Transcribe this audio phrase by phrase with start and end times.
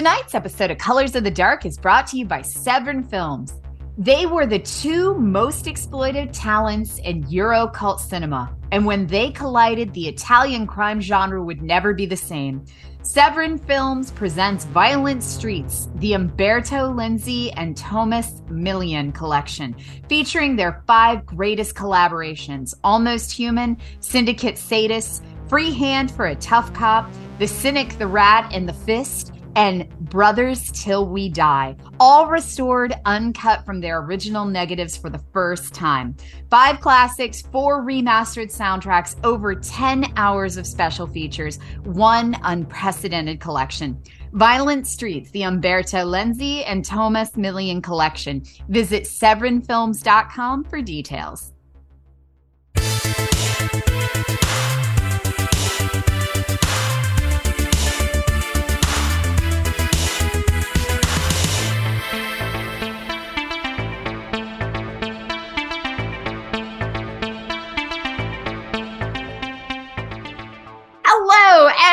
[0.00, 3.52] Tonight's episode of Colors of the Dark is brought to you by Severin Films.
[3.98, 9.92] They were the two most exploited talents in Euro cult cinema, and when they collided,
[9.92, 12.64] the Italian crime genre would never be the same.
[13.02, 19.76] Severin Films presents Violent Streets, the Umberto Lenzi and Tomas Milian collection,
[20.08, 27.10] featuring their five greatest collaborations Almost Human, Syndicate Sadists, Free Hand for a Tough Cop,
[27.38, 33.64] The Cynic, the Rat, and the Fist, and Brothers Till We Die, all restored uncut
[33.64, 36.16] from their original negatives for the first time.
[36.50, 44.00] Five classics, four remastered soundtracks, over 10 hours of special features, one unprecedented collection.
[44.32, 48.44] Violent Streets, the Umberto Lenzi and Tomas Milian collection.
[48.68, 51.52] Visit severinfilms.com for details.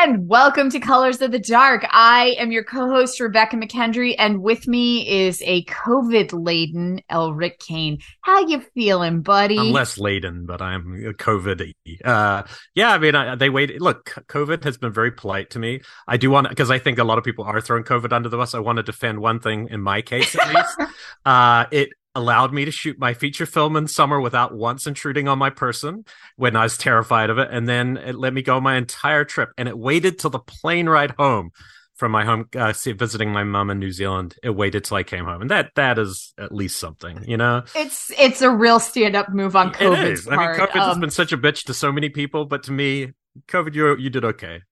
[0.08, 1.84] And welcome to Colors of the Dark.
[1.90, 7.98] I am your co-host Rebecca McKendry, and with me is a COVID-laden Elric Kane.
[8.22, 9.58] How you feeling, buddy?
[9.58, 11.74] I'm less laden, but I'm COVID.
[12.02, 12.42] Uh,
[12.74, 13.82] yeah, I mean, I, they wait.
[13.82, 15.82] Look, COVID has been very polite to me.
[16.06, 18.38] I do want because I think a lot of people are throwing COVID under the
[18.38, 18.54] bus.
[18.54, 20.90] I want to defend one thing in my case, at least.
[21.26, 25.38] uh, it allowed me to shoot my feature film in summer without once intruding on
[25.38, 26.04] my person
[26.36, 27.48] when I was terrified of it.
[27.50, 29.50] And then it let me go my entire trip.
[29.56, 31.50] And it waited till the plane ride home
[31.94, 34.34] from my home, uh, visiting my mom in New Zealand.
[34.42, 35.42] It waited till I came home.
[35.42, 37.62] And that, that is at least something, you know?
[37.74, 40.04] It's, it's a real stand up move on COVID.
[40.04, 40.28] It is.
[40.28, 42.72] I mean, COVID um, has been such a bitch to so many people, but to
[42.72, 43.12] me,
[43.46, 44.62] COVID, you, you did okay.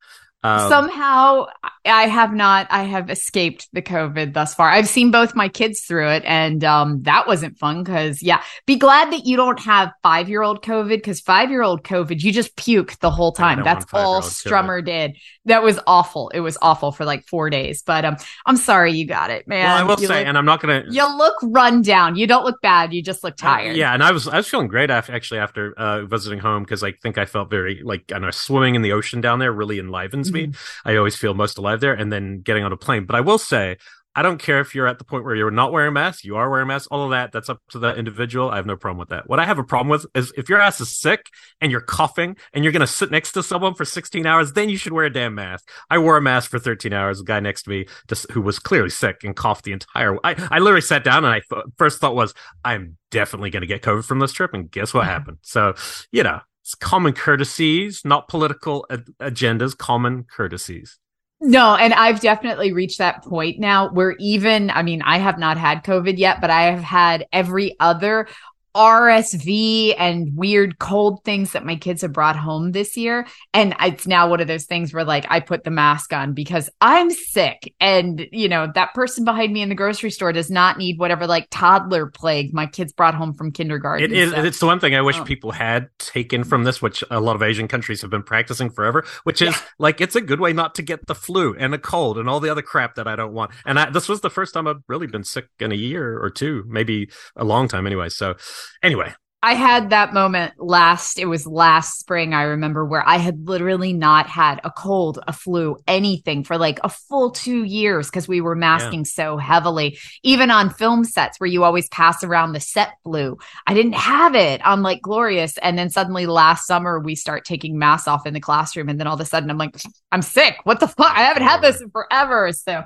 [0.42, 1.46] Um, Somehow
[1.84, 4.68] I have not, I have escaped the COVID thus far.
[4.68, 8.76] I've seen both my kids through it and, um, that wasn't fun because yeah, be
[8.76, 12.32] glad that you don't have five year old COVID because five year old COVID, you
[12.32, 13.64] just puke the whole time.
[13.64, 15.16] That's all Strummer did.
[15.46, 16.28] That was awful.
[16.28, 19.64] It was awful for like four days, but, um, I'm sorry you got it, man.
[19.64, 22.14] Well, I will you say, look, and I'm not going to, you look run down.
[22.14, 22.92] You don't look bad.
[22.92, 23.72] You just look tired.
[23.72, 23.94] Uh, yeah.
[23.94, 26.92] And I was, I was feeling great after, actually after, uh, visiting home because I
[26.92, 30.25] think I felt very like, I know, swimming in the ocean down there really enlivens
[30.30, 30.50] mm-hmm.
[30.50, 30.56] me.
[30.84, 33.04] I always feel most alive there and then getting on a plane.
[33.04, 33.76] But I will say,
[34.16, 36.36] I don't care if you're at the point where you're not wearing a mask, you
[36.36, 38.50] are wearing a mask, all of that, that's up to the individual.
[38.50, 39.28] I have no problem with that.
[39.28, 41.26] What I have a problem with is if your ass is sick
[41.60, 44.70] and you're coughing and you're going to sit next to someone for 16 hours, then
[44.70, 45.68] you should wear a damn mask.
[45.90, 47.20] I wore a mask for 13 hours.
[47.20, 50.34] A guy next to me just, who was clearly sick and coughed the entire, I,
[50.50, 52.32] I literally sat down and I th- first thought was,
[52.64, 54.54] I'm definitely going to get COVID from this trip.
[54.54, 55.38] And guess what happened?
[55.42, 55.74] So,
[56.10, 60.98] you know, it's common courtesies, not political ag- agendas, common courtesies.
[61.40, 65.58] No, and I've definitely reached that point now where even, I mean, I have not
[65.58, 68.26] had COVID yet, but I have had every other
[68.76, 73.26] RSV and weird cold things that my kids have brought home this year.
[73.54, 76.68] And it's now one of those things where like I put the mask on because
[76.82, 77.74] I'm sick.
[77.80, 81.26] And, you know, that person behind me in the grocery store does not need whatever
[81.26, 84.04] like toddler plague my kids brought home from kindergarten.
[84.04, 84.44] It is, so.
[84.44, 85.24] it's the one thing I wish oh.
[85.24, 89.06] people had taken from this, which a lot of Asian countries have been practicing forever,
[89.24, 89.60] which is yeah.
[89.78, 92.40] like it's a good way not to get the flu and a cold and all
[92.40, 93.52] the other crap that I don't want.
[93.64, 96.28] And I, this was the first time I've really been sick in a year or
[96.28, 98.10] two, maybe a long time anyway.
[98.10, 98.34] So,
[98.82, 99.12] Anyway,
[99.46, 103.92] I had that moment last, it was last spring, I remember, where I had literally
[103.92, 108.40] not had a cold, a flu, anything for like a full two years because we
[108.40, 109.04] were masking yeah.
[109.04, 109.98] so heavily.
[110.24, 113.38] Even on film sets where you always pass around the set flu,
[113.68, 115.58] I didn't have it on like Glorious.
[115.58, 118.88] And then suddenly last summer, we start taking masks off in the classroom.
[118.88, 119.76] And then all of a sudden, I'm like,
[120.10, 120.56] I'm sick.
[120.64, 121.12] What the fuck?
[121.12, 122.50] I haven't had this in forever.
[122.52, 122.82] So,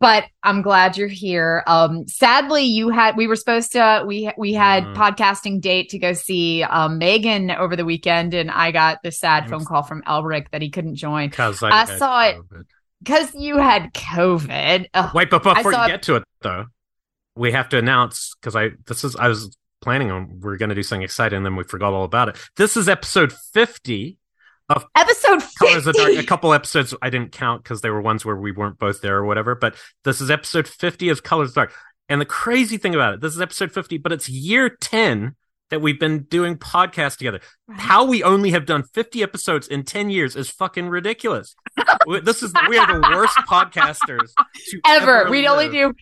[0.00, 1.64] but I'm glad you're here.
[1.66, 4.94] Um, sadly, you had we were supposed to we we had mm.
[4.94, 9.48] podcasting date to go see um, Megan over the weekend, and I got the sad
[9.50, 11.30] phone call from Elric that he couldn't join.
[11.30, 12.60] Because I, I saw COVID.
[12.60, 12.66] it
[13.00, 14.86] because you had COVID.
[14.94, 15.14] Ugh.
[15.14, 16.66] Wait, but before you get to it though,
[17.34, 20.70] we have to announce because I this is I was planning on we are going
[20.70, 22.36] to do something exciting, and then we forgot all about it.
[22.56, 24.18] This is episode fifty
[24.68, 25.92] of episode 50.
[25.92, 29.00] Dark, a couple episodes I didn't count because they were ones where we weren't both
[29.00, 29.54] there or whatever.
[29.54, 31.72] But this is episode 50 of Colors of Dark.
[32.08, 35.36] And the crazy thing about it, this is episode 50, but it's year 10
[35.70, 37.40] that we've been doing podcasts together.
[37.66, 37.78] Right.
[37.78, 41.54] How we only have done 50 episodes in 10 years is fucking ridiculous.
[42.22, 44.32] this is we are the worst podcasters
[44.86, 45.22] ever.
[45.22, 45.92] ever we only do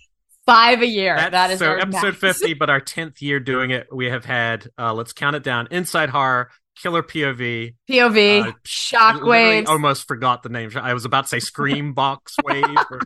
[0.44, 1.16] five a year.
[1.16, 2.38] That's, that is so episode max.
[2.38, 5.69] 50, but our 10th year doing it, we have had uh let's count it down.
[5.72, 7.75] Inside Horror, Killer POV.
[7.88, 8.46] POV.
[8.49, 9.67] Uh, Shockwave.
[9.69, 10.70] Almost forgot the name.
[10.76, 12.64] I was about to say Scream Box Wave.
[12.90, 13.00] Or,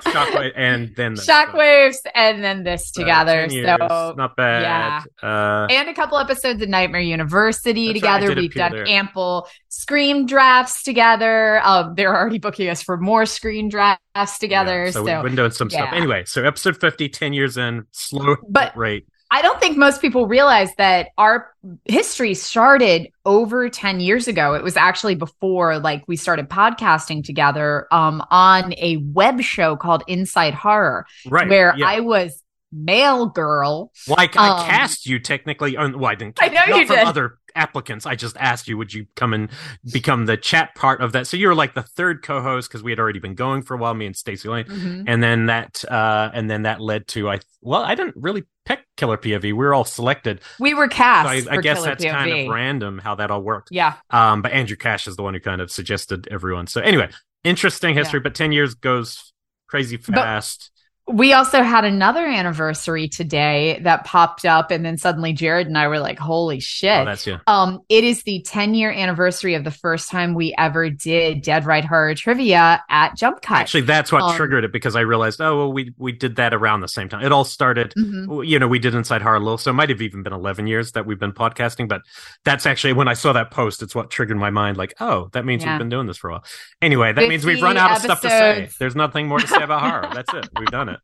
[0.00, 1.26] Shockwave, and then this.
[1.26, 3.42] Shockwaves, and then this together.
[3.42, 5.04] 10 years, so not bad.
[5.22, 8.40] Uh, and a couple episodes of Nightmare University That's right, together.
[8.40, 8.88] We've done there.
[8.88, 11.60] ample scream drafts together.
[11.64, 14.84] Um, they're already booking us for more screen drafts together.
[14.86, 15.90] yeah, so, so, we've been doing some stuff.
[15.92, 19.06] Anyway, so episode 50, 10 years in, slow But- rate.
[19.30, 21.52] I don't think most people realize that our
[21.84, 24.54] history started over 10 years ago.
[24.54, 30.04] It was actually before like we started podcasting together um, on a web show called
[30.06, 31.48] Inside Horror, Right.
[31.48, 31.86] where yeah.
[31.86, 32.40] I was
[32.72, 33.90] male girl.
[34.06, 35.76] Well, I, I Um, cast you technically.
[35.76, 36.38] On, well, I didn't.
[36.40, 37.06] I know you from did.
[37.06, 38.06] Other applicants.
[38.06, 39.50] I just asked you, would you come and
[39.92, 41.26] become the chat part of that?
[41.26, 43.76] So you were like the third co-host because we had already been going for a
[43.78, 43.94] while.
[43.94, 45.04] Me and Stacey Lane, Mhm.
[45.06, 47.40] and then that, uh, and then that led to I.
[47.62, 49.42] Well, I didn't really pick Killer POV.
[49.44, 50.40] We were all selected.
[50.60, 51.28] We were So cast.
[51.28, 53.68] I, I for guess Killer that's kind of random how that all worked.
[53.72, 53.94] Yeah.
[54.10, 56.66] Um, but Andrew Cash is the one who kind of suggested everyone.
[56.66, 57.08] So anyway,
[57.44, 59.32] interesting history, but ten years goes
[59.68, 60.70] crazy But- fast.
[61.08, 65.86] We also had another anniversary today that popped up, and then suddenly Jared and I
[65.86, 67.38] were like, "Holy shit!" oh, that's yeah.
[67.46, 71.64] Um, it is the 10 year anniversary of the first time we ever did Dead
[71.64, 73.58] Right Horror Trivia at Jump Cut.
[73.58, 76.52] Actually, that's what Um, triggered it because I realized, oh well, we we did that
[76.52, 77.24] around the same time.
[77.24, 77.92] It all started.
[77.96, 78.44] Mhm.
[78.44, 80.90] You know, we did Inside Horror Little, so it might have even been 11 years
[80.92, 81.86] that we've been podcasting.
[81.88, 82.02] But
[82.44, 84.76] that's actually when I saw that post, it's what triggered my mind.
[84.76, 85.74] Like, oh, that means Yeah.
[85.74, 86.44] we've been doing this for a while.
[86.82, 88.68] Anyway, that means we've run out of stuff to say.
[88.80, 90.10] There's nothing more to say about horror.
[90.14, 90.48] That's it.
[90.58, 90.95] We've done it.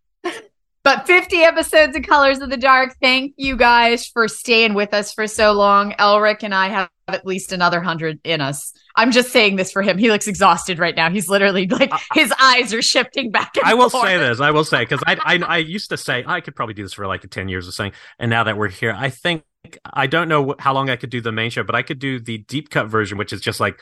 [0.85, 2.97] But 50 episodes of Colors of the Dark.
[3.01, 5.93] Thank you guys for staying with us for so long.
[5.93, 8.73] Elric and I have at least another hundred in us.
[8.97, 9.97] I'm just saying this for him.
[9.97, 11.11] He looks exhausted right now.
[11.11, 13.73] He's literally like his eyes are shifting back and forth.
[13.73, 14.05] I will forth.
[14.05, 14.41] say this.
[14.41, 16.95] I will say because I, I I used to say I could probably do this
[16.95, 19.45] for like ten years or something, and now that we're here, I think
[19.85, 22.19] I don't know how long I could do the main show, but I could do
[22.19, 23.81] the deep cut version, which is just like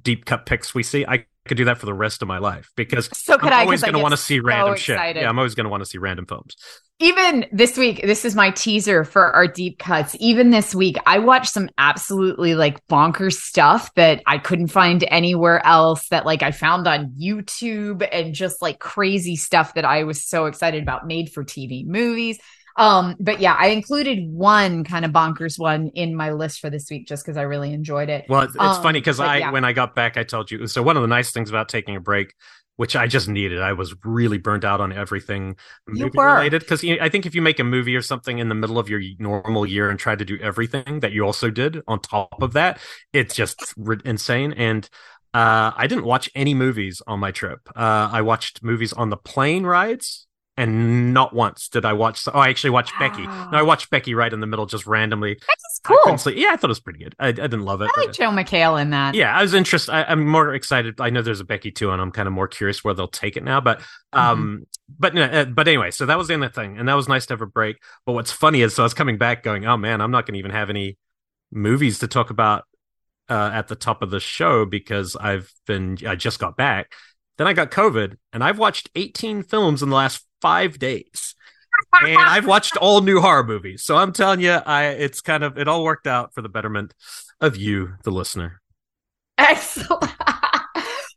[0.00, 1.04] deep cut pics we see.
[1.06, 3.62] I could do that for the rest of my life because So could I'm I?
[3.62, 5.16] always going to want to see random excited.
[5.16, 5.22] shit.
[5.22, 6.54] Yeah, I'm always going to want to see random films.
[7.00, 10.16] even this week, this is my teaser for our deep cuts.
[10.18, 15.64] Even this week, I watched some absolutely like bonkers stuff that I couldn't find anywhere
[15.64, 20.24] else that like I found on YouTube and just like crazy stuff that I was
[20.24, 22.38] so excited about made for TV movies.
[22.78, 26.88] Um, but yeah, I included one kind of bonkers one in my list for this
[26.90, 28.24] week just because I really enjoyed it.
[28.28, 29.50] Well, it's, it's Um, funny because I yeah.
[29.50, 30.66] when I got back, I told you.
[30.68, 32.32] So one of the nice things about taking a break.
[32.76, 33.60] Which I just needed.
[33.60, 35.56] I was really burnt out on everything
[35.88, 36.60] movie related.
[36.60, 39.02] Because I think if you make a movie or something in the middle of your
[39.18, 42.78] normal year and try to do everything that you also did on top of that,
[43.12, 44.52] it's just ri- insane.
[44.52, 44.88] And
[45.34, 47.68] uh, I didn't watch any movies on my trip.
[47.74, 50.27] Uh, I watched movies on the plane rides,
[50.58, 52.26] and not once did I watch.
[52.26, 53.22] Oh, I actually watched Becky.
[53.22, 55.34] No, I watched Becky right in the middle, just randomly.
[55.34, 55.96] That's cool.
[56.02, 56.36] couldn't.
[56.36, 57.14] Yeah, I thought it was pretty good.
[57.20, 57.90] I, I didn't love it.
[57.96, 59.14] I like Joel McHale in that.
[59.14, 59.92] Yeah, I was interested.
[59.92, 61.00] I, I'm more excited.
[61.00, 63.36] I know there's a Becky too, and I'm kind of more curious where they'll take
[63.36, 63.60] it now.
[63.60, 63.80] But,
[64.12, 64.66] um,
[64.98, 66.94] but no, uh, but anyway, so that was the end of the thing, and that
[66.94, 67.80] was nice to have a break.
[68.04, 70.34] But what's funny is, so I was coming back, going, "Oh man, I'm not going
[70.34, 70.98] to even have any
[71.52, 72.64] movies to talk about
[73.28, 76.92] uh, at the top of the show because I've been, I just got back.
[77.36, 81.34] Then I got COVID, and I've watched 18 films in the last five days."
[82.02, 83.82] and I've watched all new horror movies.
[83.82, 86.94] So I'm telling you, I it's kind of it all worked out for the betterment
[87.40, 88.60] of you, the listener.
[89.36, 90.12] Excellent.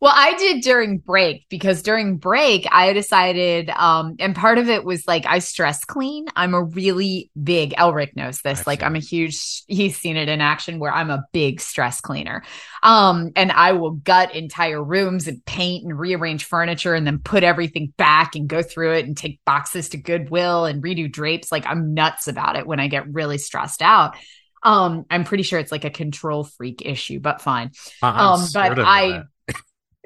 [0.02, 4.84] well, I did during break because during break I decided, um, and part of it
[4.84, 6.26] was like I stress clean.
[6.36, 8.62] I'm a really big Elric knows this.
[8.62, 12.02] I've like I'm a huge he's seen it in action where I'm a big stress
[12.02, 12.42] cleaner.
[12.82, 17.44] Um, and I will gut entire rooms and paint and rearrange furniture and then put
[17.44, 21.52] everything back and go through it and take boxes to Goodwill and redo drapes.
[21.52, 24.16] Like I'm nuts about it when I get really stressed out.
[24.64, 27.70] Um, I'm pretty sure it's like a control freak issue, but fine.
[28.02, 29.24] I'm Um, but I-.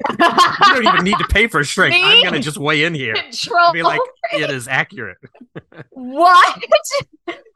[0.10, 1.96] you don't even need to pay for a shrink.
[1.98, 3.14] I'm gonna just weigh in here.
[3.16, 4.02] control Be like,
[4.34, 5.18] it is accurate.
[5.92, 6.62] what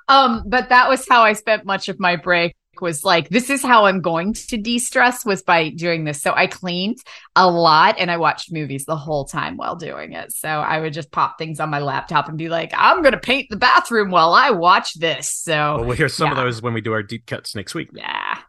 [0.08, 3.62] um but that was how i spent much of my break was like this is
[3.62, 6.98] how i'm going to de-stress was by doing this so i cleaned
[7.36, 10.93] a lot and i watched movies the whole time while doing it so i would
[10.93, 14.34] just pop things on my laptop and be like i'm gonna paint the bathroom while
[14.34, 17.25] i watch this so Well, we'll hear some of those when we do our deep
[17.25, 17.89] cuts next week.
[17.93, 18.39] yeah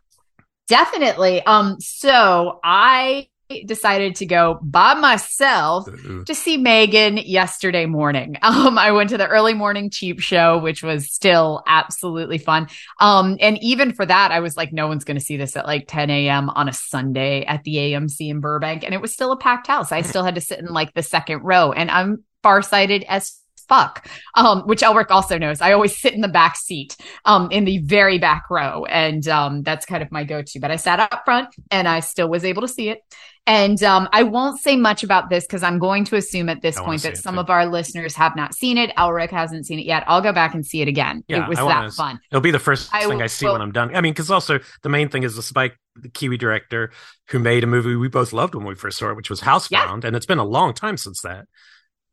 [0.68, 3.26] definitely um so i
[3.66, 6.25] decided to go by myself Ooh.
[6.25, 8.37] to see Megan yesterday morning.
[8.50, 12.66] Um, I went to the early morning cheap show, which was still absolutely fun.
[12.99, 15.66] Um, and even for that, I was like, no one's going to see this at
[15.66, 16.50] like 10 a.m.
[16.50, 18.83] on a Sunday at the AMC in Burbank.
[18.83, 19.92] And it was still a packed house.
[19.92, 23.39] I still had to sit in like the second row and I'm farsighted as
[23.71, 25.61] fuck, um, which Elric also knows.
[25.61, 28.85] I always sit in the back seat, um, in the very back row.
[28.85, 32.29] And, um, that's kind of my go-to, but I sat up front and I still
[32.29, 33.00] was able to see it.
[33.47, 36.79] And um, I won't say much about this because I'm going to assume at this
[36.79, 37.41] point that some too.
[37.41, 38.95] of our listeners have not seen it.
[38.97, 40.05] Elric hasn't seen it yet.
[40.07, 41.25] I'll go back and see it again.
[41.27, 42.21] Yeah, it was that wanna, fun.
[42.31, 43.97] It'll be the first I, thing I see well, when I'm done.
[43.97, 46.93] I mean, because also the main thing is the Spike, the Kiwi director
[47.29, 50.03] who made a movie we both loved when we first saw it, which was Housebound,
[50.03, 50.09] yeah.
[50.09, 51.47] and it's been a long time since that.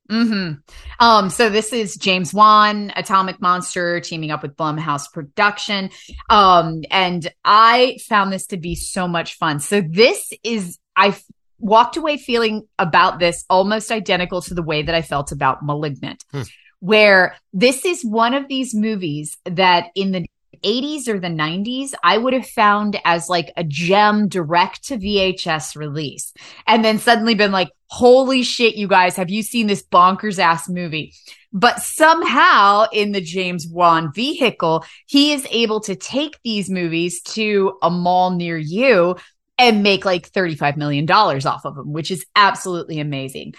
[0.09, 0.51] Hmm.
[0.99, 1.29] Um.
[1.29, 5.89] So this is James Wan, Atomic Monster, teaming up with Blumhouse Production.
[6.29, 6.81] Um.
[6.91, 9.59] And I found this to be so much fun.
[9.59, 11.15] So this is I
[11.59, 16.23] walked away feeling about this almost identical to the way that I felt about Malignant,
[16.31, 16.43] hmm.
[16.79, 20.25] where this is one of these movies that in the
[20.63, 25.75] 80s or the 90s, I would have found as like a gem direct to VHS
[25.75, 26.33] release.
[26.65, 30.67] And then suddenly been like, holy shit, you guys, have you seen this bonkers ass
[30.69, 31.13] movie?
[31.53, 37.77] But somehow in the James Wan vehicle, he is able to take these movies to
[37.81, 39.15] a mall near you
[39.57, 43.53] and make like $35 million off of them, which is absolutely amazing.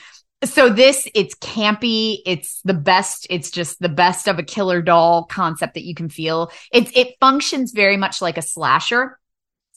[0.44, 2.18] So this, it's campy.
[2.24, 3.26] It's the best.
[3.28, 6.52] It's just the best of a killer doll concept that you can feel.
[6.72, 9.18] It, it functions very much like a slasher.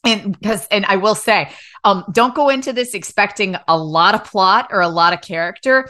[0.03, 1.51] And because, and I will say,
[1.83, 5.89] um, don't go into this expecting a lot of plot or a lot of character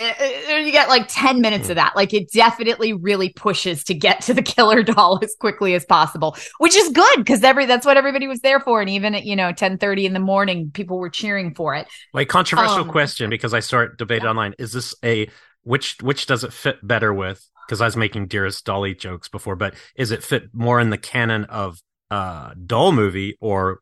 [0.00, 1.94] you get like 10 minutes of that.
[1.94, 6.36] Like it definitely really pushes to get to the killer doll as quickly as possible
[6.58, 8.80] which is good because every that's what everybody was there for.
[8.80, 11.86] And even at you know 10 30 in the morning people were cheering for it.
[12.12, 14.30] Like controversial um, question because i start debating yeah.
[14.30, 14.54] online.
[14.58, 15.28] Is this a
[15.62, 17.46] which which does it fit better with?
[17.66, 20.98] Because i was making dearest dolly jokes before but is it fit more in the
[20.98, 21.80] canon of
[22.10, 23.80] uh doll movie or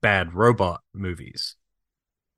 [0.00, 1.56] bad robot movies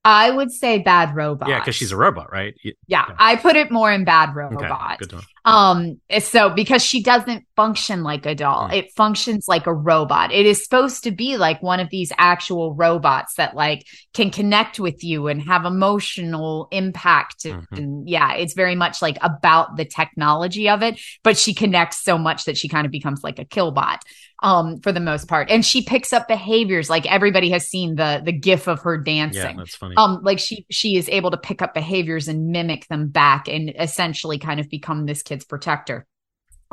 [0.08, 1.48] I would say bad robot.
[1.48, 2.54] Yeah, because she's a robot, right?
[2.62, 5.02] Yeah, yeah, I put it more in bad robot.
[5.02, 8.74] Okay, um, so because she doesn't function like a doll, mm.
[8.74, 10.32] it functions like a robot.
[10.32, 13.84] It is supposed to be like one of these actual robots that like
[14.14, 17.42] can connect with you and have emotional impact.
[17.42, 17.74] Mm-hmm.
[17.74, 22.16] And yeah, it's very much like about the technology of it, but she connects so
[22.16, 23.98] much that she kind of becomes like a killbot
[24.42, 25.50] um for the most part.
[25.50, 29.42] And she picks up behaviors like everybody has seen the the gif of her dancing.
[29.42, 29.94] yeah, that's funny.
[29.96, 33.72] Um like she she is able to pick up behaviors and mimic them back and
[33.78, 36.06] essentially kind of become this kid's protector.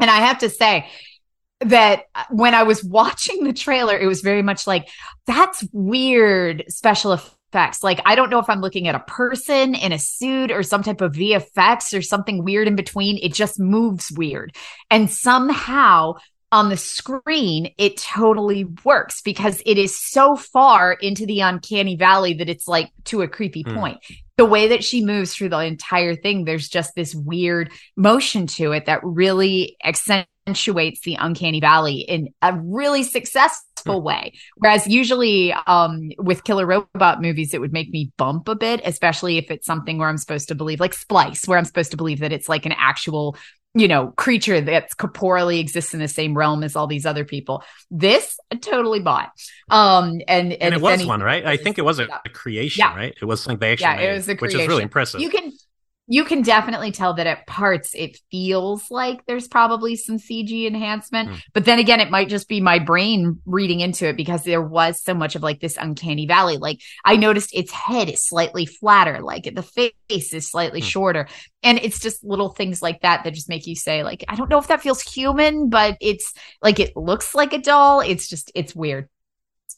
[0.01, 0.89] And i have to say
[1.59, 4.89] that when i was watching the trailer it was very much like
[5.25, 7.83] that's weird special effects.
[7.83, 10.81] Like i don't know if i'm looking at a person in a suit or some
[10.81, 13.19] type of vfx or something weird in between.
[13.21, 14.55] It just moves weird.
[14.89, 16.15] And somehow
[16.53, 22.35] on the screen, it totally works because it is so far into the uncanny valley
[22.35, 23.73] that it's like to a creepy mm.
[23.73, 23.97] point.
[24.37, 28.71] The way that she moves through the entire thing, there's just this weird motion to
[28.71, 34.03] it that really accentuates the uncanny valley in a really successful mm.
[34.03, 34.33] way.
[34.57, 39.39] Whereas usually um, with killer robot movies, it would make me bump a bit, especially
[39.39, 42.19] if it's something where I'm supposed to believe, like Splice, where I'm supposed to believe
[42.19, 43.37] that it's like an actual
[43.75, 47.63] you know, creature that's corporally exists in the same realm as all these other people.
[47.89, 49.31] This I totally bought.
[49.69, 51.45] Um, and and, and it was any, one, right?
[51.45, 52.95] I think it was a, a creation, yeah.
[52.95, 53.17] right?
[53.19, 54.57] It was something they actually yeah, made, it was a creation.
[54.57, 55.21] which is really impressive.
[55.21, 55.51] You can
[56.07, 61.29] you can definitely tell that at parts it feels like there's probably some CG enhancement.
[61.29, 61.41] Mm.
[61.53, 65.01] But then again, it might just be my brain reading into it because there was
[65.01, 66.57] so much of like this uncanny valley.
[66.57, 70.85] Like I noticed its head is slightly flatter, like the face is slightly mm.
[70.85, 71.27] shorter.
[71.63, 74.49] And it's just little things like that that just make you say, like, I don't
[74.49, 78.01] know if that feels human, but it's like it looks like a doll.
[78.01, 79.07] It's just, it's weird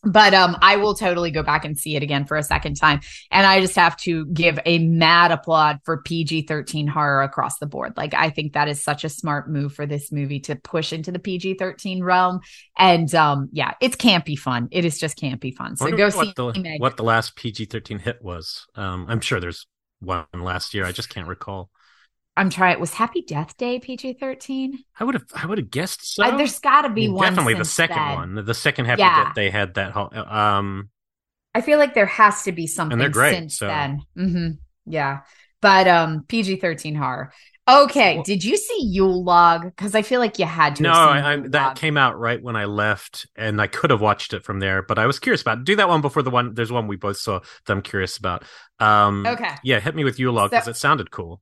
[0.04, 3.00] but um i will totally go back and see it again for a second time.
[3.32, 7.94] And i just have to give a mad applaud for pg-13 horror across the board.
[7.98, 11.12] Like i think that is such a smart move for this movie to push into
[11.12, 12.42] the pg-13 realm.
[12.78, 14.68] And um yeah it's campy fun.
[14.72, 15.78] It is just campy fun.
[15.78, 18.66] So go see the, what the last pg-13 hit was.
[18.75, 19.68] Um i'm sure there's
[20.00, 20.86] one last year.
[20.86, 21.70] I just can't recall
[22.38, 22.80] I'm trying.
[22.80, 24.84] Was Happy Death Day PG thirteen?
[25.00, 25.25] I would have.
[25.34, 26.24] I would have guessed so.
[26.24, 27.24] Uh, there's got to be I mean, one.
[27.24, 28.15] Definitely the second then.
[28.15, 28.46] one.
[28.46, 29.25] The second Happy yeah.
[29.25, 29.92] Death Day had that.
[29.92, 30.89] Whole, um,
[31.54, 32.94] I feel like there has to be something.
[32.94, 33.36] And they're great.
[33.36, 33.68] Since so.
[33.68, 34.50] then, mm-hmm.
[34.86, 35.22] yeah.
[35.62, 37.32] But um, PG thirteen horror.
[37.68, 39.63] Okay, well, did you see Yule Log?
[39.63, 40.84] Because I feel like you had to.
[40.84, 44.34] No, I, I, that came out right when I left, and I could have watched
[44.34, 44.84] it from there.
[44.84, 45.60] But I was curious about.
[45.60, 45.63] It.
[45.63, 46.54] Do that one before the one.
[46.54, 48.44] There's one we both saw that I'm curious about.
[48.80, 49.56] Um, okay.
[49.63, 51.42] Yeah, hit me with Yule Log because so, it sounded cool.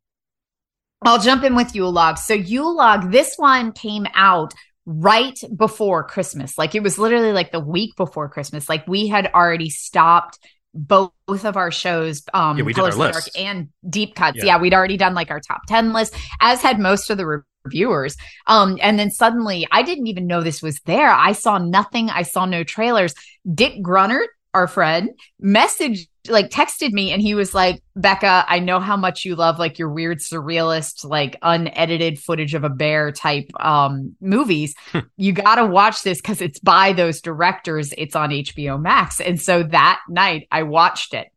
[1.06, 2.18] I'll jump in with Yule Log.
[2.18, 4.54] So Yule Log, this one came out
[4.86, 6.58] right before Christmas.
[6.58, 8.68] Like it was literally like the week before Christmas.
[8.68, 10.40] Like we had already stopped
[10.74, 13.38] both of our shows, um, yeah, we did our list.
[13.38, 14.38] and Deep Cuts.
[14.38, 14.46] Yeah.
[14.46, 14.58] yeah.
[14.58, 18.16] we'd already done like our top 10 list, as had most of the reviewers.
[18.48, 21.10] Um, and then suddenly I didn't even know this was there.
[21.10, 22.10] I saw nothing.
[22.10, 23.14] I saw no trailers.
[23.54, 25.12] Dick Grunert, our friend,
[25.44, 29.60] messaged like texted me and he was like, Becca, I know how much you love
[29.60, 34.76] like your weird surrealist, like unedited footage of a bear type um movies.
[34.92, 35.00] Hmm.
[35.18, 37.94] you gotta watch this because it's by those directors.
[37.98, 39.20] It's on HBO Max.
[39.20, 41.28] And so that night I watched it.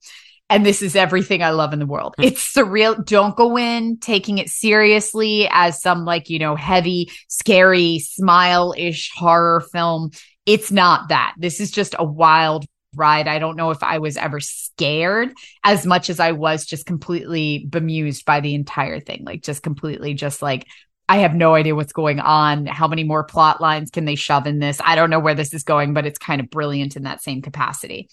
[0.48, 2.14] And this is everything I love in the world.
[2.16, 2.24] Hmm.
[2.24, 3.04] It's surreal.
[3.04, 9.10] Don't go in taking it seriously as some like, you know, heavy, scary, smile ish
[9.14, 10.12] horror film.
[10.44, 11.34] It's not that.
[11.38, 12.66] This is just a wild
[12.96, 13.28] ride.
[13.28, 17.66] I don't know if I was ever scared as much as I was just completely
[17.68, 19.24] bemused by the entire thing.
[19.24, 20.66] Like just completely just like
[21.08, 22.66] I have no idea what's going on.
[22.66, 24.80] How many more plot lines can they shove in this?
[24.84, 27.42] I don't know where this is going, but it's kind of brilliant in that same
[27.42, 28.08] capacity.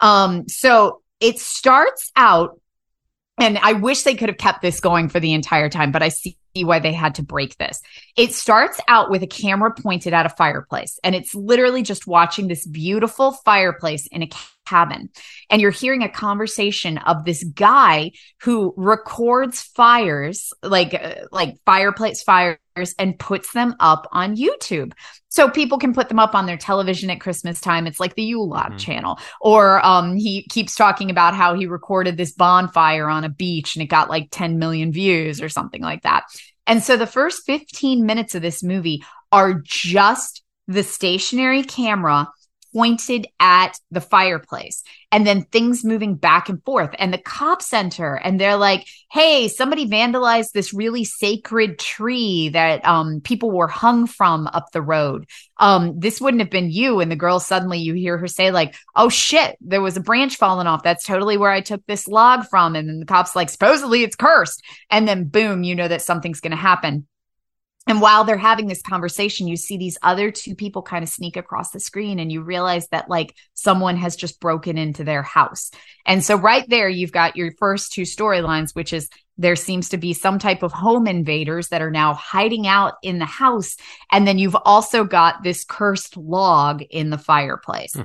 [0.00, 2.60] Um, so it starts out,
[3.38, 6.10] and I wish they could have kept this going for the entire time, but I
[6.10, 7.80] see why they had to break this.
[8.16, 12.48] It starts out with a camera pointed at a fireplace, and it's literally just watching
[12.48, 14.28] this beautiful fireplace in a
[14.66, 15.10] cabin.
[15.50, 22.22] And you're hearing a conversation of this guy who records fires, like uh, like fireplace
[22.22, 22.58] fires,
[22.98, 24.92] and puts them up on YouTube.
[25.28, 27.86] So people can put them up on their television at Christmas time.
[27.86, 28.76] It's like the Yule Log mm-hmm.
[28.78, 29.18] channel.
[29.40, 33.82] Or um, he keeps talking about how he recorded this bonfire on a beach and
[33.82, 36.24] it got like 10 million views or something like that.
[36.66, 42.28] And so the first 15 minutes of this movie are just the stationary camera
[42.76, 46.90] pointed at the fireplace and then things moving back and forth.
[46.98, 52.84] And the cop center and they're like hey somebody vandalized this really sacred tree that
[52.84, 55.26] um, people were hung from up the road.
[55.56, 57.00] Um, this wouldn't have been you.
[57.00, 60.36] And the girl suddenly you hear her say like oh shit there was a branch
[60.36, 60.82] falling off.
[60.82, 62.76] That's totally where i took this log from.
[62.76, 64.62] And then the cops like supposedly it's cursed.
[64.90, 67.06] And then boom you know that something's going to happen
[67.86, 71.36] and while they're having this conversation, you see these other two people kind of sneak
[71.36, 75.70] across the screen and you realize that like someone has just broken into their house.
[76.04, 79.08] And so right there, you've got your first two storylines, which is
[79.38, 83.18] there seems to be some type of home invaders that are now hiding out in
[83.18, 83.76] the house.
[84.10, 87.92] And then you've also got this cursed log in the fireplace.
[87.92, 88.02] Hmm.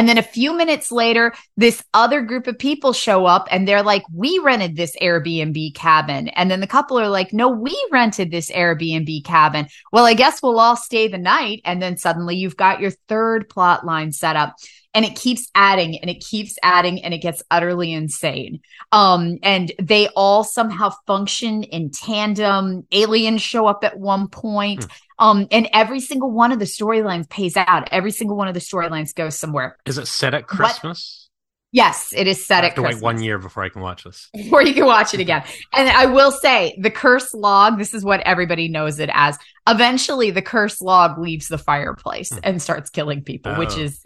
[0.00, 3.82] And then a few minutes later, this other group of people show up and they're
[3.82, 6.28] like, we rented this Airbnb cabin.
[6.28, 9.66] And then the couple are like, no, we rented this Airbnb cabin.
[9.92, 11.60] Well, I guess we'll all stay the night.
[11.66, 14.54] And then suddenly you've got your third plot line set up
[14.94, 18.60] and it keeps adding and it keeps adding and it gets utterly insane.
[18.92, 22.86] Um, and they all somehow function in tandem.
[22.90, 24.80] Aliens show up at one point.
[24.80, 24.90] Mm.
[25.20, 27.88] Um, and every single one of the storylines pays out.
[27.92, 29.76] Every single one of the storylines goes somewhere.
[29.84, 31.28] Is it set at Christmas?
[31.72, 33.02] Yes, it is set I have at to Christmas.
[33.02, 34.28] wait one year before I can watch this.
[34.34, 35.44] Before you can watch it again.
[35.72, 39.38] and I will say the curse log, this is what everybody knows it as.
[39.68, 42.40] Eventually the curse log leaves the fireplace hmm.
[42.42, 43.58] and starts killing people, oh.
[43.58, 44.04] which is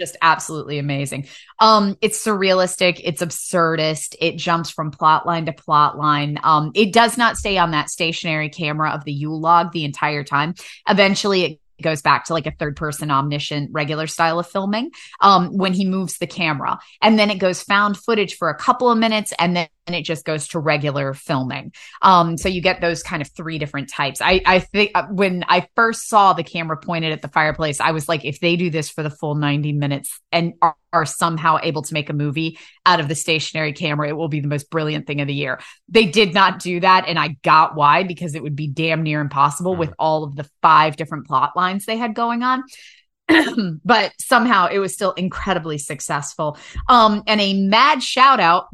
[0.00, 1.28] just absolutely amazing.
[1.60, 6.38] Um, it's surrealistic, it's absurdist, it jumps from plot line to plot line.
[6.42, 10.24] Um, it does not stay on that stationary camera of the Yule Log the entire
[10.24, 10.54] time.
[10.88, 15.56] Eventually it goes back to like a third person omniscient regular style of filming um,
[15.56, 18.98] when he moves the camera and then it goes found footage for a couple of
[18.98, 23.20] minutes and then it just goes to regular filming um, so you get those kind
[23.20, 27.12] of three different types i i think uh, when i first saw the camera pointed
[27.12, 30.20] at the fireplace i was like if they do this for the full 90 minutes
[30.32, 34.16] and are, are somehow able to make a movie out of the stationary camera it
[34.16, 37.18] will be the most brilliant thing of the year they did not do that and
[37.18, 39.78] i got why because it would be damn near impossible mm.
[39.78, 42.62] with all of the five different plot lines they had going on
[43.84, 46.58] but somehow it was still incredibly successful.
[46.88, 48.66] Um, and a mad shout out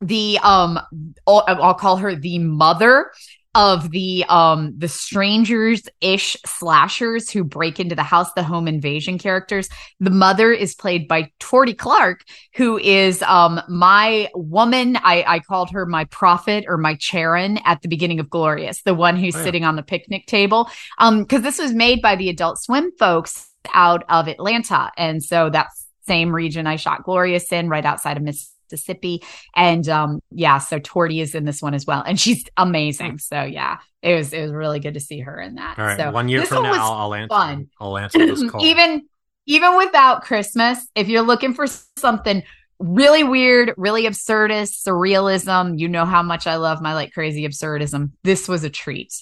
[0.00, 0.78] the um
[1.26, 3.10] I'll, I'll call her the mother
[3.54, 9.18] of the um the strangers ish slashers who break into the house the home invasion
[9.18, 9.68] characters.
[9.98, 12.20] The mother is played by Tordy Clark
[12.54, 14.96] who is um my woman.
[14.96, 18.94] I i called her my prophet or my charon at the beginning of glorious the
[18.94, 19.44] one who's oh, yeah.
[19.44, 20.70] sitting on the picnic table.
[20.98, 24.92] Um because this was made by the adult swim folks out of atlanta.
[24.96, 25.68] And so that
[26.06, 29.22] same region i shot glorious in right outside of miss Mississippi.
[29.54, 33.18] And um, yeah, so Tordy is in this one as well, and she's amazing.
[33.18, 35.78] So yeah, it was it was really good to see her in that.
[35.78, 37.28] All right, so one year from one now, I'll answer.
[37.28, 37.68] Fun.
[37.80, 38.64] I'll answer this call.
[38.64, 39.02] even
[39.46, 42.42] even without Christmas, if you're looking for something
[42.78, 48.12] really weird, really absurdist, surrealism, you know how much I love my like crazy absurdism.
[48.22, 49.14] This was a treat.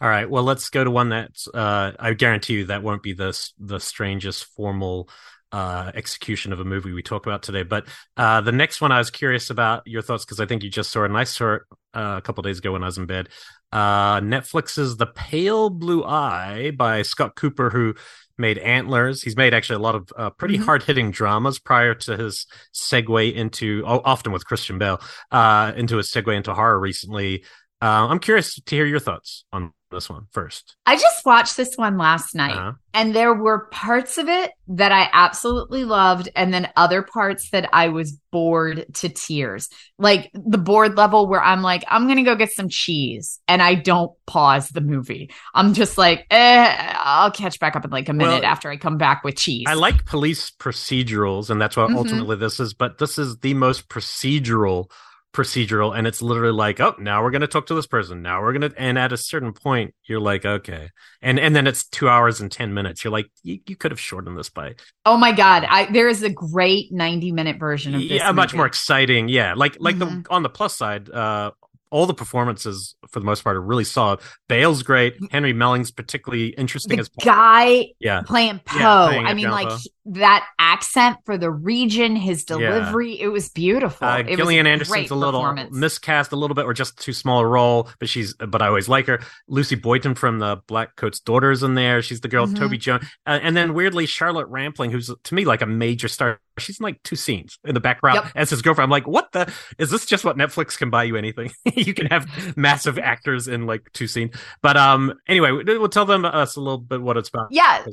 [0.00, 3.12] All right, well, let's go to one that uh, I guarantee you that won't be
[3.12, 5.08] the the strangest formal
[5.52, 7.62] uh, execution of a movie we talk about today.
[7.62, 7.86] But
[8.16, 10.90] uh, the next one, I was curious about your thoughts because I think you just
[10.90, 11.62] saw it, and I saw it
[11.94, 13.28] uh, a couple days ago when I was in bed.
[13.70, 17.94] Uh, Netflix's The Pale Blue Eye by Scott Cooper, who
[18.38, 19.22] made Antlers.
[19.22, 20.64] He's made actually a lot of uh, pretty mm-hmm.
[20.64, 25.98] hard hitting dramas prior to his segue into, oh, often with Christian Bale, uh, into
[25.98, 27.44] his segue into horror recently.
[27.80, 30.76] I'm curious to hear your thoughts on this one first?
[30.86, 32.72] I just watched this one last night, uh-huh.
[32.94, 37.68] and there were parts of it that I absolutely loved, and then other parts that
[37.72, 39.68] I was bored to tears.
[39.98, 43.74] Like the bored level where I'm like, I'm gonna go get some cheese, and I
[43.74, 45.30] don't pause the movie.
[45.54, 48.76] I'm just like, eh, I'll catch back up in like a minute well, after I
[48.76, 49.66] come back with cheese.
[49.68, 51.98] I like police procedurals, and that's what mm-hmm.
[51.98, 52.74] ultimately this is.
[52.74, 54.90] But this is the most procedural
[55.32, 58.42] procedural and it's literally like oh now we're going to talk to this person now
[58.42, 60.90] we're going to and at a certain point you're like okay
[61.22, 64.00] and and then it's two hours and 10 minutes you're like you, you could have
[64.00, 64.74] shortened this by
[65.06, 68.36] oh my god i there is a great 90 minute version of this yeah movie.
[68.36, 70.20] much more exciting yeah like like mm-hmm.
[70.20, 71.50] the on the plus side uh
[71.92, 74.18] all the performances for the most part are really solid.
[74.48, 75.14] Bale's great.
[75.30, 78.22] Harry Melling's particularly interesting the as guy yeah.
[78.22, 78.78] playing Poe.
[78.78, 79.76] Yeah, I mean, like Poe.
[80.04, 83.26] That accent for the region, his delivery, yeah.
[83.26, 84.06] it was beautiful.
[84.06, 87.40] Uh, it Gillian was Anderson's a little miscast a little bit, or just too small
[87.40, 89.20] a role, but she's but I always like her.
[89.46, 92.02] Lucy Boynton from the Black Coat's Daughters in there.
[92.02, 92.56] She's the girl mm-hmm.
[92.56, 96.40] Toby Jones, uh, and then weirdly Charlotte Rampling, who's to me like a major star.
[96.58, 98.32] She's in like two scenes in the background yep.
[98.34, 98.86] as his girlfriend.
[98.86, 99.50] I'm like, what the?
[99.78, 101.50] Is this just what Netflix can buy you anything?
[101.74, 104.34] you can have massive actors in like two scenes.
[104.62, 107.48] But um, anyway, we'll tell them us a little bit what it's about.
[107.50, 107.86] Yeah,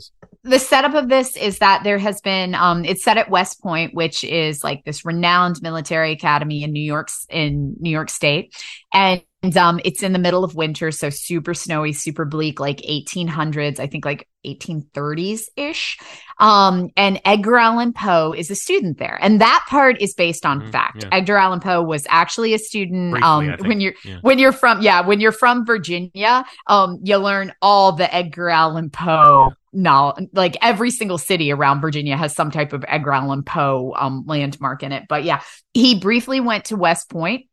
[0.43, 3.93] the setup of this is that there has been um, it's set at West Point,
[3.93, 8.55] which is like this renowned military academy in New York in New York State,
[8.93, 9.21] and
[9.55, 13.88] um, it's in the middle of winter, so super snowy, super bleak, like 1800s, I
[13.88, 15.97] think like 1830s ish.
[16.39, 20.62] Um, and Edgar Allan Poe is a student there, and that part is based on
[20.62, 21.03] mm, fact.
[21.03, 21.09] Yeah.
[21.13, 23.12] Edgar Allan Poe was actually a student.
[23.12, 24.17] Briefly, um, when you're yeah.
[24.21, 28.89] when you're from yeah when you're from Virginia, um, you learn all the Edgar Allan
[28.89, 33.93] Poe no, like every single city around Virginia has some type of Edgar Allan Poe
[33.97, 35.03] um, landmark in it.
[35.08, 35.41] But yeah,
[35.73, 37.45] he briefly went to West Point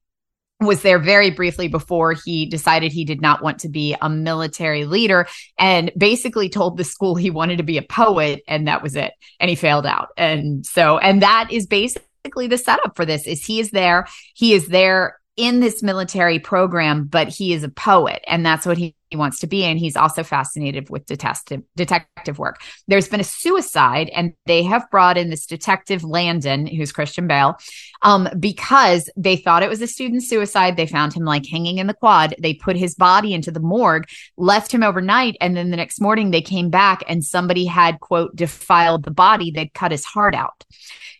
[0.58, 4.86] was there very briefly before he decided he did not want to be a military
[4.86, 5.26] leader
[5.58, 9.12] and basically told the school he wanted to be a poet and that was it
[9.38, 13.44] and he failed out and so and that is basically the setup for this is
[13.44, 18.24] he is there he is there in this military program, but he is a poet
[18.26, 19.64] and that's what he, he, wants to be.
[19.64, 22.60] And he's also fascinated with detective, detective work.
[22.88, 27.56] There's been a suicide and they have brought in this detective Landon, who's Christian Bale,
[28.02, 30.76] um, because they thought it was a student suicide.
[30.76, 32.34] They found him like hanging in the quad.
[32.40, 35.36] They put his body into the morgue, left him overnight.
[35.40, 39.50] And then the next morning they came back and somebody had quote defiled the body.
[39.50, 40.64] They'd cut his heart out.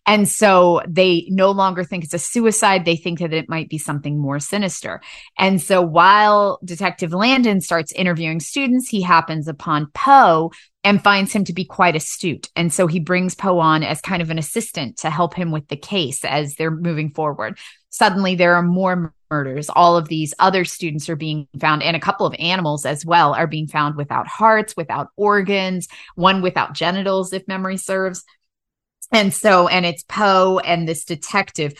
[0.06, 2.84] And so they no longer think it's a suicide.
[2.84, 5.00] They think that it might be something more sinister.
[5.36, 10.52] And so while Detective Landon starts interviewing students, he happens upon Poe
[10.84, 12.48] and finds him to be quite astute.
[12.54, 15.66] And so he brings Poe on as kind of an assistant to help him with
[15.66, 17.58] the case as they're moving forward.
[17.90, 19.68] Suddenly there are more murders.
[19.68, 23.34] All of these other students are being found, and a couple of animals as well
[23.34, 28.22] are being found without hearts, without organs, one without genitals, if memory serves.
[29.12, 31.74] And so, and it's Poe and this detective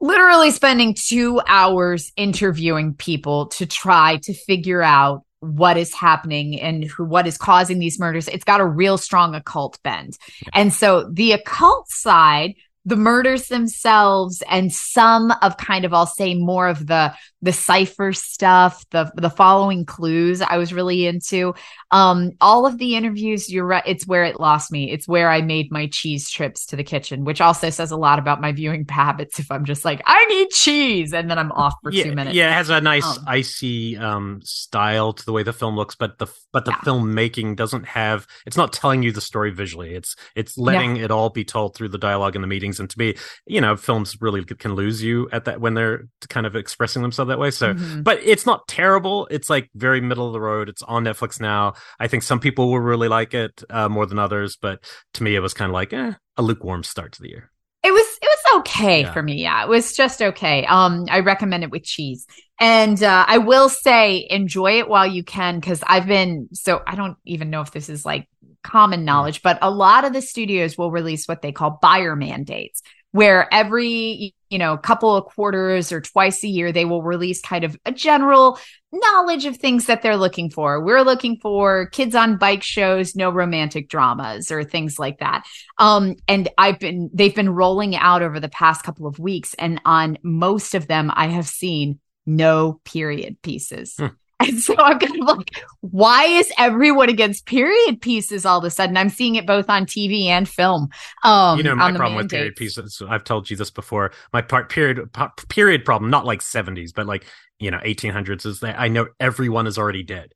[0.00, 6.84] literally spending two hours interviewing people to try to figure out what is happening and
[6.84, 10.16] who what is causing these murders it's got a real strong occult bend
[10.54, 12.54] and so the occult side
[12.86, 18.12] the murders themselves and some of kind of I'll say more of the the cipher
[18.12, 21.54] stuff, the the following clues I was really into.
[21.94, 24.90] Um, all of the interviews, you're right, it's where it lost me.
[24.90, 28.18] It's where I made my cheese trips to the kitchen, which also says a lot
[28.18, 29.38] about my viewing habits.
[29.38, 32.34] If I'm just like, I need cheese, and then I'm off for yeah, two minutes.
[32.34, 35.94] Yeah, it has a nice um, icy um, style to the way the film looks,
[35.94, 36.78] but the but the yeah.
[36.78, 38.26] filmmaking doesn't have.
[38.44, 39.94] It's not telling you the story visually.
[39.94, 41.04] It's it's letting yeah.
[41.04, 42.80] it all be told through the dialogue and the meetings.
[42.80, 43.14] And to me,
[43.46, 47.28] you know, films really can lose you at that when they're kind of expressing themselves
[47.28, 47.52] that way.
[47.52, 48.02] So, mm-hmm.
[48.02, 49.28] but it's not terrible.
[49.30, 50.68] It's like very middle of the road.
[50.68, 51.74] It's on Netflix now.
[51.98, 55.34] I think some people will really like it uh, more than others, but to me,
[55.34, 57.50] it was kind of like eh, a lukewarm start to the year.
[57.82, 59.12] It was it was okay yeah.
[59.12, 59.42] for me.
[59.42, 60.64] Yeah, it was just okay.
[60.64, 62.26] Um, I recommend it with cheese.
[62.58, 66.94] And uh, I will say, enjoy it while you can, because I've been so I
[66.94, 68.28] don't even know if this is like
[68.62, 72.82] common knowledge, but a lot of the studios will release what they call buyer mandates,
[73.14, 77.62] where every you know couple of quarters or twice a year they will release kind
[77.62, 78.58] of a general
[78.90, 80.82] knowledge of things that they're looking for.
[80.82, 85.44] We're looking for kids on bike shows no romantic dramas or things like that.
[85.78, 89.80] Um and i've been they've been rolling out over the past couple of weeks and
[89.84, 93.94] on most of them i have seen no period pieces.
[93.98, 94.06] Hmm.
[94.40, 98.70] And so I'm kind of like, why is everyone against period pieces all of a
[98.70, 98.96] sudden?
[98.96, 100.88] I'm seeing it both on TV and film.
[101.22, 104.70] Um, you know, my problem with period pieces, I've told you this before, my part
[104.70, 105.08] period,
[105.48, 107.26] period problem, not like 70s, but like,
[107.58, 110.34] you know, 1800s is that I know everyone is already dead.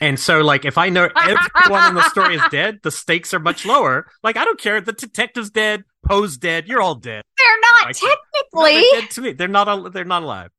[0.00, 3.38] And so, like, if I know everyone in the story is dead, the stakes are
[3.38, 4.06] much lower.
[4.22, 4.78] Like, I don't care.
[4.78, 5.84] If the detective's dead.
[6.04, 6.66] Poe's dead.
[6.66, 7.22] You're all dead.
[7.38, 8.16] They're not technically.
[8.54, 9.32] No, they're dead to me.
[9.32, 9.92] They're not.
[9.92, 10.50] They're not alive.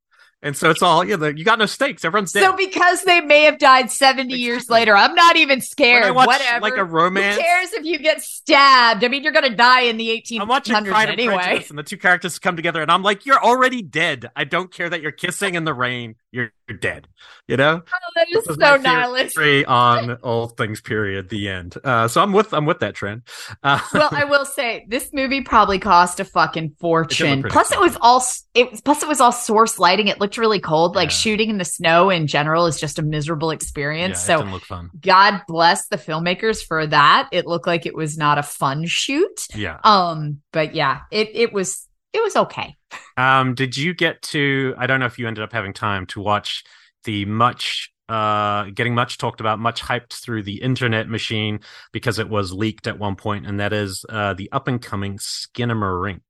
[0.44, 1.28] And so it's all you know.
[1.28, 2.04] You got no stakes.
[2.04, 2.42] Everyone's dead.
[2.42, 4.40] So because they may have died seventy exactly.
[4.40, 6.14] years later, I'm not even scared.
[6.14, 6.60] Watch, Whatever.
[6.60, 7.36] Like a romance.
[7.36, 9.02] Who cares if you get stabbed?
[9.04, 11.64] I mean, you're going to die in the 1800s I'm watching Pride anyway.
[11.70, 14.30] And the two characters come together, and I'm like, you're already dead.
[14.36, 16.16] I don't care that you're kissing in the rain.
[16.30, 17.08] You're, you're dead.
[17.46, 17.82] You know.
[17.86, 19.36] Oh, that is, is so nihilist.
[19.68, 20.80] on all things.
[20.80, 21.28] Period.
[21.28, 21.76] The end.
[21.84, 23.22] Uh, so I'm with I'm with that trend.
[23.62, 27.40] Uh, well, I will say this movie probably cost a fucking fortune.
[27.40, 27.82] It plus, cool.
[27.82, 28.24] it was all
[28.54, 28.82] it.
[28.84, 30.08] Plus, it was all source lighting.
[30.08, 30.96] It looked really cold.
[30.96, 34.26] Like shooting in the snow in general is just a miserable experience.
[34.26, 37.28] Yeah, so God bless the filmmakers for that.
[37.30, 39.46] It looked like it was not a fun shoot.
[39.54, 39.80] Yeah.
[39.84, 42.76] Um, but yeah, it it was it was okay.
[43.16, 46.20] Um, did you get to I don't know if you ended up having time to
[46.20, 46.64] watch
[47.04, 51.60] the much uh getting much talked about, much hyped through the internet machine
[51.92, 55.18] because it was leaked at one point, and that is uh the up and coming
[55.18, 56.20] Skinamarink.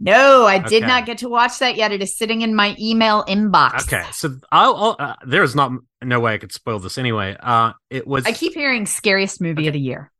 [0.00, 1.90] No, I did not get to watch that yet.
[1.90, 3.82] It is sitting in my email inbox.
[3.82, 7.36] Okay, so I'll, I'll uh, there's not no way I could spoil this anyway.
[7.38, 8.24] Uh, it was.
[8.24, 9.68] I keep hearing scariest movie okay.
[9.68, 10.12] of the year.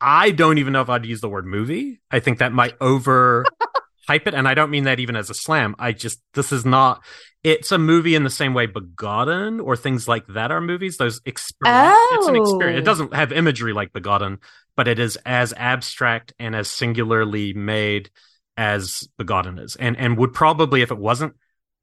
[0.00, 2.00] I don't even know if I'd use the word movie.
[2.10, 3.44] I think that might over
[4.06, 5.74] hype it, and I don't mean that even as a slam.
[5.78, 7.02] I just this is not.
[7.42, 10.96] It's a movie in the same way Begotten or things like that are movies.
[10.96, 11.98] Those experiments.
[12.00, 12.16] Oh.
[12.18, 12.78] It's an experience.
[12.78, 12.84] It oh.
[12.84, 14.38] doesn't have imagery like Begotten,
[14.76, 18.10] but it is as abstract and as singularly made
[18.56, 21.34] as Begotten is, and and would probably if it wasn't.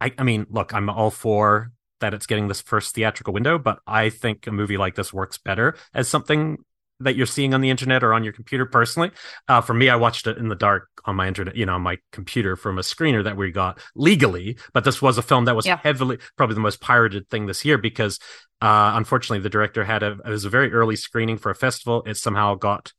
[0.02, 1.72] I, I mean, look, I'm all for
[2.04, 5.38] that it's getting this first theatrical window, but I think a movie like this works
[5.38, 6.58] better as something
[7.00, 9.12] that you're seeing on the internet or on your computer personally.
[9.48, 11.82] Uh, for me, I watched it in the dark on my internet, you know, on
[11.82, 14.58] my computer from a screener that we got legally.
[14.74, 15.78] But this was a film that was yeah.
[15.78, 18.20] heavily, probably the most pirated thing this year because,
[18.62, 22.04] uh, unfortunately, the director had a, it was a very early screening for a festival.
[22.06, 22.94] It somehow got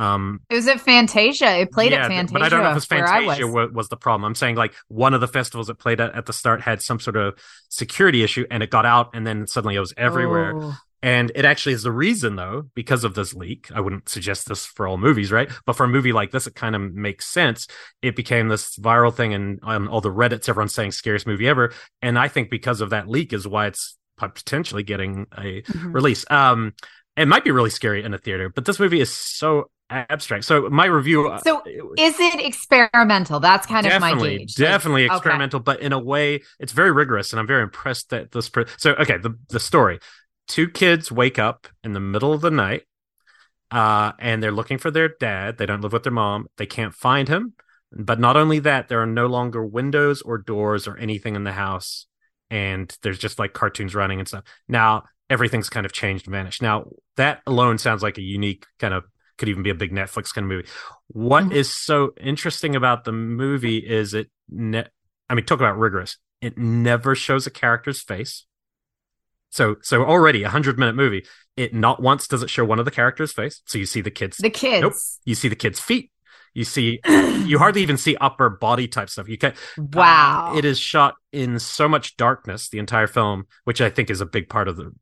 [0.00, 1.58] um, it was at Fantasia.
[1.58, 2.32] It played yeah, at Fantasia.
[2.32, 3.70] But I don't know if it was Fantasia was.
[3.70, 3.88] was.
[3.90, 4.24] the problem.
[4.24, 6.98] I'm saying like one of the festivals it played at at the start had some
[6.98, 10.54] sort of security issue and it got out and then suddenly it was everywhere.
[10.56, 10.74] Oh.
[11.02, 13.70] And it actually is the reason though, because of this leak.
[13.74, 15.50] I wouldn't suggest this for all movies, right?
[15.66, 17.66] But for a movie like this, it kind of makes sense.
[18.02, 21.72] It became this viral thing and on all the Reddits, everyone's saying scariest movie ever.
[22.02, 25.92] And I think because of that leak is why it's potentially getting a mm-hmm.
[25.92, 26.24] release.
[26.30, 26.74] Um,
[27.16, 30.44] it might be really scary in a theater, but this movie is so abstract.
[30.44, 31.28] So my review.
[31.28, 31.62] Uh, so
[31.98, 33.40] is it experimental?
[33.40, 34.54] That's kind of my gauge.
[34.54, 35.64] Definitely like, experimental, okay.
[35.64, 38.48] but in a way, it's very rigorous, and I'm very impressed that this.
[38.48, 39.98] Pre- so okay, the the story:
[40.50, 42.82] two kids wake up in the middle of the night,
[43.70, 45.56] uh, and they're looking for their dad.
[45.56, 46.48] They don't live with their mom.
[46.56, 47.54] They can't find him.
[47.92, 51.52] But not only that, there are no longer windows or doors or anything in the
[51.52, 52.06] house,
[52.50, 54.44] and there's just like cartoons running and stuff.
[54.68, 56.62] Now everything's kind of changed and vanished.
[56.62, 59.04] Now that alone sounds like a unique kind of
[59.38, 60.68] could even be a big Netflix kind of movie.
[61.08, 61.52] What mm-hmm.
[61.52, 64.30] is so interesting about the movie is it.
[64.48, 64.88] Ne-
[65.28, 66.18] I mean, talk about rigorous.
[66.40, 68.46] It never shows a character's face.
[69.50, 71.24] So, so already a hundred minute movie.
[71.56, 73.60] It not once does it show one of the characters' face.
[73.66, 74.38] So you see the kids.
[74.38, 74.82] The kids.
[74.82, 74.94] Nope.
[75.24, 76.10] You see the kids' feet.
[76.54, 79.28] You see, you hardly even see upper body type stuff.
[79.28, 80.52] You can wow.
[80.52, 84.20] Uh, it is shot in so much darkness the entire film, which I think is
[84.20, 84.92] a big part of the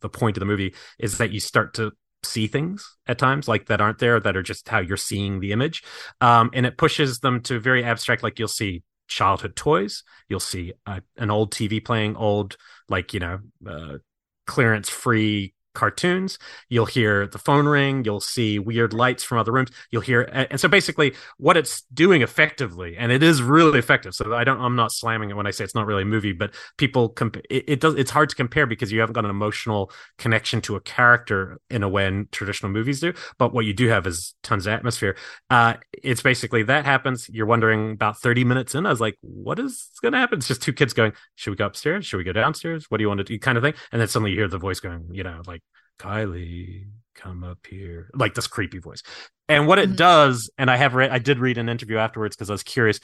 [0.00, 1.90] the point of the movie is that you start to
[2.22, 5.52] see things at times like that aren't there that are just how you're seeing the
[5.52, 5.82] image
[6.20, 10.02] um, and it pushes them to very abstract like you'll see childhood toys.
[10.28, 12.56] You'll see uh, an old tv playing old
[12.88, 13.98] like you know uh,
[14.46, 16.38] clearance free cartoons.
[16.68, 18.04] You'll hear the phone ring.
[18.04, 19.70] You'll see weird lights from other rooms.
[19.90, 24.14] You'll hear, and so basically, what it's doing effectively, and it is really effective.
[24.14, 26.32] So I don't, I'm not slamming it when I say it's not really a movie,
[26.32, 29.30] but people, comp- it, it does, it's hard to compare because you haven't got an
[29.30, 33.12] emotional connection to a character in a way in traditional movies do.
[33.38, 35.16] But what you do have is tons of atmosphere.
[35.50, 37.28] Uh, it's basically that happens.
[37.28, 38.86] You're wondering about 30 minutes in.
[38.86, 40.38] I was like, what is going to happen?
[40.38, 42.06] It's just two kids going, should we go upstairs?
[42.06, 42.86] Should we go downstairs?
[42.90, 43.38] What do you want to do?
[43.38, 43.74] Kind of thing.
[43.92, 45.62] And then suddenly you hear the voice going, you know, like
[45.98, 49.00] Kylie, come up here like this creepy voice
[49.48, 49.96] and what it Mhm.
[49.96, 52.98] does and i have read i did read an interview afterwards because i was curious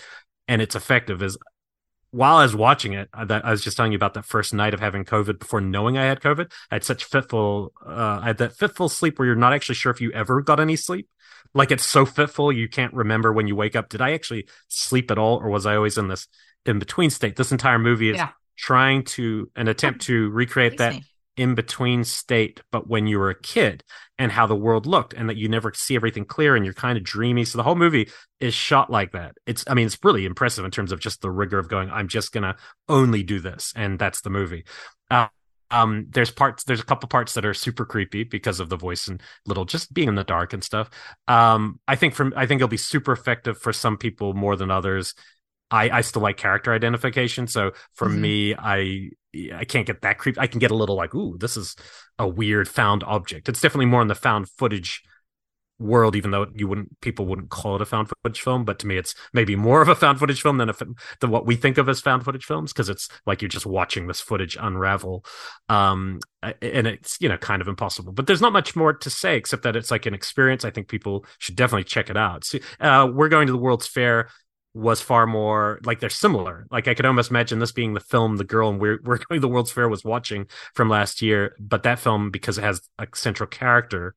[0.48, 1.38] and it's effective is
[2.10, 4.52] while i was watching it I, that, I was just telling you about that first
[4.52, 8.26] night of having covid before knowing i had covid i had such fitful uh, i
[8.26, 11.08] had that fitful sleep where you're not actually sure if you ever got any sleep
[11.54, 15.12] like it's so fitful you can't remember when you wake up did i actually sleep
[15.12, 16.26] at all or was i always in this
[16.66, 18.30] in between state this entire movie is Yeah.
[18.56, 21.04] trying to an attempt to recreate that me.
[21.40, 23.82] In between state, but when you were a kid
[24.18, 26.98] and how the world looked and that you never see everything clear and you're kind
[26.98, 27.46] of dreamy.
[27.46, 29.36] So the whole movie is shot like that.
[29.46, 32.08] It's, I mean, it's really impressive in terms of just the rigor of going, I'm
[32.08, 32.56] just going to
[32.90, 33.72] only do this.
[33.74, 34.64] And that's the movie.
[35.10, 35.28] Uh,
[35.70, 39.08] um, there's parts, there's a couple parts that are super creepy because of the voice
[39.08, 40.90] and little just being in the dark and stuff.
[41.26, 44.70] Um, I think from, I think it'll be super effective for some people more than
[44.70, 45.14] others.
[45.70, 47.46] I, I still like character identification.
[47.46, 48.20] So for Mhm.
[48.20, 50.38] me, I I can't get that creep.
[50.38, 51.76] I can get a little like, ooh, this is
[52.18, 53.48] a weird found object.
[53.48, 55.02] It's definitely more in the found footage
[55.80, 58.64] world, even though you wouldn't people wouldn't call it a found footage film.
[58.64, 60.74] But to me, it's maybe more of a found footage film than a
[61.20, 64.06] than what we think of as found footage films because it's like you're just watching
[64.06, 65.24] this footage unravel.
[65.68, 68.12] Um, and it's you know kind of impossible.
[68.12, 70.64] But there's not much more to say except that it's like an experience.
[70.64, 72.44] I think people should definitely check it out.
[72.44, 74.28] See, uh, we're going to the World's Fair
[74.72, 76.66] was far more like they're similar.
[76.70, 79.38] Like I could almost imagine this being the film the girl and we're we're going
[79.38, 82.80] to the World's Fair was watching from last year, but that film because it has
[82.98, 84.14] a central character,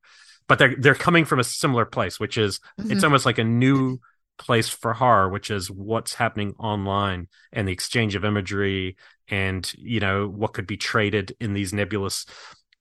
[0.47, 3.03] but they're they're coming from a similar place, which is it's Mhm.
[3.03, 3.99] almost like a new
[4.37, 8.95] place for horror, which is what's happening online and the exchange of imagery
[9.29, 12.25] and you know what could be traded in these nebulous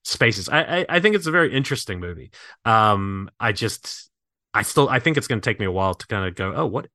[0.05, 0.49] spaces.
[0.49, 2.33] I I, I think it's a very interesting movie.
[2.65, 4.11] Um, I just
[4.55, 6.53] I still I think it's going to take me a while to kind of go,
[6.55, 6.87] oh, what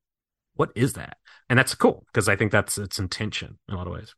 [0.58, 1.18] what is that?
[1.50, 4.14] And that's cool because I think that's its intention in a lot of ways.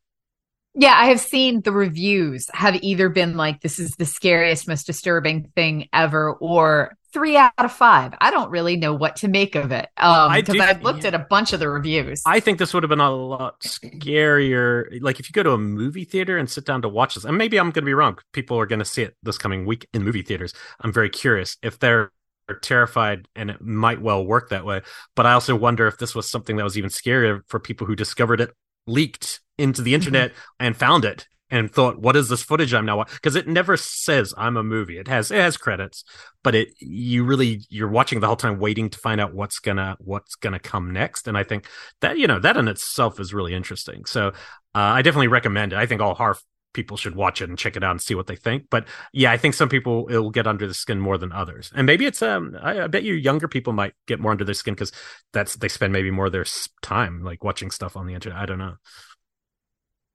[0.74, 4.86] Yeah, I have seen the reviews have either been like, this is the scariest, most
[4.86, 8.14] disturbing thing ever, or three out of five.
[8.20, 9.88] I don't really know what to make of it.
[9.96, 11.08] Um, because do- I've looked yeah.
[11.08, 12.22] at a bunch of the reviews.
[12.24, 15.02] I think this would have been a lot scarier.
[15.02, 17.36] Like if you go to a movie theater and sit down to watch this, and
[17.36, 18.18] maybe I'm going to be wrong.
[18.32, 20.54] People are going to see it this coming week in movie theaters.
[20.80, 22.12] I'm very curious if they're
[22.54, 24.82] terrified, and it might well work that way.
[25.16, 27.96] But I also wonder if this was something that was even scarier for people who
[27.96, 28.50] discovered it
[28.86, 33.04] leaked into the internet and found it and thought, "What is this footage I'm now?"
[33.04, 34.98] Because it never says I'm a movie.
[34.98, 36.04] It has it has credits,
[36.42, 39.96] but it you really you're watching the whole time waiting to find out what's gonna
[40.00, 41.28] what's gonna come next.
[41.28, 41.66] And I think
[42.00, 44.04] that you know that in itself is really interesting.
[44.04, 44.32] So uh,
[44.74, 45.78] I definitely recommend it.
[45.78, 46.36] I think all horror
[46.72, 48.64] people should watch it and check it out and see what they think.
[48.70, 51.70] But yeah, I think some people it will get under the skin more than others,
[51.74, 54.54] and maybe it's um I, I bet you younger people might get more under their
[54.54, 54.92] skin because
[55.32, 56.46] that's they spend maybe more of their
[56.82, 58.38] time like watching stuff on the internet.
[58.38, 58.74] I don't know.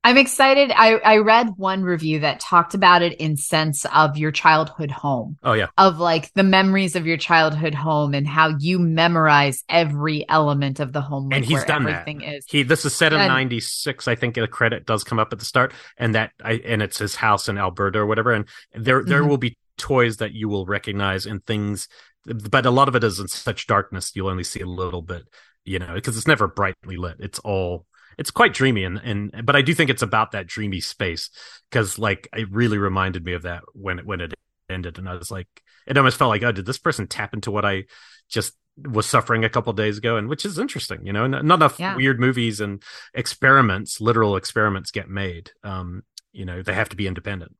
[0.05, 0.71] I'm excited.
[0.71, 5.37] I, I read one review that talked about it in sense of your childhood home,
[5.41, 10.23] Oh yeah, of like the memories of your childhood home and how you memorize every
[10.29, 12.07] element of the home, And he's done that.
[12.07, 12.45] everything is.
[12.47, 14.07] he this is set in '96.
[14.07, 16.99] I think the credit does come up at the start, and that I and it's
[16.99, 18.31] his house in Alberta or whatever.
[18.31, 19.29] And there there Mhm.
[19.29, 21.87] will be toys that you will recognize and things,
[22.25, 25.23] but a lot of it is in such darkness you'll only see a little bit,
[25.65, 27.15] you know, because it's never brightly lit.
[27.19, 30.81] It's all it's quite dreamy and and but I do think it's about that dreamy
[30.81, 31.29] space
[31.69, 34.33] because like it really reminded me of that when it when it
[34.69, 35.47] ended, and I was like,
[35.85, 37.85] it almost felt like, oh, did this person tap into what I
[38.29, 41.27] just was suffering a couple days ago, and which is interesting, you know.
[41.27, 41.95] Not enough Yeah.
[41.95, 42.81] weird movies and
[43.13, 45.51] experiments, literal experiments, get made.
[45.63, 47.55] Um, you know, they have to be independent.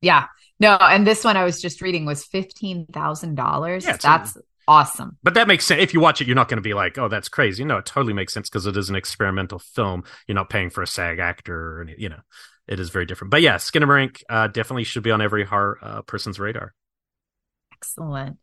[0.00, 0.26] Yeah.
[0.60, 3.84] No, and this one I was just reading was fifteen thousand dollars.
[3.84, 4.36] Yeah, it's That's
[4.68, 5.18] awesome.
[5.22, 5.82] But that makes sense.
[5.82, 7.86] If you watch it, you're not going to be like, "Oh, that's crazy." No, it
[7.86, 10.04] totally makes sense because it is an experimental film.
[10.26, 12.20] You're not paying for a SAG actor, or any, you know,
[12.66, 13.30] it is very different.
[13.30, 16.74] But yeah, Skinamarink uh, definitely should be on every horror uh, person's radar.
[17.72, 18.38] Excellent.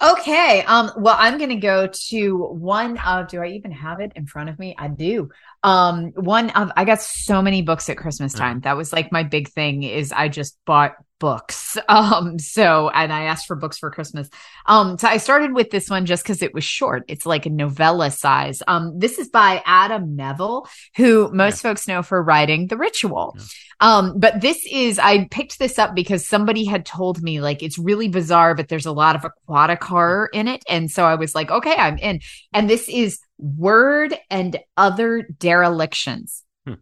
[0.00, 0.62] Okay.
[0.62, 4.48] Um, well, I'm gonna go to one of do I even have it in front
[4.48, 4.74] of me?
[4.78, 5.30] I do.
[5.62, 8.60] Um, one of I got so many books at Christmas time.
[8.60, 11.76] That was like my big thing is I just bought books.
[11.88, 14.28] Um, so and I asked for books for Christmas.
[14.66, 17.04] Um, so I started with this one just because it was short.
[17.08, 18.62] It's like a novella size.
[18.68, 20.66] Um, this is by Adam Nevill,
[20.96, 23.36] who most folks know for writing The Ritual.
[23.36, 23.44] Yeah.
[23.80, 27.78] Um, but this is, I picked this up because somebody had told me like it's
[27.78, 30.62] really bizarre, but there's a lot of aquatic horror in it.
[30.68, 32.20] And so I was like, okay, I'm in.
[32.52, 36.44] And this is Word and Other Derelictions.
[36.66, 36.74] Hmm.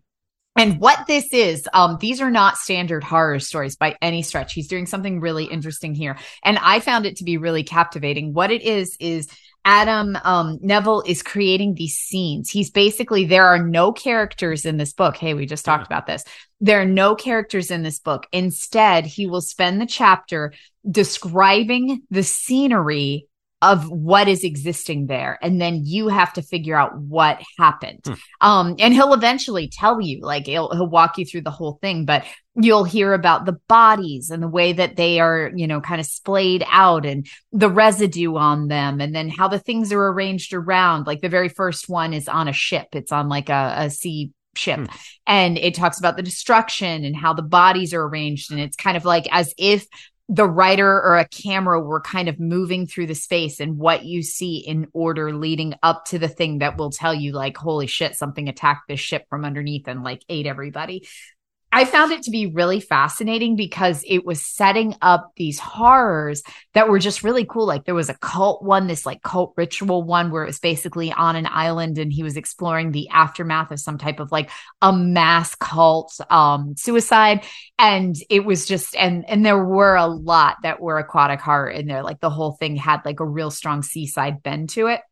[0.57, 4.55] And what this is, um, these are not standard horror stories by any stretch.
[4.55, 6.17] He's doing something really interesting here.
[6.43, 8.33] And I found it to be really captivating.
[8.33, 9.29] What it is, is
[9.67, 12.49] Adam um, Nevill is creating these scenes.
[12.49, 15.17] He's basically, there are no characters in this book.
[15.17, 15.97] Hey, we just talked yeah.
[15.97, 16.23] about this.
[16.61, 18.27] There are no characters in this book.
[18.33, 20.53] Instead, he will spend the chapter
[20.89, 23.27] describing the scenery
[23.73, 25.39] of what is existing there.
[25.43, 28.01] And then you have to figure out what happened.
[28.05, 28.15] Hmm.
[28.41, 32.05] um and he'll eventually tell you like he'll, he'll walk you through the whole thing
[32.05, 36.01] but you'll hear about the bodies and the way that they are you know kind
[36.01, 40.53] of splayed out and the residue on them and then how the things are arranged
[40.55, 41.07] around.
[41.07, 42.89] Like the very first one is on a ship.
[42.93, 44.79] It's on like a, a sea ship.
[44.79, 44.87] Hmm.
[45.27, 48.51] and it talks about the destruction and how the bodies are arranged.
[48.51, 49.87] And it's kind of like as if
[50.29, 54.23] the writer or a camera were kind of moving through the space and what you
[54.23, 58.17] see in order leading up to the thing that will tell you like holy shit
[58.17, 61.07] something attacked this ship from underneath and like ate everybody
[61.77, 66.89] I found it to be really fascinating because it was setting up these horrors that
[66.89, 67.67] were just really cool.
[67.67, 71.13] Like there was a cult one, this like cult ritual one where it was basically
[71.13, 74.49] on an island and he was exploring the aftermath of some type of like
[74.81, 77.45] a mass cult um suicide.
[77.79, 81.87] And it was just and and there were a lot that were aquatic horror in
[81.87, 82.03] there.
[82.03, 85.03] Like the whole thing had like a real strong seaside bend to it.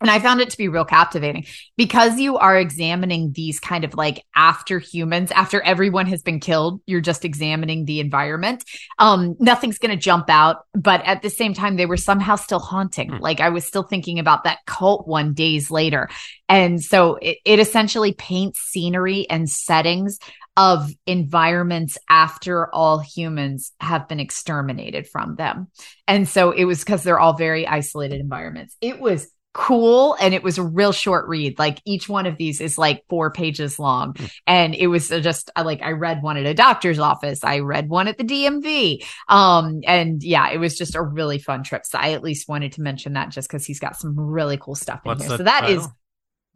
[0.00, 3.94] And I found it to be real captivating because you are examining these kind of
[3.94, 8.62] like after humans, after everyone has been killed, you're just examining the environment.
[8.98, 12.58] Um, nothing's going to jump out, but at the same time, they were somehow still
[12.58, 13.10] haunting.
[13.10, 13.20] Mm.
[13.20, 16.10] Like I was still thinking about that cult one days later.
[16.48, 20.18] And so it, it essentially paints scenery and settings
[20.56, 25.68] of environments after all humans have been exterminated from them.
[26.08, 28.74] And so it was because they're all very isolated environments.
[28.80, 31.58] It was cool and it was a real short read.
[31.58, 34.12] Like each one of these is like four pages long.
[34.12, 34.30] Mm.
[34.46, 37.42] and it was just like i read one at a doctor's office.
[37.42, 41.62] I read one at the dmv um and yeah it was just a really fun
[41.62, 41.86] trip.
[41.86, 44.74] So i at least wanted to mention that just because he's got some really cool
[44.74, 45.38] stuff in What's here.
[45.38, 45.78] so that title?
[45.84, 45.88] is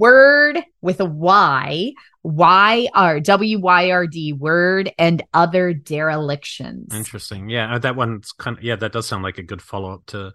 [0.01, 1.93] word with a y
[2.23, 6.93] Y R W Y R D word and other derelictions.
[6.95, 7.49] Interesting.
[7.49, 10.07] Yeah, uh, that one's kind of yeah, that does sound like a good follow up
[10.07, 10.33] to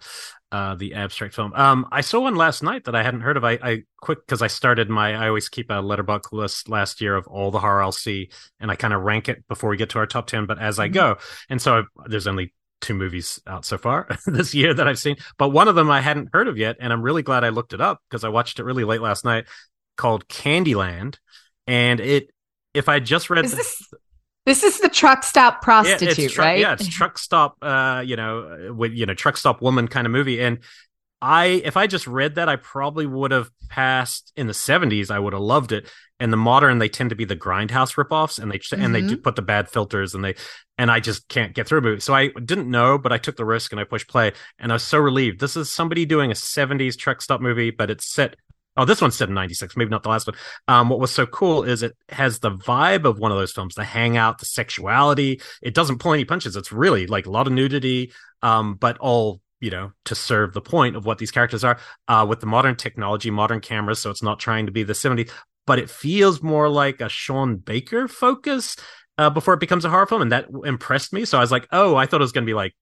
[0.52, 1.54] uh, the abstract film.
[1.54, 3.44] Um, I saw one last night that I hadn't heard of.
[3.44, 7.16] I, I quick because I started my I always keep a Letterboxd list last year
[7.16, 9.90] of all the horror I'll see, and I kind of rank it before we get
[9.90, 10.46] to our top ten.
[10.46, 10.94] But as I mm-hmm.
[10.94, 11.18] go,
[11.50, 12.54] and so I've, there's only
[12.86, 16.02] two movies out so far this year that I've seen, but one of them I
[16.02, 18.60] hadn't heard of yet, and I'm really glad I looked it up because I watched
[18.60, 19.46] it really late last night.
[19.98, 21.18] Called Candyland
[21.68, 22.30] and it
[22.74, 23.94] if I just read is this,
[24.46, 26.60] this is the truck stop prostitute, yeah, right?
[26.60, 27.58] Yeah, it's truck stop.
[27.62, 30.42] Uh, you know, with you know, truck stop woman kind of movie.
[30.42, 30.60] And
[31.28, 35.10] I, if I just read that, I probably would have passed in the '70s.
[35.10, 35.92] I would have loved it.
[36.20, 38.80] And the modern, they tend to be the grindhouse ripoffs, and they mm-hmm.
[38.80, 39.22] and they do mm-hmm.
[39.24, 40.36] put the bad filters, and they
[40.78, 42.00] and I just can't get through a movie.
[42.00, 44.76] So I didn't know, but I took the risk and I pushed play, and I
[44.76, 45.40] was so relieved.
[45.40, 48.36] This is somebody doing a '70s truck stop movie, but it's set
[48.78, 50.36] Oh, this one's set in 96, maybe not the last one.
[50.68, 53.74] Um, what was so cool is it has the vibe of one of those films,
[53.74, 55.40] the hangout, the sexuality.
[55.62, 56.58] It doesn't pull any punches.
[56.58, 58.12] It's really like a lot of nudity,
[58.42, 62.26] um, but all, you know, to serve the point of what these characters are, uh,
[62.28, 64.00] with the modern technology, modern cameras.
[64.00, 65.32] So it's not trying to be the 70s,
[65.66, 68.76] but it feels more like a Sean Baker focus,
[69.18, 70.22] uh, before it becomes a horror film.
[70.22, 71.26] And that impressed me.
[71.26, 72.76] So I was like, oh, I thought it was going to be like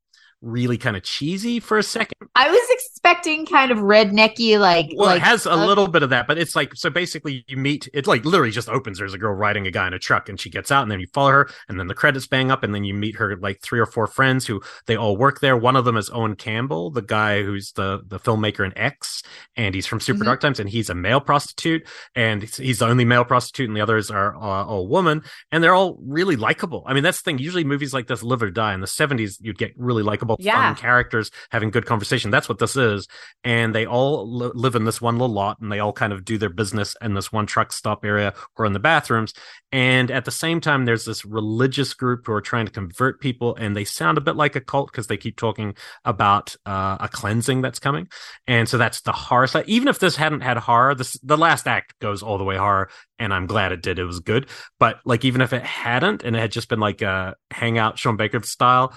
[0.43, 2.13] really kind of cheesy for a second.
[2.35, 4.91] I was expecting kind of rednecky, like.
[4.95, 6.89] Well, like, it has a uh, little bit of that, but it's like so.
[6.89, 7.87] Basically, you meet.
[7.93, 8.99] It like literally just opens.
[8.99, 10.99] There's a girl riding a guy in a truck, and she gets out, and then
[10.99, 13.61] you follow her, and then the credits bang up, and then you meet her like
[13.61, 15.57] three or four friends who they all work there.
[15.57, 19.23] One of them is Owen Campbell, the guy who's the the filmmaker in X,
[19.55, 20.25] and he's from Super mm-hmm.
[20.25, 23.81] Dark Times, and he's a male prostitute, and he's the only male prostitute, and the
[23.81, 26.83] others are uh, all woman, and they're all really likable.
[26.85, 27.39] I mean, that's the thing.
[27.39, 28.73] Usually, movies like this live or die.
[28.73, 30.73] In the '70s, you'd get really likable, yeah.
[30.73, 32.31] fun characters having good conversation.
[32.31, 33.07] That's what this is,
[33.43, 36.25] and they all li- live in this one little lot, and they all kind of
[36.25, 39.33] do their business in this one truck stop area or in the bathrooms.
[39.71, 43.55] And at the same time, there's this religious group who are trying to convert people,
[43.55, 45.75] and they sound a bit like a cult because they keep talking
[46.05, 48.07] about uh, a cleansing that's coming.
[48.45, 49.65] And so that's the horror side.
[49.67, 52.89] Even if this hadn't had horror, this the last act goes all the way horror,
[53.17, 53.99] and I'm glad it did.
[53.99, 54.47] It was good.
[54.79, 58.17] But like even if it hadn't, and it had just been like a hangout Sean
[58.17, 58.93] Baker style,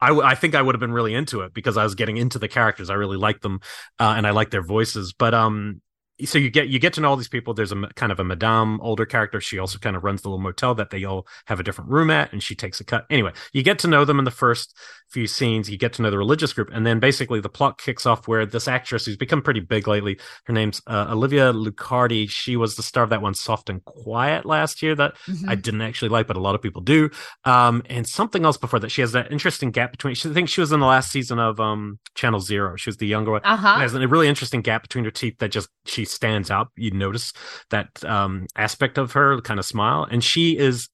[0.00, 2.16] I, w- I think I would have been really into it because I was getting
[2.16, 2.90] into the characters.
[2.90, 3.60] I really liked them,
[3.98, 5.12] uh, and I liked their voices.
[5.12, 5.82] But um,
[6.24, 7.54] so you get you get to know all these people.
[7.54, 9.40] There's a kind of a madame older character.
[9.40, 12.10] She also kind of runs the little motel that they all have a different room
[12.10, 13.06] at, and she takes a cut.
[13.10, 14.76] Anyway, you get to know them in the first
[15.08, 15.68] few scenes.
[15.68, 18.46] You get to know the religious group, and then basically the plot kicks off where
[18.46, 20.18] this actress who's become pretty big lately.
[20.44, 22.28] Her name's uh, Olivia Luccardi.
[22.28, 25.48] She was the star of that one, Soft and Quiet, last year that mm-hmm.
[25.48, 27.10] I didn't actually like, but a lot of people do.
[27.44, 28.90] Um, and something else before that.
[28.90, 30.14] She has that interesting gap between.
[30.14, 32.76] She I think she was in the last season of um Channel Zero.
[32.76, 33.42] She was the younger one.
[33.44, 33.78] Uh-huh.
[33.78, 36.68] Has a really interesting gap between her teeth that just she stands out.
[36.76, 37.32] You notice
[37.70, 40.88] that um, aspect of her kind of smile, and she is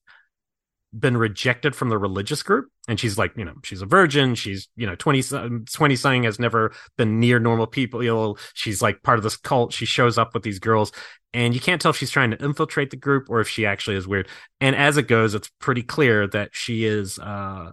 [0.97, 4.69] been rejected from the religious group and she's like you know she's a virgin she's
[4.77, 8.01] you know 20 20 something has never been near normal people.
[8.01, 9.73] You know she's like part of this cult.
[9.73, 10.91] She shows up with these girls
[11.33, 13.97] and you can't tell if she's trying to infiltrate the group or if she actually
[13.97, 14.29] is weird.
[14.61, 17.71] And as it goes it's pretty clear that she is uh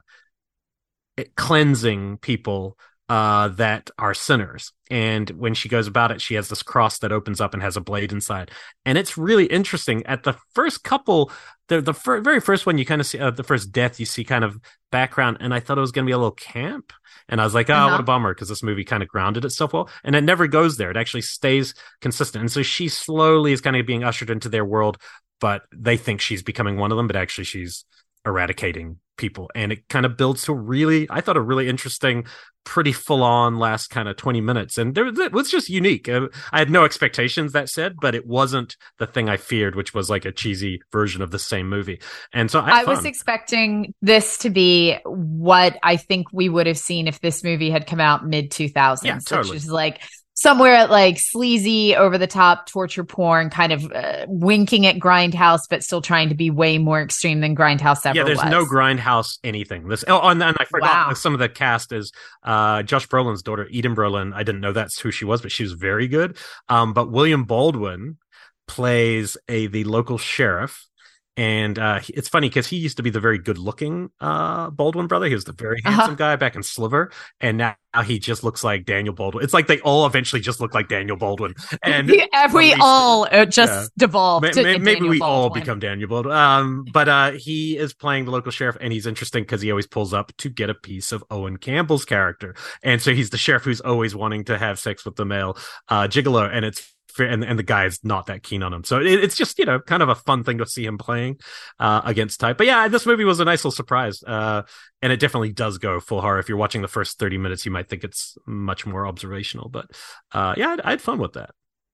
[1.37, 2.77] cleansing people
[3.09, 4.73] uh, that are sinners.
[4.91, 7.77] And when she goes about it, she has this cross that opens up and has
[7.77, 8.51] a blade inside.
[8.85, 10.05] And it's really interesting.
[10.07, 11.31] At the first couple,
[11.69, 14.07] the the fir- very first one, you kind of see uh, the first death, you
[14.07, 14.59] see kind of
[14.91, 16.93] background, and I thought it was going to be a little camp.
[17.29, 17.91] And I was like, oh, uh-huh.
[17.91, 19.89] what a bummer, because this movie kind of grounded itself well.
[20.03, 20.91] And it never goes there.
[20.91, 22.43] It actually stays consistent.
[22.43, 24.99] And so she slowly is kind of being ushered into their world,
[25.41, 27.87] but they think she's becoming one of them, but actually she's
[28.27, 32.25] eradicating people and it kind of builds to really i thought a really interesting
[32.65, 34.79] pretty full on last kind of 20 minutes.
[34.79, 36.09] And there it was just unique.
[36.09, 39.95] Uh, i had no expectations that said but it wasn't the thing i feared which
[39.95, 42.01] was like a cheesy version of the same movie.
[42.33, 46.79] And so i, I was expecting this to be what i think we would have
[46.79, 49.51] seen if this movie had come out mid 2000s yeah, totally.
[49.51, 50.01] which is like
[50.45, 55.61] somewhere at like sleazy over the top torture porn kind of uh, winking at grindhouse
[55.71, 58.51] but still trying to be way more extreme than grindhouse ever yeah there's was.
[58.51, 61.15] no grindhouse anything this oh and, and i forgot wow.
[61.15, 65.01] some of the cast is uh josh brolin's daughter eden brolin i didn't know that's
[65.01, 66.37] who she was but she was very good
[66.69, 68.19] um but william baldwin
[68.69, 70.87] plays a the local sheriff
[71.37, 75.27] and uh, it's funny because he used to be the very good-looking uh, Baldwin brother.
[75.27, 75.97] He was the very uh-huh.
[75.97, 77.11] handsome guy back in Sliver,
[77.41, 79.43] and now he just looks like Daniel Baldwin.
[79.43, 82.09] It's like they all eventually just look like Daniel Baldwin, and
[82.53, 83.87] we all uh, just yeah.
[83.99, 84.45] devolved.
[84.45, 85.23] maybe Daniel we Baldwin.
[85.23, 86.37] all become Daniel Baldwin.
[86.37, 89.87] Um, but uh, he is playing the local sheriff, and he's interesting because he always
[89.87, 93.65] pulls up to get a piece of Owen Campbell's character, and so he's the sheriff
[93.65, 95.57] who's always wanting to have sex with the male
[95.89, 98.85] uh, gigolo, and it's and and the guy's not that keen on him.
[98.85, 101.39] So it, it's just you know kind of a fun thing to see him playing
[101.79, 102.59] uh, against type.
[102.59, 104.63] But yeah, this movie was a nice little surprise, uh,
[105.03, 106.39] and it definitely does go full horror.
[106.39, 109.87] If you're watching the first thirty minutes, you might think it's much more observational, but
[110.33, 111.51] uh, yeah, I had fun with that.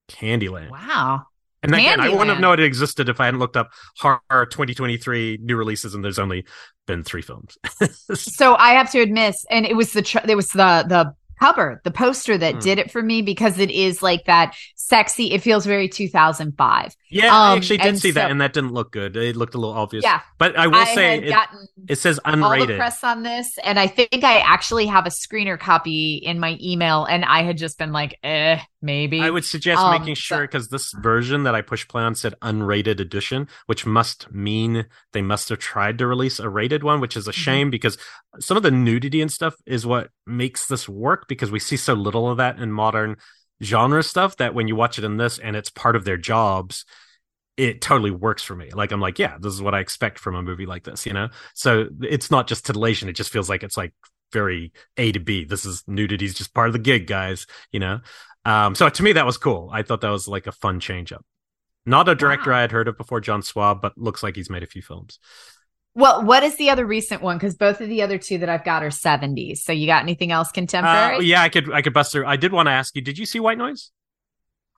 [0.09, 0.71] Candyland.
[0.71, 1.25] Wow.
[1.63, 3.69] And again, I wouldn't have known it existed if I hadn't looked up
[3.99, 6.45] horror 2023 new releases, and there's only
[6.87, 7.55] been three films.
[8.15, 11.81] so I have to admit, and it was the tr- it was the the cover,
[11.83, 12.61] the poster that mm.
[12.61, 15.31] did it for me because it is like that sexy.
[15.31, 16.95] It feels very 2005.
[17.09, 19.17] Yeah, um, I actually did see so, that, and that didn't look good.
[19.17, 20.03] It looked a little obvious.
[20.03, 21.35] Yeah, but I will I say it,
[21.87, 22.43] it, says unrated.
[22.43, 26.39] All the press on this, and I think I actually have a screener copy in
[26.39, 29.21] my email, and I had just been like, eh, maybe.
[29.21, 32.35] I would suggest um, making sure because this version that I push play on said
[32.41, 37.17] unrated edition, which must mean they must have tried to release a rated one, which
[37.17, 37.41] is a mm-hmm.
[37.41, 37.71] shame mm-hmm.
[37.71, 37.97] because
[38.39, 41.93] some of the nudity and stuff is what makes this work because we see so
[41.93, 43.17] little of that in modern
[43.63, 46.85] genre stuff that when you watch it in this and it's part of their jobs
[47.57, 50.35] it totally works for me like i'm like yeah this is what i expect from
[50.35, 53.61] a movie like this you know so it's not just titillation it just feels like
[53.61, 53.93] it's like
[54.33, 57.79] very a to b this is nudity is just part of the gig guys you
[57.79, 57.99] know
[58.45, 61.11] um so to me that was cool i thought that was like a fun change
[61.11, 61.25] up
[61.85, 62.57] not a director wow.
[62.57, 65.19] i had heard of before john swab but looks like he's made a few films
[65.93, 67.37] well, what is the other recent one?
[67.37, 69.57] Because both of the other two that I've got are 70s.
[69.57, 71.17] So you got anything else contemporary?
[71.17, 72.25] Uh, yeah, I could I could bust through.
[72.25, 73.91] I did want to ask you, did you see White Noise?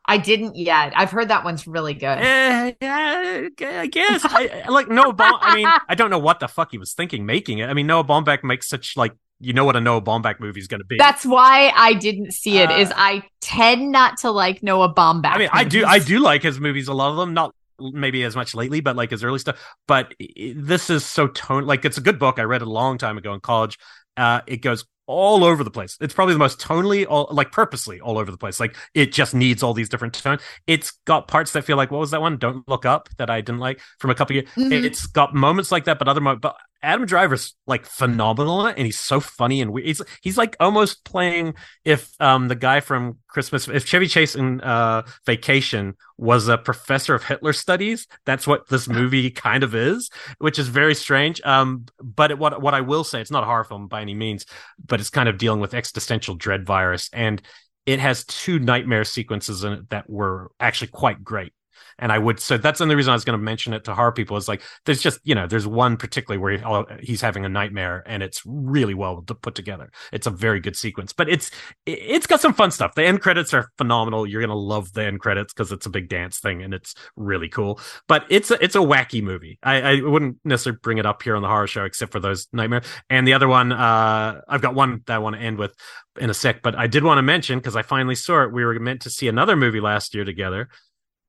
[0.05, 0.91] I didn't yet.
[0.95, 2.18] I've heard that one's really good.
[2.18, 4.22] Uh, yeah, I guess.
[4.26, 5.38] I, like Noah Baum.
[5.39, 7.70] I mean, I don't know what the fuck he was thinking making it.
[7.70, 9.14] I mean, Noah Baumbach makes such like
[9.44, 10.98] you know what a Noah Baumbach movie is going to be.
[10.98, 12.70] That's why I didn't see it.
[12.70, 15.26] Uh, is I tend not to like Noah Baumbach.
[15.26, 15.50] I mean, movies.
[15.54, 15.86] I do.
[15.86, 16.88] I do like his movies.
[16.88, 19.60] A lot of them, not maybe as much lately, but like his early stuff.
[19.88, 20.14] But
[20.56, 22.39] this is so tone like it's a good book.
[22.39, 23.78] I read it a long time ago in college.
[24.16, 25.98] Uh, it goes all over the place.
[26.00, 28.60] It's probably the most tonally, all, like purposely all over the place.
[28.60, 30.41] Like it just needs all these different tones.
[30.68, 32.38] It's got parts that feel like what was that one?
[32.38, 34.48] Don't look up that I didn't like from a couple years.
[34.56, 34.72] Mm-hmm.
[34.72, 36.41] It's got moments like that, but other moments.
[36.41, 39.88] But Adam Driver's like phenomenal and he's so funny and weird.
[39.88, 41.56] He's he's like almost playing
[41.86, 47.16] if um the guy from Christmas if Chevy Chase in uh Vacation was a professor
[47.16, 48.06] of Hitler studies.
[48.26, 50.10] That's what this movie kind of is,
[50.40, 51.42] which is very strange.
[51.44, 54.14] Um, but it, what what I will say, it's not a horror film by any
[54.14, 54.46] means,
[54.86, 57.42] but it's kind of dealing with existential dread virus and
[57.86, 61.54] it has two nightmare sequences in it that were actually quite great.
[61.99, 63.95] And I would, so that's the only reason I was going to mention it to
[63.95, 67.21] horror people is like, there's just, you know, there's one particularly where he, oh, he's
[67.21, 69.91] having a nightmare and it's really well put together.
[70.11, 71.51] It's a very good sequence, but it's,
[71.86, 72.95] it's got some fun stuff.
[72.95, 74.26] The end credits are phenomenal.
[74.26, 76.95] You're going to love the end credits because it's a big dance thing and it's
[77.15, 79.59] really cool, but it's a, it's a wacky movie.
[79.63, 82.47] I, I wouldn't necessarily bring it up here on the horror show except for those
[82.53, 82.86] nightmares.
[83.09, 85.74] And the other one, uh, I've got one that I want to end with
[86.19, 88.51] in a sec, but I did want to mention because I finally saw it.
[88.51, 90.69] We were meant to see another movie last year together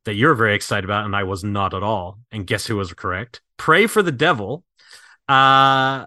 [0.04, 2.18] that you're very excited about, and I was not at all.
[2.30, 3.40] And guess who was correct?
[3.56, 4.64] Prey for the Devil.
[5.28, 6.06] Uh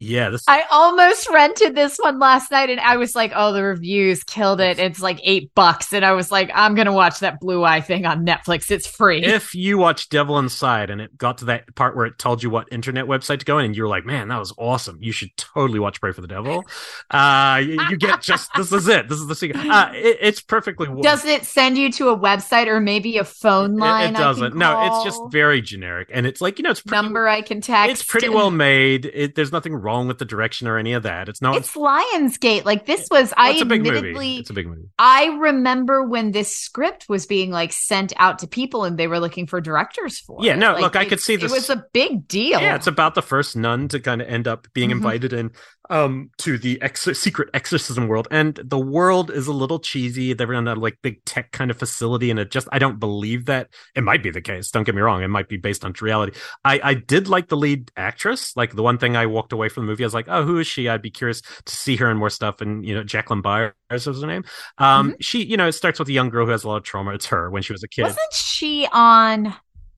[0.00, 3.64] yeah, this I almost rented this one last night and I was like, oh, the
[3.64, 4.78] reviews killed it.
[4.78, 5.92] It's like eight bucks.
[5.92, 8.70] And I was like, I'm gonna watch that blue eye thing on Netflix.
[8.70, 9.24] It's free.
[9.24, 12.50] If you watch Devil Inside and it got to that part where it told you
[12.50, 14.98] what internet website to go in and you're like, man, that was awesome.
[15.00, 16.64] You should totally watch Prey for the Devil.
[17.10, 19.08] Uh you, you get just this is it.
[19.08, 19.66] This is the secret.
[19.66, 23.76] Uh it, it's perfectly Does it send you to a website or maybe a phone
[23.76, 24.14] line?
[24.14, 24.54] It, it doesn't.
[24.54, 26.08] No, it's just very generic.
[26.12, 27.90] And it's like, you know, it's pretty, number I can text.
[27.90, 29.04] It's pretty well made.
[29.06, 31.28] It, there's nothing wrong wrong with the direction or any of that.
[31.28, 31.56] It's not.
[31.56, 32.66] It's Lionsgate.
[32.66, 33.32] Like this was.
[33.36, 34.36] Well, I admittedly.
[34.36, 34.88] It's a big movie.
[34.98, 39.18] I remember when this script was being like sent out to people and they were
[39.18, 40.38] looking for directors for.
[40.42, 40.54] Yeah.
[40.54, 40.58] It.
[40.58, 40.72] No.
[40.74, 41.50] Like, look, I could see this.
[41.50, 42.60] It was a big deal.
[42.60, 42.76] Yeah.
[42.76, 44.98] It's about the first nun to kind of end up being mm-hmm.
[44.98, 45.52] invited in
[45.90, 48.28] um to the ex- secret exorcism world.
[48.30, 50.32] And the world is a little cheesy.
[50.32, 53.46] They're in a like big tech kind of facility and it just i don't believe
[53.46, 53.68] that.
[53.94, 54.70] It might be the case.
[54.70, 55.22] Don't get me wrong.
[55.22, 56.38] It might be based on reality.
[56.64, 58.56] I i did like the lead actress.
[58.56, 60.58] Like the one thing i walked away from the movie i was like oh who
[60.58, 60.88] is she?
[60.88, 62.60] I'd be curious to see her in more stuff.
[62.60, 64.44] And you know jacqueline byers was her name.
[64.78, 65.20] Um mm-hmm.
[65.20, 67.14] she you know it starts with a young girl who has a lot of trauma.
[67.14, 68.02] It's her when she was a kid.
[68.02, 69.54] Wasn't she on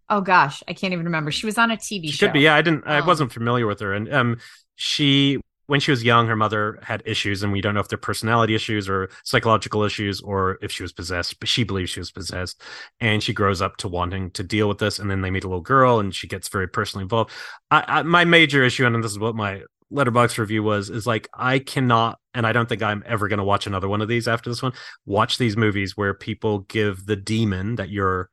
[0.09, 1.31] oh gosh i can't even remember.
[1.31, 2.41] She was on a tv she show could be.
[2.41, 3.05] yeah i didn't i oh.
[3.05, 3.93] wasn't familiar with her.
[3.93, 4.39] And um
[4.77, 5.39] she
[5.71, 8.57] when she was young, her mother had issues, and we don't know if they're personality
[8.57, 12.61] issues or psychological issues or if she was possessed, but she believes she was possessed.
[12.99, 14.99] And she grows up to wanting to deal with this.
[14.99, 17.31] And then they meet a little girl, and she gets very personally involved.
[17.71, 19.63] I, I, my major issue, and this is what my
[19.93, 23.45] Letterboxd review was, is like, I cannot, and I don't think I'm ever going to
[23.45, 24.73] watch another one of these after this one,
[25.07, 28.29] watch these movies where people give the demon that you're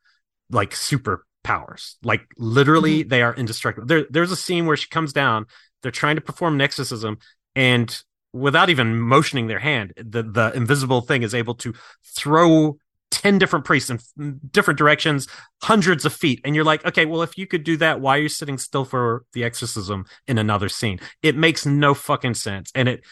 [0.50, 1.98] like super powers.
[2.04, 3.10] Like literally, mm-hmm.
[3.10, 3.86] they are indestructible.
[3.86, 5.46] There, there's a scene where she comes down
[5.82, 7.18] they're trying to perform an exorcism
[7.56, 8.04] and
[8.34, 11.74] without even motioning their hand the the invisible thing is able to
[12.04, 12.78] throw
[13.12, 15.28] 10 different priests in different directions
[15.64, 16.42] hundreds of feet.
[16.44, 18.86] And you're like okay well if you could do that why are you sitting still
[18.86, 21.00] for the exorcism in another scene?
[21.24, 22.72] It makes no fucking sense.
[22.76, 23.04] And it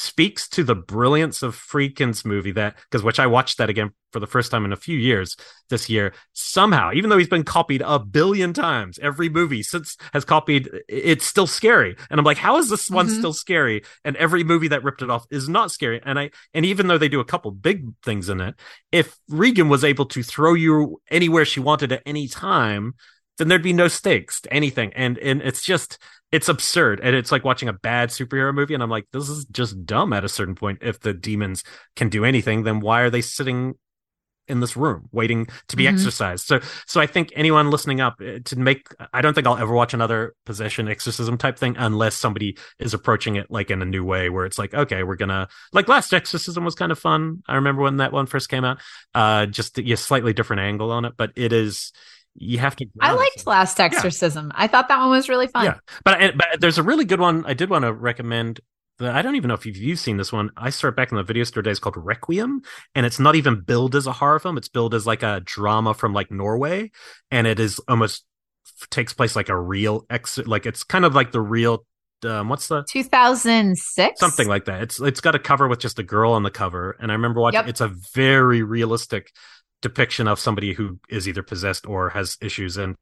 [0.00, 4.18] speaks to the brilliance of Friedkin's movie that because which I watched that again for
[4.18, 5.36] the first time in a few years
[5.68, 6.14] this year.
[6.32, 11.26] Somehow, even though he's been copied a billion times, every movie since has copied, it's
[11.26, 11.96] still scary.
[12.08, 13.18] And I'm like, how is this one mm-hmm.
[13.18, 13.82] still scary?
[14.04, 16.00] And every movie that ripped it off is not scary.
[16.02, 18.54] And I and even though they do a couple big things in it,
[18.90, 22.94] if Regan was able to throw you anywhere she wanted at any time,
[23.36, 24.92] then there'd be no stakes to anything.
[24.94, 25.98] And and it's just
[26.32, 27.00] it's absurd.
[27.02, 30.12] And it's like watching a bad superhero movie and i'm like this is just dumb
[30.12, 30.78] at a certain point.
[30.82, 31.64] If the demons
[31.96, 33.74] can do anything then why are they sitting
[34.48, 35.94] in this room waiting to be mm-hmm.
[35.94, 36.46] exorcised?
[36.46, 39.72] So so i think anyone listening up eh, to make i don't think i'll ever
[39.72, 44.04] watch another possession exorcism type thing unless somebody is approaching it like in a new
[44.04, 47.42] way where it's like okay we're gonna like last exorcism was kind of fun.
[47.46, 48.78] I remember when that one first came out.
[49.14, 51.92] Uh just a slightly different angle on it but it is
[52.34, 52.86] you have to.
[53.00, 54.46] I liked Last Exorcism.
[54.46, 54.64] Yeah.
[54.64, 55.64] I thought that one was really fun.
[55.66, 57.44] Yeah, but but there's a really good one.
[57.46, 58.60] I did want to recommend.
[58.98, 60.50] That I don't even know if you've seen this one.
[60.56, 62.62] I saw it back in the video store days called Requiem,
[62.94, 64.58] and it's not even billed as a horror film.
[64.58, 66.90] It's billed as like a drama from like Norway,
[67.30, 68.24] and it is almost
[68.90, 70.46] takes place like a real exit.
[70.46, 71.84] Like it's kind of like the real
[72.24, 76.02] um, what's the 2006 something like that it's it's got a cover with just a
[76.02, 77.68] girl on the cover and i remember watching yep.
[77.68, 79.32] it's a very realistic
[79.82, 82.96] depiction of somebody who is either possessed or has issues and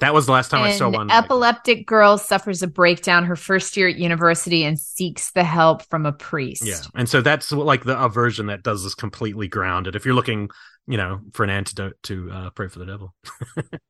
[0.00, 1.10] that was the last time An i saw one.
[1.10, 5.82] epileptic like girl suffers a breakdown her first year at university and seeks the help
[5.82, 6.64] from a priest.
[6.64, 9.96] Yeah and so that's like the a version that does this completely grounded.
[9.96, 10.50] If you're looking
[10.86, 13.14] you know for an antidote to uh, Prey for the devil.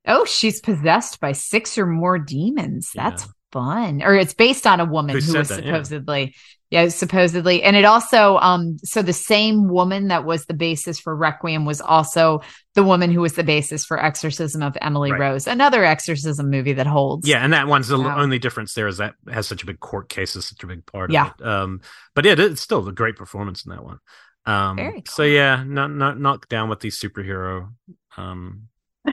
[0.07, 2.91] Oh she's possessed by six or more demons.
[2.95, 3.31] That's yeah.
[3.55, 6.31] Fun or it's based on a woman who, who was that, supposedly yeah
[6.75, 7.63] yeah, supposedly.
[7.63, 11.81] And it also, um, so the same woman that was the basis for Requiem was
[11.81, 12.41] also
[12.75, 15.21] the woman who was the basis for Exorcism of Emily right.
[15.21, 17.29] Rose, another exorcism movie that holds.
[17.29, 20.09] Yeah, and that one's the only difference there is that has such a big court
[20.09, 21.27] case is such a big part yeah.
[21.27, 21.47] of it.
[21.47, 21.81] Um,
[22.13, 24.01] but it, it's still a great performance in that one.
[24.45, 25.03] Um, cool.
[25.07, 27.73] so yeah, not not not down with these superhero.
[28.17, 28.65] Um,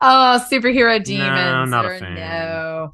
[0.00, 1.30] oh, superhero demons.
[1.30, 2.14] No, not a fan.
[2.14, 2.92] No.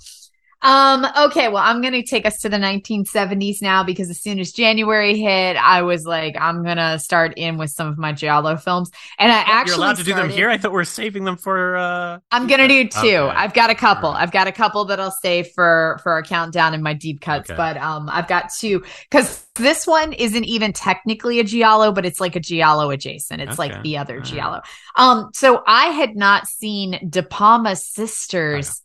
[0.65, 4.51] Um, okay, well, I'm gonna take us to the 1970s now because as soon as
[4.53, 8.91] January hit, I was like, I'm gonna start in with some of my Giallo films.
[9.19, 10.51] And I actually You're allowed to started, do them here?
[10.51, 13.07] I thought we are saving them for uh I'm gonna do two.
[13.07, 13.33] Okay.
[13.33, 14.11] I've got a couple.
[14.11, 17.51] I've got a couple that I'll save for for our countdown and my deep cuts.
[17.51, 17.55] Okay.
[17.55, 22.19] But um, I've got two because this one isn't even technically a giallo, but it's
[22.21, 23.41] like a giallo adjacent.
[23.41, 23.59] It's Okay.
[23.59, 24.25] like the other All right.
[24.25, 24.62] giallo.
[24.97, 28.81] Um, so I had not seen De Palma's sisters.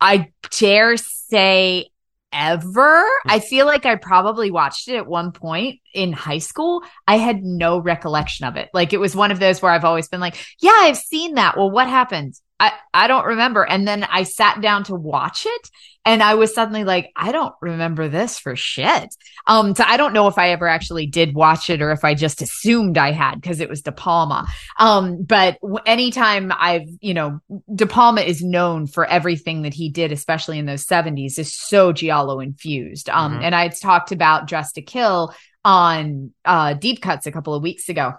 [0.00, 1.90] I dare say
[2.32, 3.02] ever.
[3.24, 3.30] Hmm.
[3.30, 6.82] I feel like I probably watched it at one point in high school.
[7.06, 8.68] I had no recollection of it.
[8.74, 11.56] Like it was one of those where I've always been like, yeah, I've seen that.
[11.56, 12.34] Well, what happened?
[12.58, 13.64] I, I don't remember.
[13.64, 15.70] And then I sat down to watch it
[16.06, 19.14] and I was suddenly like, I don't remember this for shit.
[19.46, 22.14] Um, so I don't know if I ever actually did watch it or if I
[22.14, 24.46] just assumed I had because it was De Palma.
[24.78, 27.40] Um, but anytime I've, you know,
[27.74, 31.92] De Palma is known for everything that he did, especially in those 70s, is so
[31.92, 33.10] Giallo infused.
[33.10, 33.42] Um, Mhm.
[33.42, 35.34] and I had talked about Dressed to Kill
[35.64, 38.14] on uh Deep Cuts a couple of weeks ago.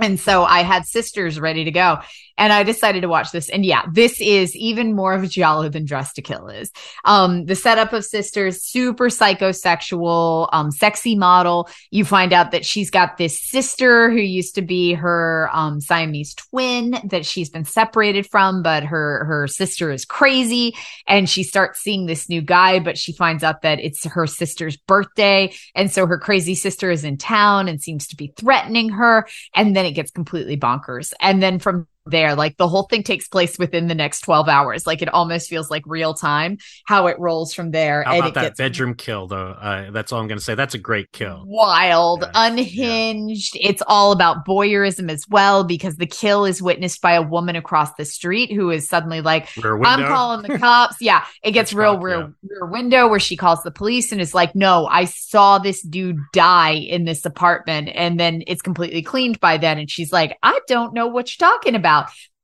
[0.00, 1.98] And so I had sisters ready to go.
[2.36, 3.48] And I decided to watch this.
[3.48, 6.72] And yeah, this is even more of a giallo than Dressed to Kill is.
[7.04, 11.68] Um, the setup of sisters, super psychosexual, um, sexy model.
[11.92, 16.34] You find out that she's got this sister who used to be her um, Siamese
[16.34, 20.74] twin that she's been separated from, but her her sister is crazy,
[21.06, 24.76] and she starts seeing this new guy, but she finds out that it's her sister's
[24.76, 29.28] birthday, and so her crazy sister is in town and seems to be threatening her,
[29.54, 33.28] and then it gets completely bonkers, and then from there like the whole thing takes
[33.28, 37.18] place within the next 12 hours like it almost feels like real time how it
[37.18, 39.48] rolls from there How about that gets bedroom kill though?
[39.50, 40.54] Uh, that's all I'm gonna say.
[40.54, 41.44] That's a great kill.
[41.46, 43.56] wild, Yeah, unhinged.
[43.60, 47.94] It's all about voyeurism as well because the kill is witnessed by a woman across
[47.94, 50.96] the street who is suddenly like, I'm calling the cops.
[51.00, 52.26] Yeah, it gets real Hitchcock, rear, yeah.
[52.42, 56.18] rear window where she calls the police and is like, "No, I saw this dude
[56.32, 60.60] die in this apartment," and then it's completely cleaned by then, and she's like, "I
[60.68, 61.93] don't know what you're talking about,"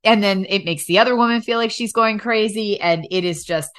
[0.04, 3.44] and then it makes the other woman feel like she's going crazy, and it is
[3.44, 3.70] just.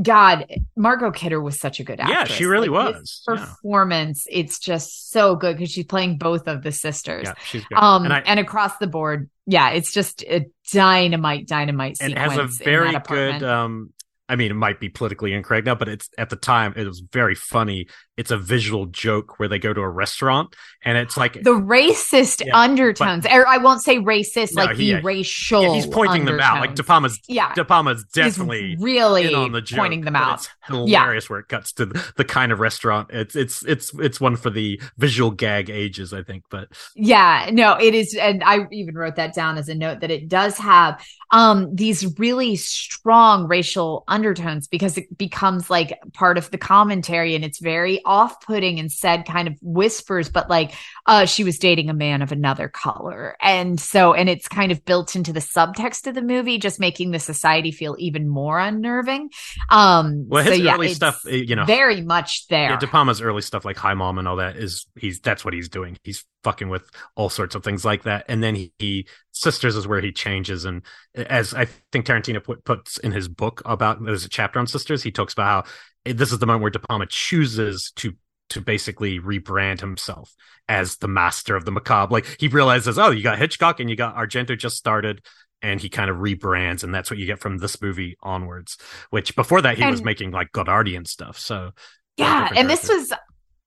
[0.00, 2.30] God, Margot Kidder was such a good actress.
[2.30, 3.22] Yeah, she really Like, was.
[3.28, 3.36] Yeah.
[3.36, 7.24] Performance, it's just so good because she's playing both of the sisters.
[7.26, 7.76] Yeah, she's good.
[7.76, 12.46] Um, and and, across the board, yeah, it's just a dynamite, dynamite and has a
[12.64, 13.92] very good um
[14.32, 17.00] I mean, it might be politically incorrect now, but it's at the time it was
[17.12, 17.86] very funny.
[18.16, 20.54] It's a visual joke where they go to a restaurant
[20.84, 24.84] and it's like the racist Yeah, undertones, or I won't say racist, No, like he-
[24.92, 25.62] the yeah, racial.
[25.62, 26.60] yeah, he's pointing them out.
[26.60, 26.76] Like undertones.
[26.76, 30.40] De Palma's yeah, De Palma's he's definitely really in on the joke, pointing them out.
[30.40, 33.10] It's hilarious where it cuts to the, the kind of restaurant.
[33.12, 36.44] It's it's it's it's one for the visual gag ages, I think.
[36.50, 40.10] But Yeah, no, it is, and I even wrote that down as a note that
[40.10, 41.02] it does have
[41.32, 47.44] um these really strong racial undertones because it becomes like part of the commentary and
[47.44, 50.74] it's very off-putting and said kind of whispers, but like
[51.06, 53.36] uh she was dating a man of another color.
[53.40, 57.10] And so and it's kind of built into the subtext of the movie, just making
[57.10, 59.30] the society feel even more unnerving.
[59.70, 62.70] Um well, so his yeah, early it's stuff, uh, you know, very much there.
[62.70, 65.54] Yeah, De Palma's early stuff like Hi Mom and all that is he's that's what
[65.54, 65.98] he's doing.
[66.04, 68.24] He's fucking with all sorts of things like that.
[68.28, 70.82] And then he, he Sisters is where he changes and
[71.14, 75.02] as I think Tarantino put, puts in his book about there's a chapter on Sisters,
[75.02, 78.12] he talks about how this is the moment where De Palma chooses to
[78.50, 80.34] to basically rebrand himself
[80.68, 82.12] as the master of the macabre.
[82.12, 85.22] Like he realizes, oh, you got Hitchcock and you got Argento just started
[85.62, 88.76] and he kind of rebrands and that's what you get from this movie onwards
[89.10, 91.70] which before that he was making like Godardian stuff so
[92.16, 93.12] Yeah, and this was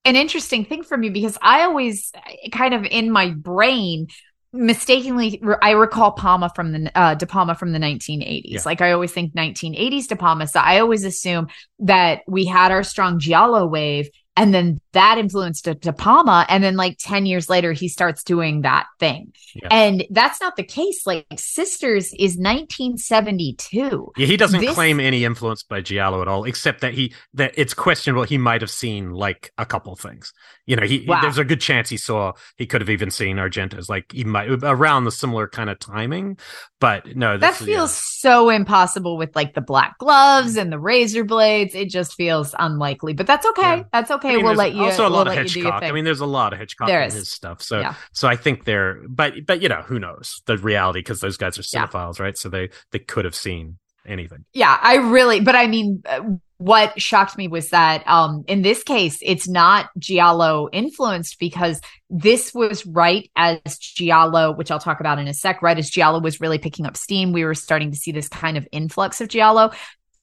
[0.04, 2.12] an interesting thing for me because I always
[2.52, 4.08] kind of in my brain
[4.56, 8.42] mistakenly I recall Palma from the uh De Palma from the 1980s.
[8.46, 8.62] Yeah.
[8.66, 10.48] Like I always think 1980s De Palma.
[10.48, 11.48] So I always assume
[11.80, 16.64] that we had our strong giallo wave and then that influenced De, De Palma and
[16.64, 19.34] then like 10 years later he starts doing that thing.
[19.56, 19.68] Yeah.
[19.72, 21.06] And that's not the case.
[21.06, 24.12] Like Sisters is 1972.
[24.18, 27.54] Yeah, he doesn't This- claim any influence by Giallo at all, except that he that
[27.56, 28.24] it's questionable.
[28.24, 30.34] He might have seen like a couple things.
[30.66, 32.34] You know, he, he- there's a good chance he saw.
[32.58, 33.90] He could have even seen Argento's.
[33.90, 36.38] Like he might around the similar kind of timing.
[36.80, 38.02] But no, That feels yeah.
[38.26, 41.76] So impossible with like the black gloves and the razor blades.
[41.76, 43.78] It just feels unlikely, but that's okay.
[43.78, 43.84] Yeah.
[43.94, 44.30] That's okay.
[44.30, 44.84] I mean, we'll let you.
[44.84, 45.84] also a we'll lot of do your Hitchcock.
[45.84, 47.14] I mean, there's a lot of Hitchcock There in is.
[47.14, 47.62] his stuff.
[47.62, 47.94] So, Yeah.
[48.14, 51.60] so I think they're, but but you know, who knows the reality because those guys
[51.60, 51.86] are Yeah.
[51.86, 52.38] cinephiles, right?
[52.38, 54.46] So they they could have seen anything.
[54.54, 56.22] yeah, I really, but I mean, uh,
[56.58, 62.54] what shocked me was that um in this case, it's not Giallo influenced because this
[62.54, 66.40] was right as Giallo, which I'll talk about in a sec, right as Giallo was
[66.40, 67.34] really picking up steam.
[67.34, 69.72] We were starting to see this kind of influx of Giallo.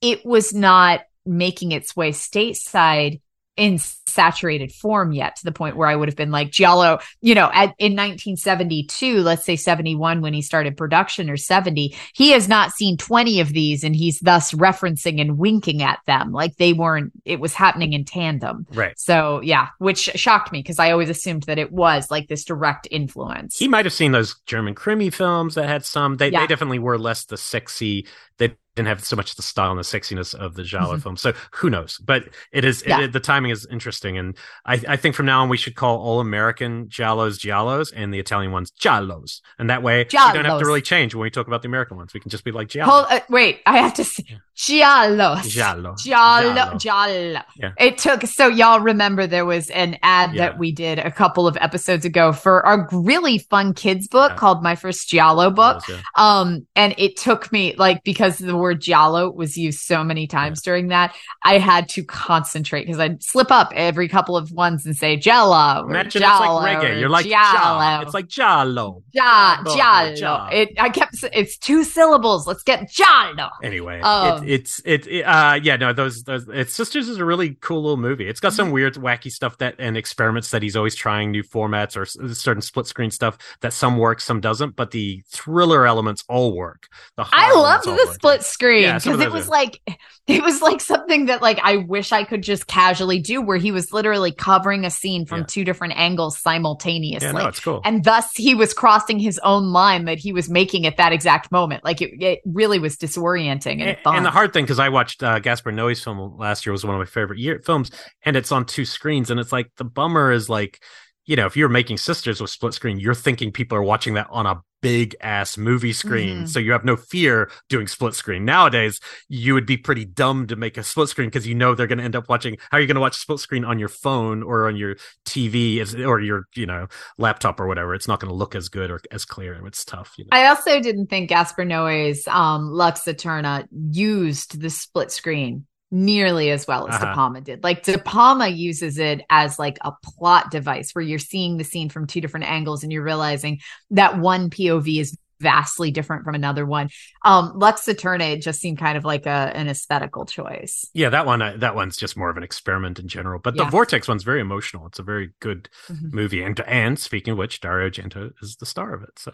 [0.01, 3.21] it was not making its way stateside
[3.57, 7.35] in saturated form yet to the point where I would have been like Giallo, you
[7.35, 12.49] know, at, in 1972, let's say 71 when he started production or 70, he has
[12.49, 16.73] not seen 20 of these and he's thus referencing and winking at them like they
[16.73, 18.67] weren't, it was happening in tandem.
[18.73, 18.99] Right.
[18.99, 22.89] So yeah, which shocked me because I always assumed that it was like this direct
[22.91, 23.59] influence.
[23.59, 26.41] He might have seen those German Krimi films that had some, they, Yeah.
[26.41, 28.07] they definitely were less the sexy,
[28.39, 31.03] they didn't have so much the style and the sexiness of the Giallo Mhm.
[31.03, 31.17] film.
[31.17, 31.99] So who knows?
[31.99, 33.01] But it is, Yeah.
[33.03, 34.17] it, the timing is interesting.
[34.17, 38.15] And I, I think from now on, we should call all American Giallos Giallos and
[38.15, 39.41] the Italian ones Giallos.
[39.59, 41.97] And that way we don't have to really change when we talk about the American
[41.99, 42.15] ones.
[42.15, 42.91] We can just be like Giallo.
[42.91, 44.25] Hold, uh, wait, I have to say,
[44.57, 45.43] Giallos.
[45.49, 45.95] Giallo.
[45.99, 47.41] Giallo, Giallo.
[47.57, 47.73] Yeah.
[47.79, 50.43] It took, so y'all remember there was an ad Yeah.
[50.49, 54.63] that we did a couple of episodes ago for a really fun kids book called
[54.63, 55.83] My First Giallo Book.
[56.17, 60.63] Um, and it took me like because the word Giallo was used so many times
[60.63, 64.97] during that, I had to concentrate because I'd slip up every couple of ones and
[64.97, 65.87] say Jello.
[65.87, 67.01] Imagine Giallo it's like reggae.
[67.01, 68.03] You're like Giallo.
[68.03, 69.03] It's like Giallo.
[69.13, 70.15] Ja, Giallo.
[70.17, 70.49] Giallo.
[70.51, 72.47] It, I kept, it's two syllables.
[72.47, 73.51] Let's get Giallo.
[73.63, 77.25] Anyway, Um, it, it's it, it uh yeah no those those it's Sisters is a
[77.25, 78.29] really cool little movie.
[78.29, 78.75] It's got some Mm-hmm.
[78.75, 82.87] weird wacky stuff that and experiments that he's always trying new formats or certain split
[82.87, 86.87] screen stuff that some works some doesn't, but the thriller elements all work.
[87.17, 88.15] The I love the work.
[88.15, 89.81] split screen because of it was are- like
[90.29, 93.73] it was like something that like I wish I could just casually do where he
[93.73, 95.47] was literally covering a scene from Yeah.
[95.49, 97.27] two different angles simultaneously.
[97.27, 97.81] Yeah, no, it's cool.
[97.85, 101.51] and thus he was crossing his own line that he was making at that exact
[101.51, 101.85] moment.
[101.85, 104.17] Like it, it really was disorienting and, and, fun.
[104.17, 106.95] and the hard thing because I watched uh, Gaspar Noé's film last year was one
[106.95, 107.91] of my favorite year films,
[108.25, 110.83] and it's on two screens, and it's like the bummer is like,
[111.27, 114.27] you know, if you're making Sisters with split screen, you're thinking people are watching that
[114.31, 116.49] on a big ass movie screen, Mhm.
[116.49, 118.45] so you have no fear doing split screen.
[118.45, 118.99] Nowadays,
[119.29, 121.99] you would be pretty dumb to make a split screen because you know they're going
[121.99, 122.57] to end up watching.
[122.73, 125.81] How are you going to watch split screen on your phone or on your TV
[126.05, 127.95] or your you know laptop or whatever?
[127.95, 129.53] It's not going to look as good or as clear.
[129.53, 130.15] And it's tough.
[130.19, 130.31] You know?
[130.37, 136.67] I also didn't think Gaspar Noé's um, Lux Eterna used the split screen nearly as
[136.67, 137.05] well as Uh-huh.
[137.05, 137.63] De Palma did.
[137.63, 141.89] Like De Palma uses it as like a plot device where you're seeing the scene
[141.91, 146.65] from two different angles and you're realizing that one POV is vastly different from another
[146.65, 146.89] one.
[147.25, 150.87] Um, Lux Eterna it just seemed kind of like a an aesthetical choice.
[150.95, 151.43] Yeah, that one.
[151.43, 153.41] uh, That one's just more of an experiment in general.
[153.41, 153.71] But the Yeah.
[153.71, 154.87] Vortex one's very emotional.
[154.87, 156.13] It's a very good Mhm.
[156.13, 156.43] movie.
[156.45, 159.19] And and speaking of which, Dario Argento is the star of it.
[159.19, 159.33] So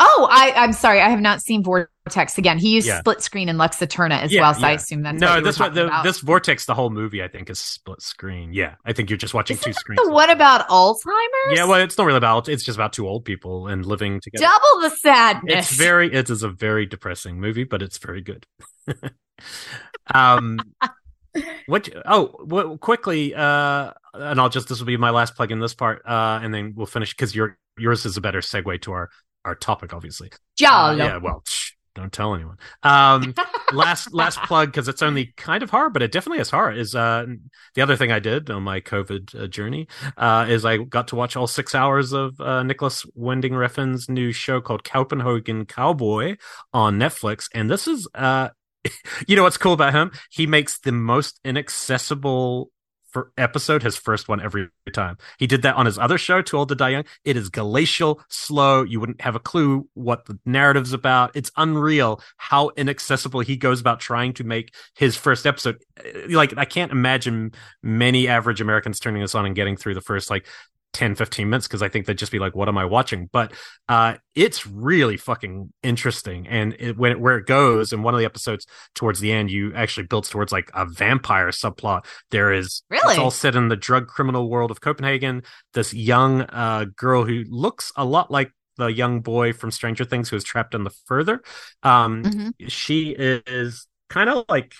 [0.00, 2.58] Oh, I, I'm sorry, I have not seen Vortex again.
[2.58, 3.00] He used Yeah.
[3.00, 5.58] split screen in Lux Eterna as Yeah, well, so I assume that's no, what this
[5.58, 8.52] one, the, this Vortex, the whole movie, I think, is split screen.
[8.52, 10.00] Yeah, I think you're just watching two screens.
[10.04, 11.56] The what about Alzheimer's?
[11.56, 12.48] Yeah, well, it's not really about.
[12.48, 14.44] It's just about two old people and living together.
[14.46, 15.70] double the sadness.
[15.70, 16.12] It's very.
[16.12, 18.46] It is a very depressing movie, but it's very good.
[20.14, 20.60] um,
[21.66, 21.88] what?
[22.06, 23.34] Oh, quickly.
[23.34, 26.02] Uh, and I'll just this will be my last plug in this part.
[26.06, 29.10] Uh, and then we'll finish because your yours is a better segue to our
[29.44, 30.30] our topic, obviously.
[30.92, 31.16] Uh, yeah.
[31.18, 31.42] Well,
[31.98, 32.58] don't tell anyone.
[32.82, 33.34] Um,
[33.72, 36.78] last last plug because it's only kind of hard, but it definitely is hard.
[36.78, 37.26] Is uh
[37.74, 41.16] the other thing I did on my COVID uh, journey uh, is I got to
[41.16, 46.36] watch all six hours of uh, Nicolas Winding Refn's new show called Copenhagen Cowboy
[46.72, 48.50] on Netflix, and this is uh
[49.26, 50.12] you know what's cool about him?
[50.30, 52.70] He makes the most inaccessible
[53.36, 55.18] episode his first one every time.
[55.38, 57.04] He did that on his other show, Too Old to Die Young.
[57.24, 58.82] It is glacial, slow.
[58.82, 61.32] You wouldn't have a clue what the narrative's about.
[61.34, 65.82] It's unreal how inaccessible he goes about trying to make his first episode.
[66.04, 67.52] Eh, like I can't imagine
[67.82, 70.46] many average Americans turning this on and getting through the first like
[70.94, 73.52] 10 15 minutes because i think they'd just be like what am i watching but
[73.88, 78.18] uh it's really fucking interesting and it, when it, where it goes in one of
[78.20, 82.82] the episodes towards the end you actually builds towards like a vampire subplot there is
[82.90, 83.12] Really?
[83.14, 85.42] it's all set in the drug criminal world of copenhagen
[85.74, 90.28] this young uh girl who looks a lot like the young boy from stranger things
[90.30, 91.42] who is trapped in the further
[91.82, 92.52] um Mhm.
[92.68, 94.72] she is kind of like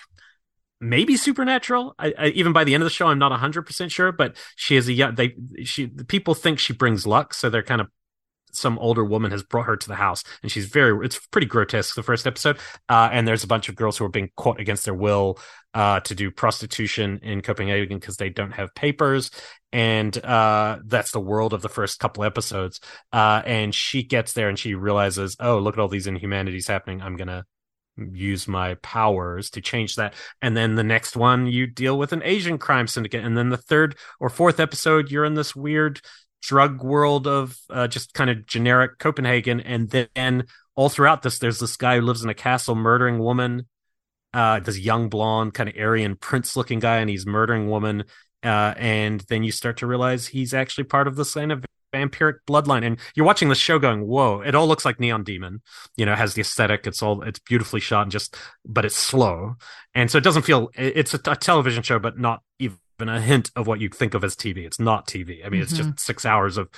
[0.81, 1.95] maybe supernatural.
[1.99, 4.35] I, I, even by the end of the show, I'm not 100 percent sure, but
[4.55, 5.15] she is a young.
[5.15, 7.87] They she the people think she brings luck, so they're kind of
[8.51, 11.05] some older woman has brought her to the house, and she's very.
[11.05, 11.95] It's pretty grotesque.
[11.95, 12.57] The first episode,
[12.87, 15.39] uh, and there's a bunch of girls who are being caught against their will
[15.73, 19.31] uh, to do prostitution in Copenhagen because they don't have papers.
[19.71, 22.79] And uh, that's the world of the first couple episodes.
[23.13, 27.01] Uh, and she gets there and she realizes, oh, look at all these inhumanities happening.
[27.01, 27.45] I'm gonna
[27.97, 30.13] use my powers to change that.
[30.41, 33.23] And then the next one, you deal with an Asian crime syndicate.
[33.23, 36.01] And then the third or fourth episode, you're in this weird
[36.41, 39.59] drug world of uh, just kind of generic Copenhagen.
[39.59, 43.65] And then all throughout this, there's this guy who lives in a castle murdering woman
[44.33, 48.03] uh, this young blonde, kind of Aryan prince looking guy, and he's murdering woman.
[48.43, 52.85] Uh, and then you start to realize he's actually part of the of vampiric bloodline
[52.85, 55.61] and you're watching the show going whoa it all looks like neon demon
[55.97, 58.35] you know has the aesthetic it's all it's beautifully shot and just
[58.65, 59.55] but it's slow
[59.93, 63.49] and so it doesn't feel it's a, a television show but not even a hint
[63.55, 65.63] of what you think of as tv it's not tv i mean mm-hmm.
[65.63, 65.97] it's just mm-hmm.
[65.97, 66.69] six hours of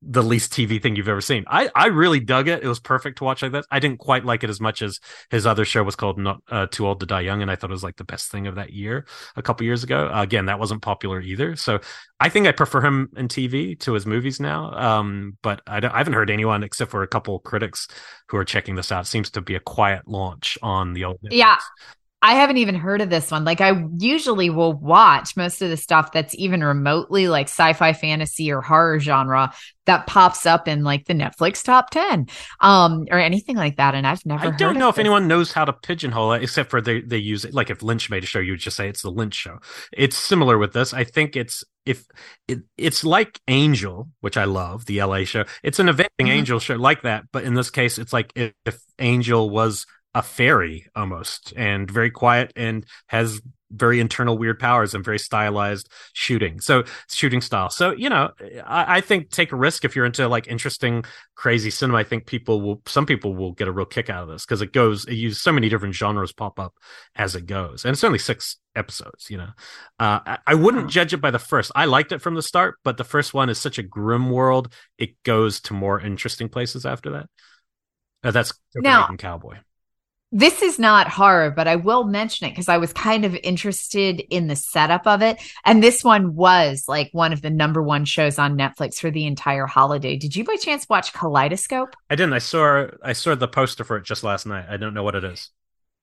[0.00, 1.44] the least TV thing you've ever seen.
[1.48, 2.62] I, I really dug it.
[2.62, 3.64] It was perfect to watch like that.
[3.70, 6.66] I didn't quite like it as much as his other show was called Not uh,
[6.70, 8.54] Too Old to Die Young, and I thought it was like the best thing of
[8.54, 10.08] that year a couple years ago.
[10.08, 11.56] Uh, again, that wasn't popular either.
[11.56, 11.80] So
[12.20, 14.72] I think I prefer him in TV to his movies now.
[14.72, 17.88] Um, but I, I haven't heard anyone except for a couple critics
[18.28, 19.04] who are checking this out.
[19.04, 21.18] It seems to be a quiet launch on the old.
[21.22, 21.56] Yeah.
[22.20, 23.44] I haven't even heard of this one.
[23.44, 28.50] Like I usually will watch most of the stuff that's even remotely like sci-fi fantasy
[28.50, 29.52] or horror genre
[29.86, 32.26] that pops up in like the Netflix top 10
[32.60, 35.64] um or anything like that and I've never I don't know if anyone knows how
[35.64, 38.38] to pigeonhole it except for they they use it like if Lynch made a show
[38.38, 39.58] you would just say it's the Lynch show.
[39.92, 40.92] It's similar with this.
[40.92, 42.04] I think it's if
[42.48, 45.44] it, it's like Angel, which I love, the LA show.
[45.62, 46.32] It's an event mm-hmm.
[46.32, 49.86] Angel show like that, but in this case it's like if, if Angel was
[50.18, 53.40] a fairy almost and very quiet and has
[53.70, 56.58] very internal weird powers and very stylized shooting.
[56.60, 57.70] So shooting style.
[57.70, 58.30] So you know
[58.66, 61.04] I, I, think take a risk if you're into like interesting
[61.36, 61.98] crazy cinema.
[61.98, 64.60] I think people will some people will get a real kick out of this because
[64.60, 66.74] it goes it uses so many different genres pop up
[67.14, 67.84] as it goes.
[67.84, 69.50] And it's only six episodes you know.
[70.00, 71.70] Uh, I, I, wouldn't judge it by the first.
[71.76, 74.72] I liked it from the start but the first one is such a grim world
[74.98, 77.26] it goes to more interesting places after that.
[78.24, 79.58] Uh, that's now cowboy
[80.30, 84.20] this is not horror, but I will mention it because I was kind of interested
[84.30, 85.40] in the setup of it.
[85.64, 89.26] And this one was like one of the number one shows on Netflix for the
[89.26, 90.16] entire holiday.
[90.16, 91.96] Did you by chance watch Kaleidoscope?
[92.10, 92.34] I didn't.
[92.34, 94.66] I saw I saw the poster for it just last night.
[94.68, 95.50] I don't know what it is.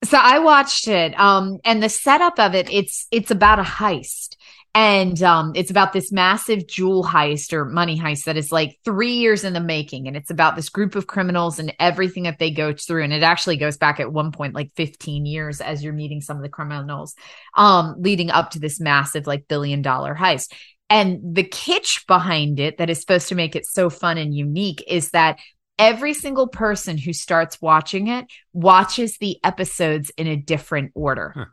[0.04, 1.18] So I watched it.
[1.18, 4.36] Um, and the setup of it, it's it's about a heist.
[4.74, 9.14] And um, it's about this massive jewel heist or money heist that is like three
[9.14, 10.06] years in the making.
[10.06, 13.04] And it's about this group of criminals and everything that they go through.
[13.04, 16.36] And it actually goes back at one point like 15 years as you're meeting some
[16.36, 17.14] of the criminals
[17.56, 20.52] um, leading up to this massive like billion dollar heist.
[20.90, 24.84] And the kitsch behind it that is supposed to make it so fun and unique
[24.86, 25.38] is that
[25.78, 31.32] every single person who starts watching it watches the episodes in a different order.
[31.34, 31.44] Huh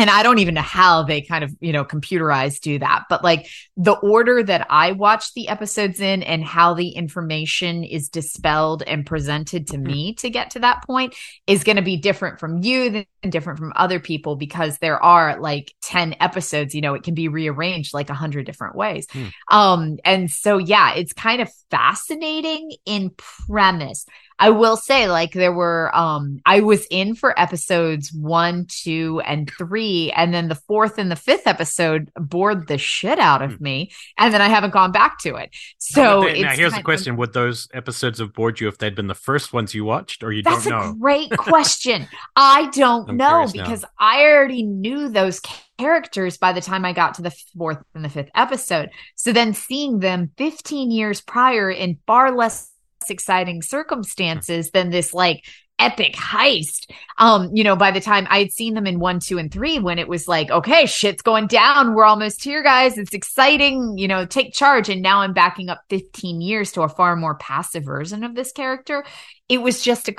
[0.00, 3.04] and I don't even know how they kind of, you know, computerized do that.
[3.10, 8.08] But like the order that I watch the episodes in and how the information is
[8.08, 11.14] dispelled and presented to me to get to that point
[11.46, 15.38] is going to be different from you and different from other people because there are
[15.38, 19.06] like 10 episodes, you know, it can be rearranged like a hundred different ways.
[19.10, 19.26] Hmm.
[19.50, 24.06] Um, and so, yeah, it's kind of fascinating in premise.
[24.40, 29.50] I will say, like, there were, um, I was in for episodes one, two, and
[29.56, 30.10] three.
[30.16, 33.62] And then the fourth and the fifth episode bored the shit out of hmm.
[33.64, 33.92] me.
[34.16, 35.50] And then I haven't gone back to it.
[35.78, 38.94] So now, now here's the question of, Would those episodes have bored you if they'd
[38.94, 40.80] been the first ones you watched, or you don't know?
[40.80, 42.08] That's a great question.
[42.34, 43.88] I don't know because now.
[43.98, 45.40] I already knew those
[45.78, 48.90] characters by the time I got to the fourth and the fifth episode.
[49.16, 52.70] So then seeing them 15 years prior in far less
[53.08, 55.44] exciting circumstances than this like
[55.78, 56.90] epic heist.
[57.18, 59.78] Um, you know, by the time I had seen them in one, two, and three,
[59.78, 61.94] when it was like, okay, shit's going down.
[61.94, 62.98] We're almost here, guys.
[62.98, 64.88] It's exciting, you know, take charge.
[64.88, 68.52] And now I'm backing up 15 years to a far more passive version of this
[68.52, 69.04] character.
[69.48, 70.14] It was just a,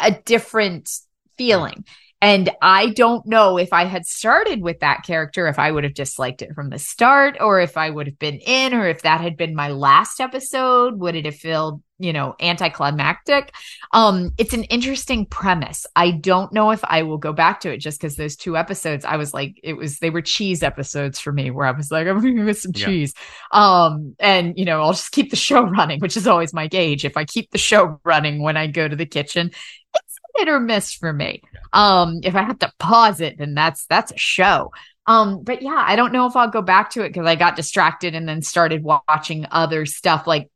[0.00, 0.90] a different
[1.38, 1.84] feeling.
[2.22, 5.94] And I don't know if I had started with that character, if I would have
[5.94, 9.22] disliked it from the start, or if I would have been in, or if that
[9.22, 13.54] had been my last episode, would it have felt, you know, anticlimactic?
[13.92, 15.86] Um, it's an interesting premise.
[15.94, 19.04] I don't know if I will go back to it just because those two episodes,
[19.04, 22.06] I was like, it was, they were cheese episodes for me where I was like,
[22.08, 22.86] I'm gonna get some yeah.
[22.86, 23.14] cheese.
[23.52, 27.04] Um, and you know, I'll just keep the show running, which is always my gauge.
[27.04, 29.50] If I keep the show running when I go to the kitchen,
[29.94, 31.42] it's hit or miss for me.
[31.72, 34.70] Um, if I have to pause it, then that's that's a show.
[35.06, 37.56] Um, but yeah, I don't know if I'll go back to it because I got
[37.56, 40.26] distracted and then started watching other stuff.
[40.26, 40.50] Like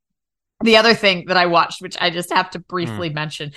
[0.63, 3.15] the other thing that I watched, which I just have to briefly mm.
[3.15, 3.53] mention,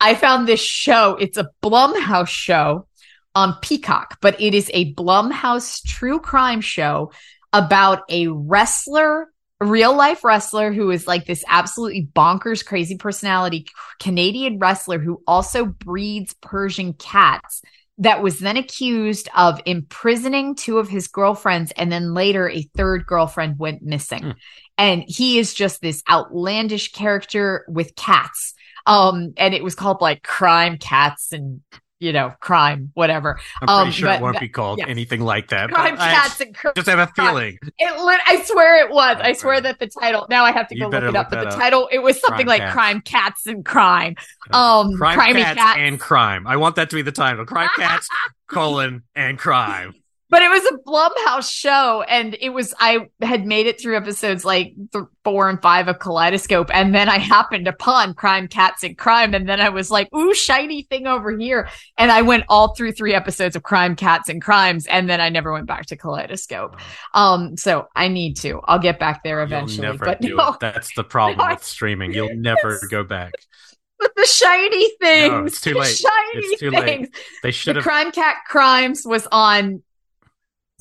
[0.00, 1.16] I found this show.
[1.20, 2.86] It's a Blumhouse show
[3.34, 7.12] on Peacock, but it is a Blumhouse true crime show
[7.52, 9.28] about a wrestler
[9.60, 13.66] a real life wrestler who is like this absolutely bonkers, crazy personality,
[13.98, 17.60] Canadian wrestler who also breeds Persian cats
[17.98, 23.04] that was then accused of imprisoning two of his girlfriends and then later a third
[23.04, 24.22] girlfriend went missing.
[24.22, 24.34] Mm.
[24.80, 28.54] And he is just this outlandish character with cats.
[28.86, 31.60] Um, and it was called like crime cats and
[32.02, 33.38] you know, crime, whatever.
[33.60, 34.88] I'm pretty Um, sure but- it won't be called yes.
[34.88, 35.68] anything like that.
[35.70, 37.58] Crime I cats and cr- just have a feeling.
[37.76, 39.18] It lit, I swear it was.
[39.20, 40.26] I swear that the title.
[40.30, 41.28] Now I have to You go look it look up.
[41.30, 41.54] But the up.
[41.56, 42.72] title, it was something Crime like Cats.
[42.72, 44.14] "Crime Cats and Crime."
[44.50, 45.78] Um, crime cats, cats.
[45.78, 46.46] and crime.
[46.46, 47.44] I want that to be the title.
[47.44, 48.08] Crime cats
[48.48, 49.92] colon and crime.
[50.30, 54.44] But it was a Blumhouse show, and it was I had made it through episodes
[54.44, 58.96] like th- four and five of Kaleidoscope, and then I happened upon Crime Cats and
[58.96, 61.68] Crime, and then I was like, "Ooh, shiny thing over here!"
[61.98, 65.30] And I went all through three episodes of Crime Cats and Crimes, and then I
[65.30, 66.76] never went back to Kaleidoscope.
[67.12, 68.60] Um, so I need to.
[68.66, 70.56] I'll get back there eventually, but no.
[70.60, 72.14] That's the problem No, with streaming.
[72.14, 73.32] You'll never go back.
[73.98, 75.96] but the shiny things, No, it's too the late.
[75.96, 77.08] shiny It's too late.
[77.42, 77.84] They should The have.
[77.84, 79.82] Crime Cat Crimes was on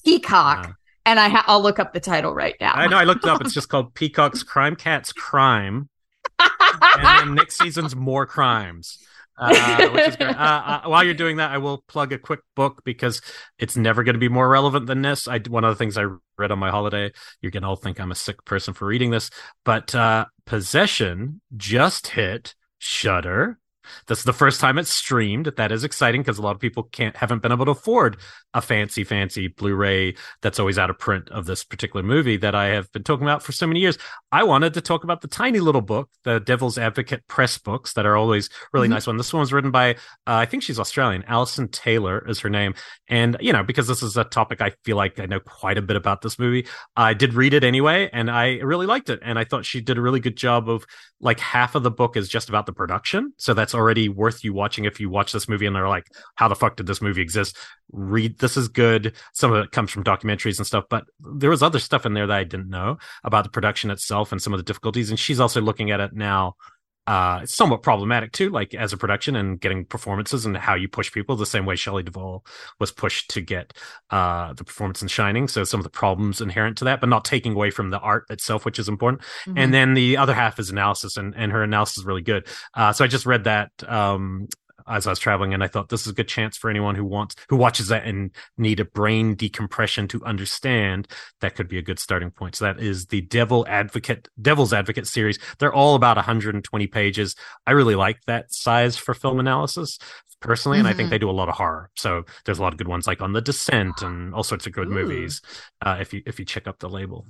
[0.03, 0.71] Peacock, Uh,
[1.05, 2.73] and I ha- I'll look up the title right now.
[2.73, 2.97] I know.
[2.97, 3.41] I looked it up.
[3.41, 5.89] It's just called Peacock's Crime Cats Crime,
[6.39, 8.97] and then next season's More Crimes.
[9.41, 10.35] Uh, which is great.
[10.35, 13.21] Uh, uh, while you're doing that, I will plug a quick book because
[13.57, 15.29] it's never going to be more relevant than this.
[15.29, 17.11] I one of the things I read on my holiday.
[17.41, 19.29] You're going to all think I'm a sick person for reading this,
[19.63, 23.59] but uh, Possession just hit Shudder.
[24.07, 25.51] This is the first time it's streamed.
[25.57, 28.17] That is exciting because a lot of people can't haven't been able to afford
[28.53, 32.67] a fancy, fancy Blu-ray that's always out of print of this particular movie that I
[32.67, 33.97] have been talking about for so many years.
[34.31, 38.05] I wanted to talk about the tiny little book, the Devil's Advocate press books that
[38.05, 38.91] are always really Mhm.
[38.91, 39.17] nice one.
[39.17, 39.95] This one was written by, uh,
[40.27, 41.23] I think she's Australian.
[41.27, 42.73] Alison Taylor is her name.
[43.07, 45.81] And, you know, because this is a topic I feel like I know quite a
[45.81, 49.19] bit about this movie, I did read it anyway, and I really liked it.
[49.21, 50.85] And I thought she did a really good job of
[51.21, 53.33] like half of the book is just about the production.
[53.37, 56.47] So that's already worth you watching if you watch this movie and they're like, how
[56.47, 57.57] the fuck did this movie exist?
[57.91, 59.15] Read, this is good.
[59.33, 62.27] Some of it comes from documentaries and stuff, but there was other stuff in there
[62.27, 65.09] that I didn't know about the production itself and some of the difficulties.
[65.09, 66.55] And she's also looking at it now.
[67.09, 70.87] Uh, it's somewhat problematic too, like as a production and getting performances and how you
[70.87, 72.45] push people the same way Shelley Duvall
[72.79, 73.73] was pushed to get
[74.11, 75.47] uh, the performance in Shining.
[75.47, 78.25] So some of the problems inherent to that, but not taking away from the art
[78.29, 79.23] itself, which is important.
[79.47, 79.53] Mhm.
[79.57, 82.45] And then the other half is analysis, and, and her analysis is really good.
[82.75, 84.47] Uh, so I just read that um,
[84.89, 87.05] as I was traveling, and I thought this is a good chance for anyone who
[87.05, 91.07] wants who watches that and need a brain decompression to understand.
[91.41, 92.55] That could be a good starting point.
[92.55, 95.39] So that is the Devil Advocate, Devil's Advocate series.
[95.59, 97.35] They're all about 120 pages.
[97.67, 99.97] I really like that size for film analysis
[100.41, 101.11] personally, and I think Mhm.
[101.11, 101.89] they do a lot of horror.
[101.95, 104.73] So there's a lot of good ones like on The Descent and all sorts of
[104.73, 104.91] good Ooh.
[104.91, 105.41] movies.
[105.85, 107.25] Uh, if you if you check up the label.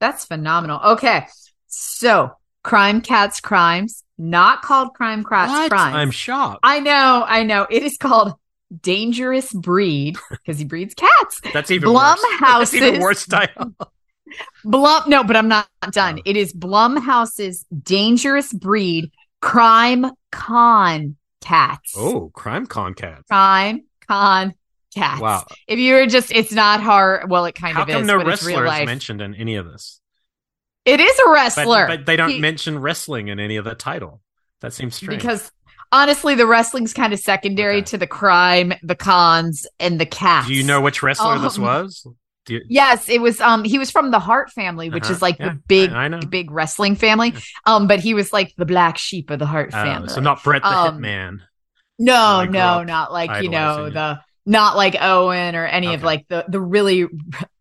[0.00, 0.78] That's phenomenal.
[0.84, 1.26] Okay.
[1.68, 2.32] So,
[2.62, 5.70] Crime Cats Crimes, not called Crime Cats What?
[5.70, 5.94] Crimes.
[5.94, 6.60] I'm shocked.
[6.62, 7.66] I know, I know.
[7.70, 8.34] It is called
[8.82, 11.40] Dangerous Breed because he breeds cats.
[11.52, 12.20] That's even worse.
[12.40, 13.74] That's even Blumhouse's worse title.
[14.64, 15.90] Blum no, but I'm not oh.
[15.90, 16.18] done.
[16.18, 16.22] Oh.
[16.24, 21.94] It is Blumhouse's Dangerous Breed Crime Con Cats.
[21.96, 23.22] Oh, crime con cat.
[23.28, 24.54] Crime Con
[24.94, 25.20] Cats.
[25.20, 25.46] Wow.
[25.68, 28.18] If you were just it's not hard well it kind How of come is, no
[28.18, 30.00] but it's real wrestler is mentioned in any of this?
[30.86, 31.86] It is a wrestler.
[31.88, 34.22] but they don't He- mention wrestling in any of the title.
[34.62, 35.20] That seems strange.
[35.20, 35.52] because
[35.92, 37.84] honestly the wrestling's kind of secondary Okay.
[37.84, 41.64] to the crime the cons and the cats do you know which wrestler this Um,
[41.64, 42.06] was?
[42.48, 45.12] You, yes it was um he was from the hart family which Uh-huh.
[45.12, 47.40] is like Yeah, the big I, I big wrestling family Yeah.
[47.66, 50.42] um but he was like the black sheep of the hart Oh, family so not
[50.42, 51.38] Brett the Um, Hitman.
[51.98, 56.44] no no not like you know the not like owen or any of like the
[56.48, 57.06] the really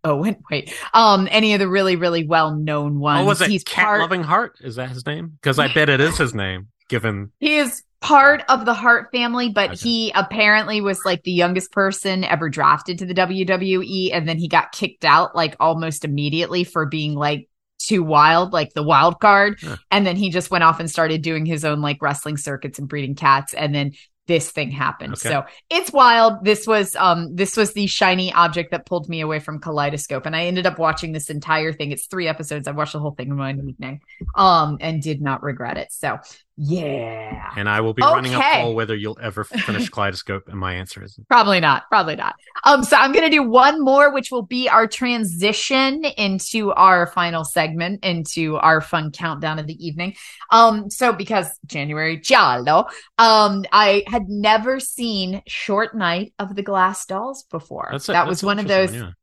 [0.12, 3.64] owen wait um any of the really really well known ones Oh, was it he's
[3.64, 4.58] Cat part Loving Heart?
[4.62, 5.38] Is that his name?
[5.42, 6.68] Because I bet it is his name.
[6.88, 9.80] Given He is part of the Hart family, but Okay.
[9.80, 14.12] he apparently was like the youngest person ever drafted to the WWE.
[14.14, 17.50] And then he got kicked out like almost immediately for being like
[17.80, 19.58] too wild, like the wild card.
[19.60, 19.78] Huh.
[19.90, 22.88] And then he just went off and started doing his own like wrestling circuits and
[22.88, 23.56] breeding cats.
[23.56, 23.94] And then
[24.28, 25.14] this thing happened.
[25.14, 25.30] Okay.
[25.30, 26.44] So it's wild.
[26.44, 30.26] This was um this was the shiny object that pulled me away from Kaleidoscope.
[30.26, 31.92] And I ended up watching this entire thing.
[31.92, 32.68] It's three episodes.
[32.68, 34.02] I watched the whole thing in one evening.
[34.36, 35.92] Um and did not regret it.
[35.92, 36.20] So
[36.58, 37.52] yeah.
[37.58, 38.62] and I will be running a Okay.
[38.62, 41.84] poll whether you'll ever finish Kaleidoscope, and my answer is Probably not.
[41.90, 42.36] Probably not.
[42.64, 47.44] Um, so I'm gonna do one more, which will be our transition into our final
[47.44, 50.16] segment, into our fun countdown of the evening.
[50.52, 52.86] Um, so because January Giallo,
[53.18, 57.90] um, I had never seen Short Night of the Glass Dolls before.
[57.92, 58.14] that's it.
[58.14, 59.16] that That's was one of those one,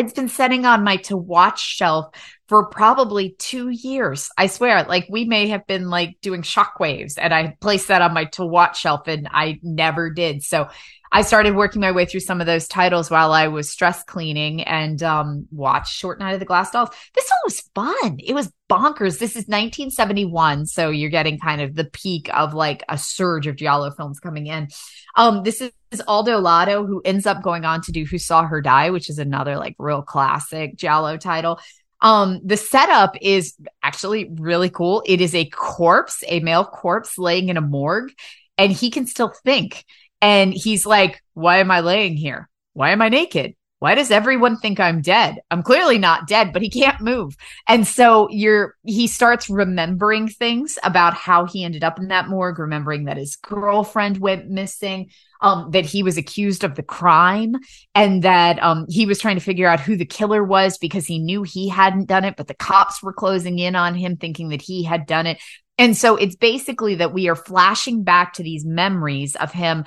[0.00, 2.14] it's been sitting on my to watch shelf
[2.48, 4.30] for probably two years.
[4.36, 8.14] I swear, like we may have been like doing shockwaves and I placed that on
[8.14, 10.42] my to watch shelf and I never did.
[10.42, 10.68] So
[11.12, 14.62] I started working my way through some of those titles while I was stress cleaning
[14.62, 16.90] and um, watched Short Night of the Glass Dolls.
[17.14, 18.18] This one was fun.
[18.20, 19.18] It was bonkers.
[19.18, 23.56] This is 1971, so you're getting kind of the peak of like a surge of
[23.56, 24.68] giallo films coming in.
[25.16, 28.60] Um, this is Aldo Lado, who ends up going on to do Who Saw Her
[28.60, 31.58] Die, which is another like real classic giallo title.
[32.02, 35.02] Um, the setup is actually really cool.
[35.06, 38.12] It is a corpse, a male corpse laying in a morgue,
[38.56, 39.84] and he can still think.
[40.22, 42.48] And he's like, Why am I laying here?
[42.72, 43.54] Why am I naked?
[43.80, 45.38] Why does everyone think I'm dead?
[45.50, 47.34] I'm clearly not dead, but he can't move.
[47.66, 52.58] And so you're, he starts remembering things about how he ended up in that morgue,
[52.58, 55.10] remembering that his girlfriend went missing,
[55.40, 57.56] um, that he was accused of the crime
[57.94, 61.18] and that um, he was trying to figure out who the killer was because he
[61.18, 64.60] knew he hadn't done it, but the cops were closing in on him thinking that
[64.60, 65.38] he had done it.
[65.78, 69.86] And so it's basically that we are flashing back to these memories of him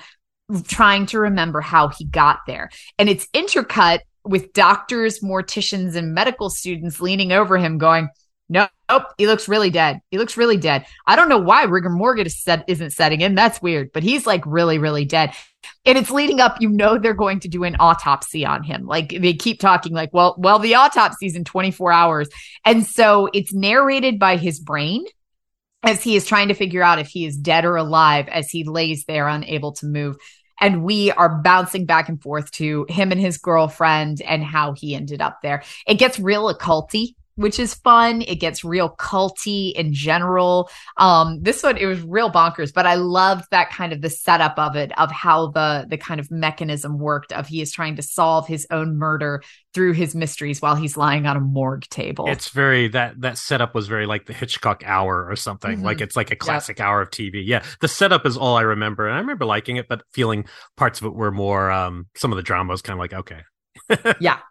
[0.66, 2.70] trying to remember how he got there.
[2.98, 8.08] And it's intercut with doctors, morticians, and medical students leaning over him going,
[8.48, 8.70] Nope,
[9.16, 10.00] he looks really dead.
[10.10, 10.86] He looks really dead.
[11.06, 13.34] I don't know why rigor mortis set, isn't setting in.
[13.34, 15.34] That's weird, but he's like really, really dead.
[15.86, 16.60] And it's leading up.
[16.60, 18.86] You know they're going to do an autopsy on him.
[18.86, 22.28] Like they keep talking, like, well, well, the autopsy's in 24 hours,
[22.66, 25.06] and so it's narrated by his brain
[25.84, 28.64] as he is trying to figure out if he is dead or alive as he
[28.64, 30.16] lays there unable to move.
[30.60, 34.94] And we are bouncing back and forth to him and his girlfriend and how he
[34.94, 35.62] ended up there.
[35.86, 38.22] It gets real occulty which is fun.
[38.22, 40.70] It gets real culty in general.
[40.96, 44.58] Um, this one it was real bonkers, but I loved that kind of the setup
[44.58, 47.32] of it, of how the the kind of mechanism worked.
[47.32, 49.42] Of he is trying to solve his own murder
[49.74, 52.26] through his mysteries while he's lying on a morgue table.
[52.28, 55.76] It's very that that setup was very like the Hitchcock hour or something.
[55.76, 55.84] Mm-hmm.
[55.84, 56.86] Like it's like a classic yep.
[56.86, 57.42] hour of TV.
[57.44, 60.46] Yeah, the setup is all I remember, and I remember liking it, but feeling
[60.76, 61.70] parts of it were more.
[61.70, 63.42] um Some of the drama was kind of like okay,
[64.20, 64.38] yeah.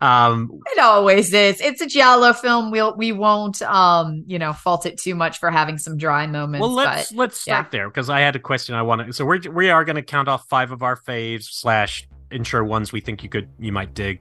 [0.00, 1.60] Um, it always is.
[1.60, 2.70] It's a giallo film.
[2.70, 6.60] We'll we won't um, you know, fault it too much for having some dry moments.
[6.60, 7.70] Well, let's but, let's start yeah.
[7.70, 9.12] there because I had a question I want to.
[9.12, 12.92] So we're we are going to count off five of our faves slash intro ones
[12.92, 14.20] we think you could you might dig.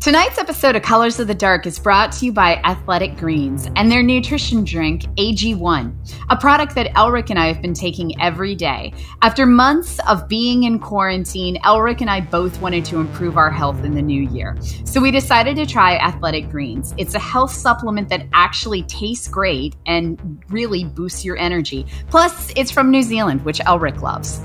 [0.00, 3.90] Tonight's episode of Colors of the Dark is brought to you by Athletic Greens and
[3.90, 8.92] their nutrition drink, AG1, a product that Elric and I have been taking every day.
[9.22, 13.82] After months of being in quarantine, Elric and I both wanted to improve our health
[13.84, 14.56] in the new year.
[14.84, 16.94] So we decided to try Athletic Greens.
[16.98, 21.86] It's a health supplement that actually tastes great and really boosts your energy.
[22.10, 24.40] Plus, it's from New Zealand, which Elric loves.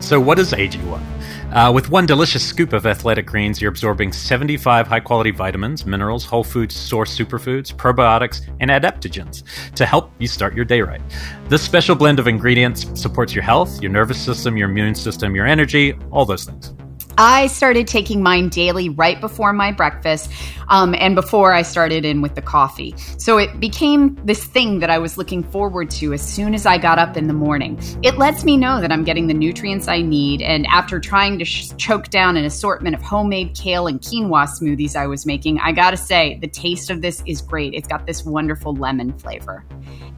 [0.00, 1.19] So, what is AG1?
[1.52, 6.24] Uh, with one delicious scoop of athletic greens, you're absorbing 75 high quality vitamins, minerals,
[6.24, 9.42] whole foods source superfoods, probiotics, and adaptogens
[9.74, 11.02] to help you start your day right.
[11.48, 15.46] This special blend of ingredients supports your health, your nervous system, your immune system, your
[15.46, 16.72] energy, all those things.
[17.18, 20.30] I started taking mine daily right before my breakfast
[20.68, 22.94] um, and before I started in with the coffee.
[23.18, 26.78] So it became this thing that I was looking forward to as soon as I
[26.78, 27.78] got up in the morning.
[28.02, 30.40] It lets me know that I'm getting the nutrients I need.
[30.40, 34.96] And after trying to sh- choke down an assortment of homemade kale and quinoa smoothies
[34.96, 37.74] I was making, I gotta say, the taste of this is great.
[37.74, 39.64] It's got this wonderful lemon flavor.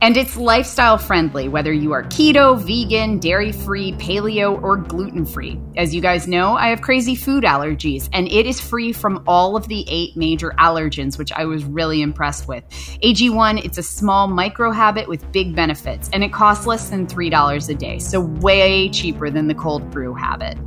[0.02, 5.60] And it's lifestyle friendly, whether you are keto, vegan, dairy free, paleo, or gluten free.
[5.76, 9.56] As you guys know, I have crazy food allergies, and it is free from all
[9.56, 12.64] of the eight major allergens, which I was really impressed with.
[13.02, 17.68] AG1, it's a small micro habit with big benefits, and it costs less than $3
[17.68, 20.58] a day, so way cheaper than the cold brew habit.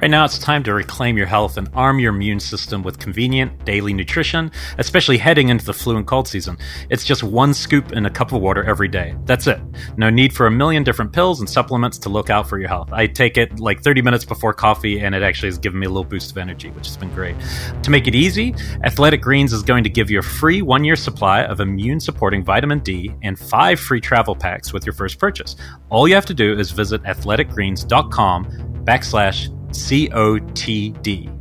[0.00, 3.64] Right now, it's time to reclaim your health and arm your immune system with convenient
[3.64, 6.56] daily nutrition, especially heading into the flu and cold season.
[6.88, 9.16] It's just one scoop in a cup of water every day.
[9.24, 9.58] That's it.
[9.96, 12.92] No need for a million different pills and supplements to look out for your health.
[12.92, 15.90] I take it like 30 minutes before coffee, and it actually has given me a
[15.90, 17.34] little boost of energy, which has been great.
[17.82, 18.54] To make it easy,
[18.84, 22.44] Athletic Greens is going to give you a free one year supply of immune supporting
[22.44, 25.56] vitamin D and five free travel packs with your first purchase.
[25.88, 31.34] All you have to do is visit athleticgreens.com backslash COTD.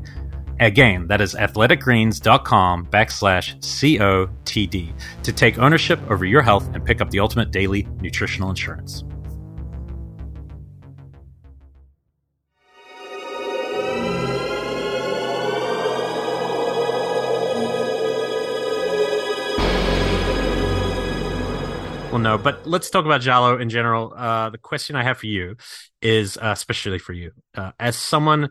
[0.59, 4.93] Again, that is athleticgreens.com backslash COTD
[5.23, 9.03] to take ownership over your health and pick up the ultimate daily nutritional insurance.
[22.17, 24.11] Well, no, but let's talk about giallo in general.
[24.15, 25.55] Uh, the question I have for you
[26.01, 28.49] is, uh, especially for you, uh, as someone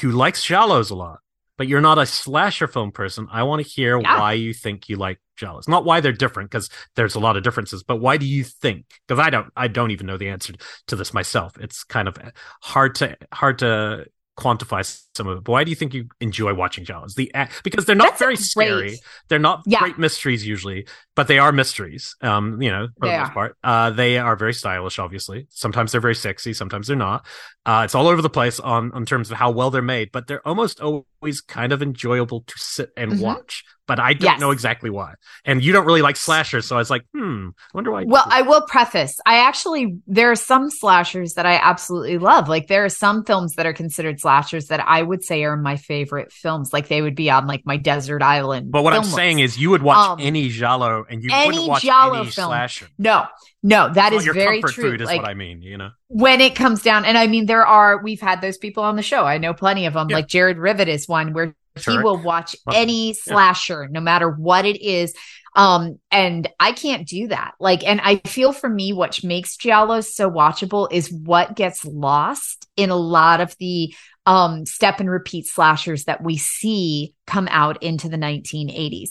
[0.00, 1.18] who likes giallos a lot,
[1.58, 3.28] but you're not a slasher film person.
[3.30, 4.18] I want to hear Yeah.
[4.18, 5.68] why you think you like Giallos.
[5.68, 8.86] Not why they're different, because there's a lot of differences, but why do you think?
[9.06, 10.54] Because I don't, I don't even know the answer
[10.86, 11.58] to this myself.
[11.60, 12.16] It's kind of
[12.62, 14.06] hard to hard to
[14.40, 14.82] quantify
[15.14, 15.44] some of it.
[15.44, 17.14] But why do you think you enjoy watching Giallos?
[17.14, 18.98] The act- because they're not That's very great- scary.
[19.28, 19.80] They're not Yeah.
[19.80, 22.16] great mysteries usually, but they are mysteries.
[22.22, 23.34] Um, you know, for They the most are.
[23.34, 23.56] part.
[23.62, 24.98] Uh, they are very stylish.
[24.98, 27.26] Obviously, sometimes they're very sexy, sometimes they're not.
[27.66, 30.26] Uh, it's all over the place on in terms of how well they're made, but
[30.26, 33.20] they're almost always kind of enjoyable to sit and Mhm.
[33.20, 33.64] watch.
[33.90, 34.40] But I don't Yes.
[34.40, 35.14] know exactly why.
[35.44, 38.04] And you don't really like slashers, so I was like, hmm, I wonder why.
[38.06, 39.18] Well, I will preface.
[39.26, 42.48] I actually there are some slashers that I absolutely love.
[42.48, 45.74] Like there are some films that are considered slashers that I would say are my
[45.76, 46.72] favorite films.
[46.72, 48.70] Like they would be on like my desert island.
[48.70, 51.66] but what I'm film saying is, you would watch Um, any giallo, and you wouldn't
[51.66, 52.48] watch giallo any film.
[52.50, 52.86] slasher.
[52.96, 53.26] no,
[53.64, 54.70] no, that It's is your very true.
[54.90, 55.62] food, is like what I mean.
[55.62, 58.84] You know, when it comes down, and I mean there are we've had those people
[58.84, 59.24] on the show.
[59.24, 60.08] I know plenty of them.
[60.10, 60.16] Yeah.
[60.16, 61.94] Like Jared Rivet is one where Sure.
[61.94, 65.14] he will watch any slasher no matter what it is.
[65.56, 67.54] Um and i can't do that.
[67.58, 72.68] Like and i feel for me what makes giallos so watchable is what gets lost
[72.76, 73.94] in a lot of the
[74.26, 79.10] um step and repeat slashers that we see come out into the 1980s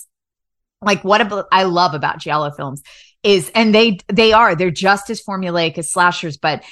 [0.81, 2.81] like what about i love about giallo films
[3.23, 6.63] is and they they are they're just as formulaic as slashers but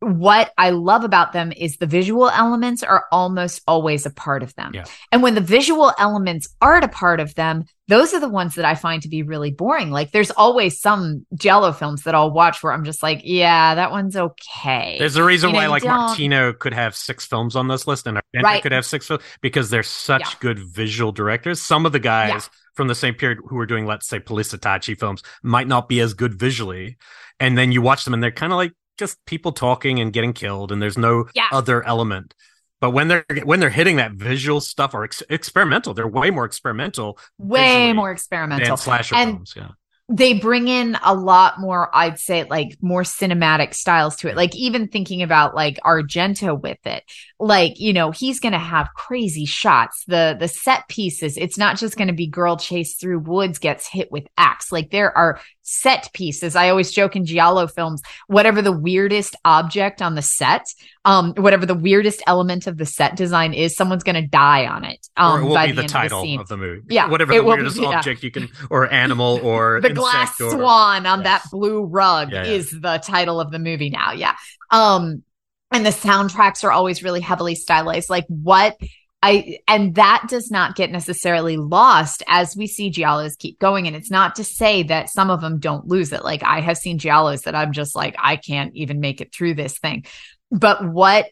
[0.00, 4.54] what I love about them is the visual elements are almost always a part of
[4.54, 4.72] them.
[4.74, 4.84] Yeah.
[5.10, 8.64] And when the visual elements aren't a part of them, those are the ones that
[8.66, 9.90] I find to be really boring.
[9.90, 13.90] Like there's always some giallo films that I'll watch where I'm just like, yeah, that
[13.90, 14.96] one's okay.
[14.98, 17.86] there's a reason You know, why like don't- Martino could have six films on this
[17.86, 18.62] list, and Argento Right.
[18.62, 20.30] could have six films because they're such Yeah.
[20.40, 21.62] good visual directors.
[21.62, 22.40] Some of the guys Yeah.
[22.74, 26.12] from the same period who were doing, let's say, poliziotteschi films might not be as
[26.12, 26.98] good visually,
[27.40, 30.32] and then you watch them and they're kind of like just people talking and getting
[30.32, 31.48] killed, and there's no Yeah.
[31.52, 32.34] other element.
[32.80, 36.44] But when they're when they're hitting that visual stuff or ex- experimental, they're way more
[36.44, 38.76] experimental way more experimental.
[38.76, 39.54] slasher And- films.
[39.56, 39.68] Yeah,
[40.08, 44.54] they bring in a lot more i'd say like more cinematic styles to it like
[44.54, 47.02] even thinking about like argento with it
[47.40, 51.96] like you know he's gonna have crazy shots the the set pieces it's not just
[51.96, 56.54] gonna be girl chased through woods gets hit with axe like there are set pieces
[56.54, 60.64] i always joke in giallo films whatever the weirdest object on the set
[61.04, 65.08] um whatever the weirdest element of the set design is someone's gonna die on it
[65.16, 66.82] um or it will by be the, the, title of the of the movie.
[66.88, 67.88] Yeah, whatever the will be- weirdest yeah.
[67.98, 71.42] object you can, or animal, or the glass or- swan on Yes.
[71.42, 72.50] that blue rug Yeah, yeah.
[72.52, 74.36] is the title of the movie now yeah
[74.70, 75.24] um
[75.72, 78.76] and the soundtracks are always really heavily stylized like what
[79.22, 83.86] I and that does not get necessarily lost as we see giallos keep going.
[83.86, 86.24] And it's not to say that some of them don't lose it.
[86.24, 89.54] Like I have seen giallos that I'm just like I can't even make it through
[89.54, 90.04] this thing.
[90.50, 91.26] But what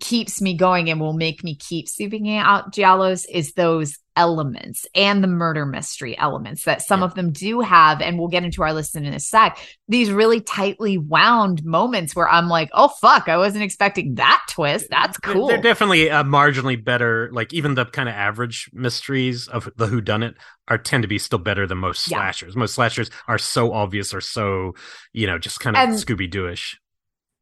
[0.00, 5.22] keeps me going and will make me keep seeking out giallos is those elements and
[5.22, 7.06] the murder mystery elements that some Yeah.
[7.06, 9.58] of them do have and we'll get into our list in a sec
[9.88, 14.86] these really tightly wound moments where i'm like oh fuck i wasn't expecting that twist
[14.90, 17.28] that's cool They're definitely uh, marginally better.
[17.32, 20.34] Like even the kind of average mysteries of the Who Done It
[20.68, 22.18] are tend to be still better than most Yeah.
[22.18, 22.56] slashers.
[22.56, 24.74] Most slashers are so obvious or so
[25.12, 26.76] you know just kind of Scooby Dooish.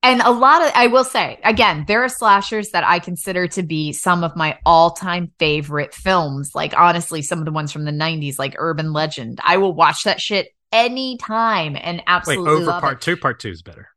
[0.05, 3.63] And a lot of i will say again there are slashers that i consider to
[3.63, 7.91] be some of my all-time favorite films like honestly some of the ones from the
[7.91, 12.81] 90s like urban legend i will watch that shit anytime and Wait, absolutely over love
[12.83, 13.01] part it.
[13.01, 13.17] two.
[13.17, 13.89] Part two is better.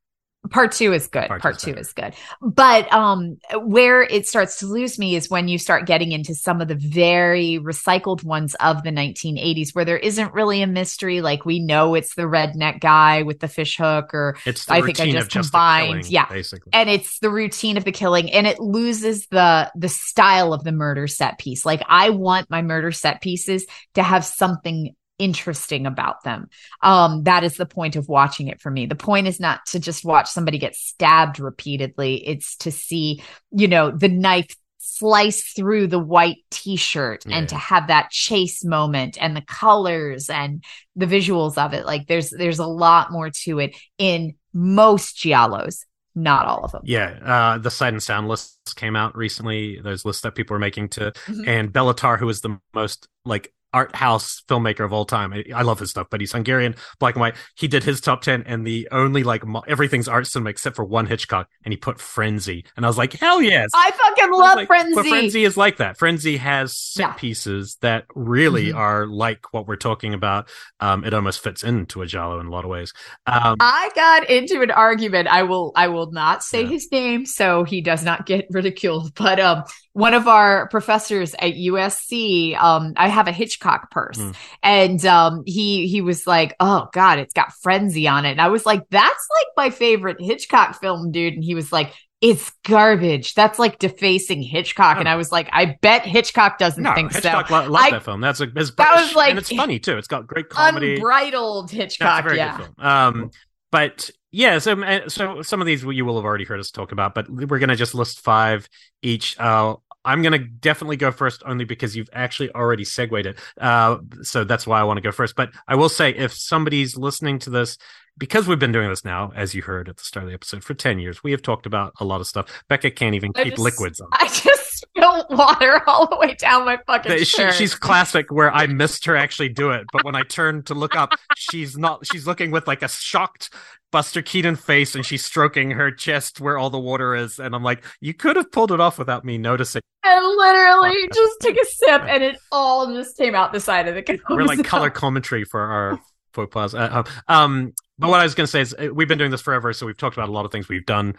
[0.50, 1.82] Part two is good Part part, two better.
[1.82, 6.12] is good but um where it starts to lose me is when you start getting
[6.12, 10.68] into some of the very recycled ones of the 1980s where there isn't really a
[10.68, 14.74] mystery like we know it's the redneck guy with the fish hook or It's the
[14.74, 16.26] I think I just combined- killing, yeah.
[16.30, 16.72] basically.
[16.74, 20.72] and it's the routine of the killing and it loses the the style of the
[20.72, 26.24] murder set piece like i want my murder set pieces to have something interesting about
[26.24, 26.48] them
[26.84, 29.80] um that is the point of watching it for me the point is not to
[29.80, 33.22] just watch somebody get stabbed repeatedly it's to see
[33.52, 37.38] you know the knife slice through the white t-shirt Yeah.
[37.38, 40.64] and to have that chase moment and the colors and
[40.96, 45.80] the visuals of it like there's there's a lot more to it in most giallos
[46.16, 49.80] not all of them Yeah, uh, the sight and sound lists came out recently.
[49.80, 51.48] Those lists that people are making to, Mhm.
[51.48, 55.34] and Béla Tarr, who is the most like art house filmmaker of all time.
[55.34, 57.36] I, I love his stuff, but he's Hungarian, black and white.
[57.56, 60.86] He did his top ten, and the only like mo- everything's art cinema except for
[60.86, 63.70] one Hitchcock, and he put Frenzy, and I was like, hell yes.
[63.76, 64.96] I fucking I love like, Frenzy.
[64.96, 65.98] But Frenzy is like that.
[65.98, 67.14] Frenzy has set Yeah.
[67.14, 68.76] pieces that really Mhm.
[68.76, 70.50] are like what we're talking about.
[70.80, 72.94] Um, it almost fits into a Giallo in a lot of ways.
[73.26, 75.28] Um, I got into an argument.
[75.28, 76.68] I will I will not say Yeah.
[76.70, 79.14] his name so he does not get ridiculed.
[79.16, 79.64] But um
[79.98, 84.36] one of our professors at USC, um, I have a Hitchcock purse, mm.
[84.62, 88.50] and um, he he was like, "Oh God, it's got frenzy on it," and I
[88.50, 91.94] was like, "That's like my favorite Hitchcock film, dude," and he was like.
[92.20, 93.36] It's garbage.
[93.36, 95.02] That's like defacing Hitchcock, oh.
[95.02, 97.54] and I was like, I bet Hitchcock doesn't no, think Hitchcock so.
[97.54, 98.22] Lo- loved I, that film.
[98.22, 100.00] That's a that was like, and it's funny too.
[100.00, 102.34] It's got great comedy, unbridled Hitchcock.
[102.34, 102.66] yeah.
[102.80, 103.30] Um,
[103.72, 107.14] but yeah, so so some of these you will have already heard us talk about,
[107.14, 108.68] but we're gonna just list five
[109.04, 109.40] each.
[109.40, 109.76] Uh,
[110.08, 113.38] I'm going to definitely go first only because you've actually already segued it.
[113.60, 115.36] Uh, so that's why I want to go first.
[115.36, 117.78] But I will say, if somebody's listening to this,
[118.18, 120.64] because we've been doing this now, as you heard at the start of the episode,
[120.64, 122.64] for 10 years, we have talked about a lot of stuff.
[122.70, 124.08] Becca can't even I keep just, liquids on.
[124.14, 128.66] I just spilled water all the way down my fucking she, She's classic where I
[128.66, 129.88] missed her actually do it.
[129.92, 133.50] But when I turned to look up, she's not, she's looking with like a shocked
[133.92, 137.40] Buster Keaton face and she's stroking her chest where all the water is.
[137.40, 139.82] And I'm like, you could have pulled it off without me noticing.
[140.04, 143.96] I literally just took a sip and it all just came out the side of
[143.96, 144.20] the nose.
[144.30, 146.00] We're like color commentary for our
[146.34, 146.74] faux pas.
[146.74, 149.42] Uh, um, but what I was going to say is uh, we've been doing this
[149.42, 149.74] forever.
[149.74, 151.16] So we've talked about a lot of things we've done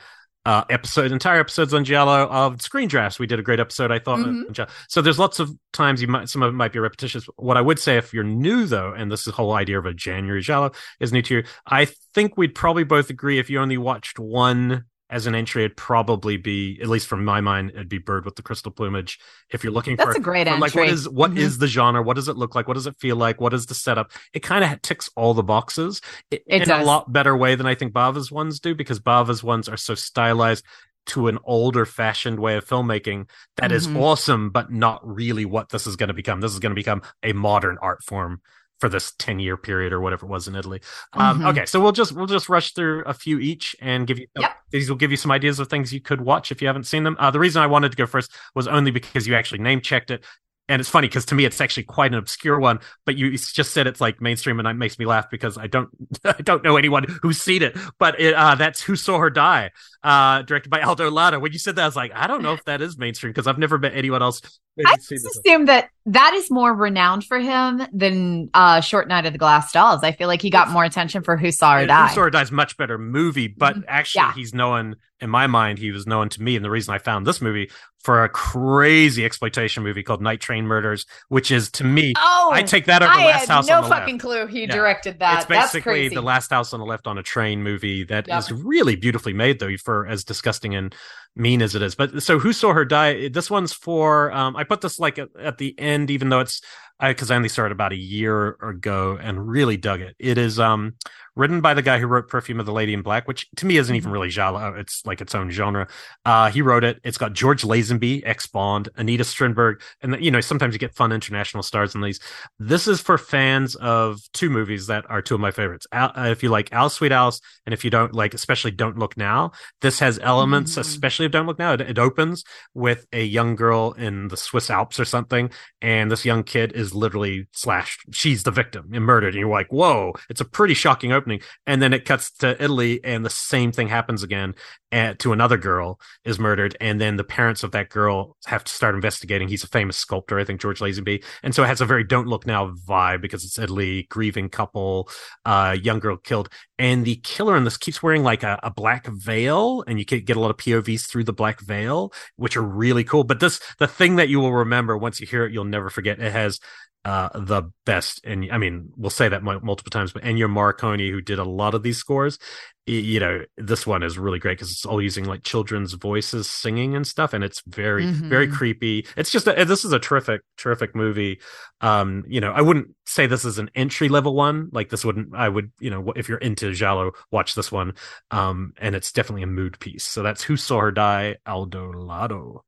[0.48, 3.18] uh, episode, entire episodes on Giallo of screen drafts.
[3.18, 4.20] We did a great episode, I thought.
[4.20, 4.62] Mm-hmm.
[4.88, 7.26] So there's lots of times you might, some of it might be repetitious.
[7.36, 10.40] What I would say, if you're new though, and this whole idea of a January
[10.40, 10.70] Giallo
[11.00, 14.86] is new to you, I think we'd probably both agree if you only watched one
[15.10, 18.36] as an entry, it'd probably be, at least from my mind, it'd be Bird with
[18.36, 19.18] the Crystal Plumage.
[19.51, 20.60] If you're looking That's for a great for, entry.
[20.60, 21.39] Like, what is what mm-hmm.
[21.39, 22.02] is the genre?
[22.02, 22.68] What does it look like?
[22.68, 23.40] What does it feel like?
[23.40, 24.12] What is the setup?
[24.32, 26.82] It kind of ticks all the boxes it, it in does.
[26.82, 29.94] a lot better way than I think Bava's ones do, because Bava's ones are so
[29.94, 30.64] stylized
[31.06, 33.76] to an older fashioned way of filmmaking that mm-hmm.
[33.76, 36.40] is awesome, but not really what this is going to become.
[36.40, 38.43] This is going to become a modern art form
[38.78, 40.80] for this 10 year period or whatever it was in Italy.
[41.12, 41.46] Um, mm-hmm.
[41.48, 44.56] okay, so we'll just we'll just rush through a few each and give you yep.
[44.70, 47.05] these will give you some ideas of things you could watch if you haven't seen
[47.05, 47.16] them.
[47.18, 50.10] Uh, the reason I wanted to go first was only because you actually name checked
[50.10, 50.24] it
[50.68, 53.72] and it's funny because to me it's actually quite an obscure one but you just
[53.72, 55.88] said it's like mainstream and it makes me laugh because i don't
[56.24, 59.70] i don't know anyone who's seen it but it, uh, that's who saw her die
[60.02, 62.52] uh, directed by aldo lado when you said that i was like i don't know
[62.52, 66.32] if that is mainstream because i've never met anyone else i just assume that that
[66.34, 70.28] is more renowned for him than uh, short night of the glass dolls i feel
[70.28, 72.52] like he got more attention for who saw her die who saw her die is
[72.52, 73.84] much better movie but mm-hmm.
[73.88, 74.32] actually yeah.
[74.34, 77.26] he's known in my mind he was known to me and the reason i found
[77.26, 77.68] this movie
[78.00, 82.62] for a crazy exploitation movie called Night Train Murders, which is to me, oh, I
[82.62, 83.90] take that over I Last House no on the left.
[83.90, 84.22] No fucking left.
[84.22, 84.74] clue he yeah.
[84.74, 85.38] directed that.
[85.38, 88.38] It's basically the Last House on the Left on a train movie that yep.
[88.38, 90.94] is really beautifully made, though, for as disgusting and
[91.36, 91.94] mean as it is.
[91.94, 93.28] But so who saw her die?
[93.28, 94.32] This one's for.
[94.32, 96.60] Um, I put this like at, at the end, even though it's
[97.00, 100.16] because I, I, only started about a year ago and really dug it.
[100.18, 100.94] It is um
[101.38, 103.76] written by the guy who wrote Perfume of the Lady in Black, which to me
[103.76, 104.12] isn't even mm-hmm.
[104.12, 104.74] really giallo.
[104.74, 105.86] It's like its own genre.
[106.24, 106.98] Uh, he wrote it.
[107.04, 111.12] It's got George Lazenby, ex Bond, Anita Strindberg, and you know sometimes you get fun
[111.12, 112.18] international stars in these.
[112.58, 115.86] This is for fans of two movies that are two of my favorites.
[115.92, 118.98] Al, uh, if you like Alice Sweet Alice, and if you don't like, especially Don't
[118.98, 120.80] Look Now, this has elements, mm-hmm.
[120.80, 121.72] especially of Don't Look Now.
[121.74, 122.42] It, it opens
[122.74, 125.50] with a young girl in the Swiss Alps or something,
[125.80, 128.01] and this young kid is literally slashed.
[128.12, 130.15] She's the victim and murdered, and you're like, whoa!
[130.28, 133.89] It's a pretty shocking opening and then it cuts to Italy, and the same thing
[133.89, 134.55] happens again.
[134.90, 138.73] And to another girl is murdered, and then the parents of that girl have to
[138.73, 139.48] start investigating.
[139.48, 142.27] He's a famous sculptor, I think George Lazenby, and so it has a very "Don't
[142.27, 145.10] Look Now" vibe because it's Italy, grieving couple,
[145.44, 146.48] uh, young girl killed,
[146.78, 150.20] and the killer in this keeps wearing like a, a black veil, and you can
[150.20, 153.24] get a lot of POVs through the black veil, which are really cool.
[153.24, 156.20] But this, the thing that you will remember once you hear it, you'll never forget.
[156.20, 156.60] It has
[157.04, 158.20] uh, the best.
[158.24, 161.74] And I mean, we'll say that multiple times, but Ennio Morricone, who did a lot
[161.74, 162.38] of these scores,
[162.86, 166.96] you know, this one is really great because it's all using like children's voices singing
[166.96, 167.34] and stuff.
[167.34, 168.28] And it's very, mm-hmm.
[168.30, 169.06] very creepy.
[169.16, 171.40] It's just, a, this is a terrific, terrific movie.
[171.82, 174.70] Um, you know, I wouldn't say this is an entry level one.
[174.72, 177.94] Like this wouldn't, I would, you know, if you're into Giallo, watch this one.
[178.30, 180.04] Um, and it's definitely a mood piece.
[180.04, 182.64] So that's Who Saw Her Die, Aldo Lado.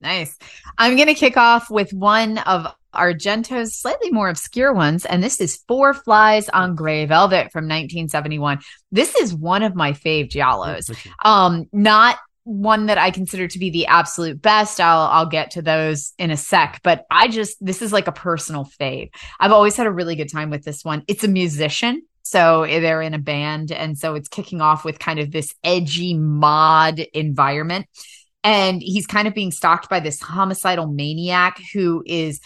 [0.00, 0.36] Nice.
[0.76, 5.40] I'm going to kick off with one of Argento's slightly more obscure ones, and this
[5.40, 8.60] is Four Flies on Grey Velvet from 1971.
[8.92, 10.96] This is one of my fave giallos.
[11.24, 14.80] Um, not one that I consider to be the absolute best.
[14.80, 18.12] I'll I'll get to those in a sec, but I just this is like a
[18.12, 19.10] personal fave.
[19.38, 21.02] I've always had a really good time with this one.
[21.08, 23.72] It's a musician so they're in a band.
[23.72, 27.86] And so it's kicking off with kind of this edgy mod environment.
[28.44, 32.40] And he's kind of being stalked by this homicidal maniac who is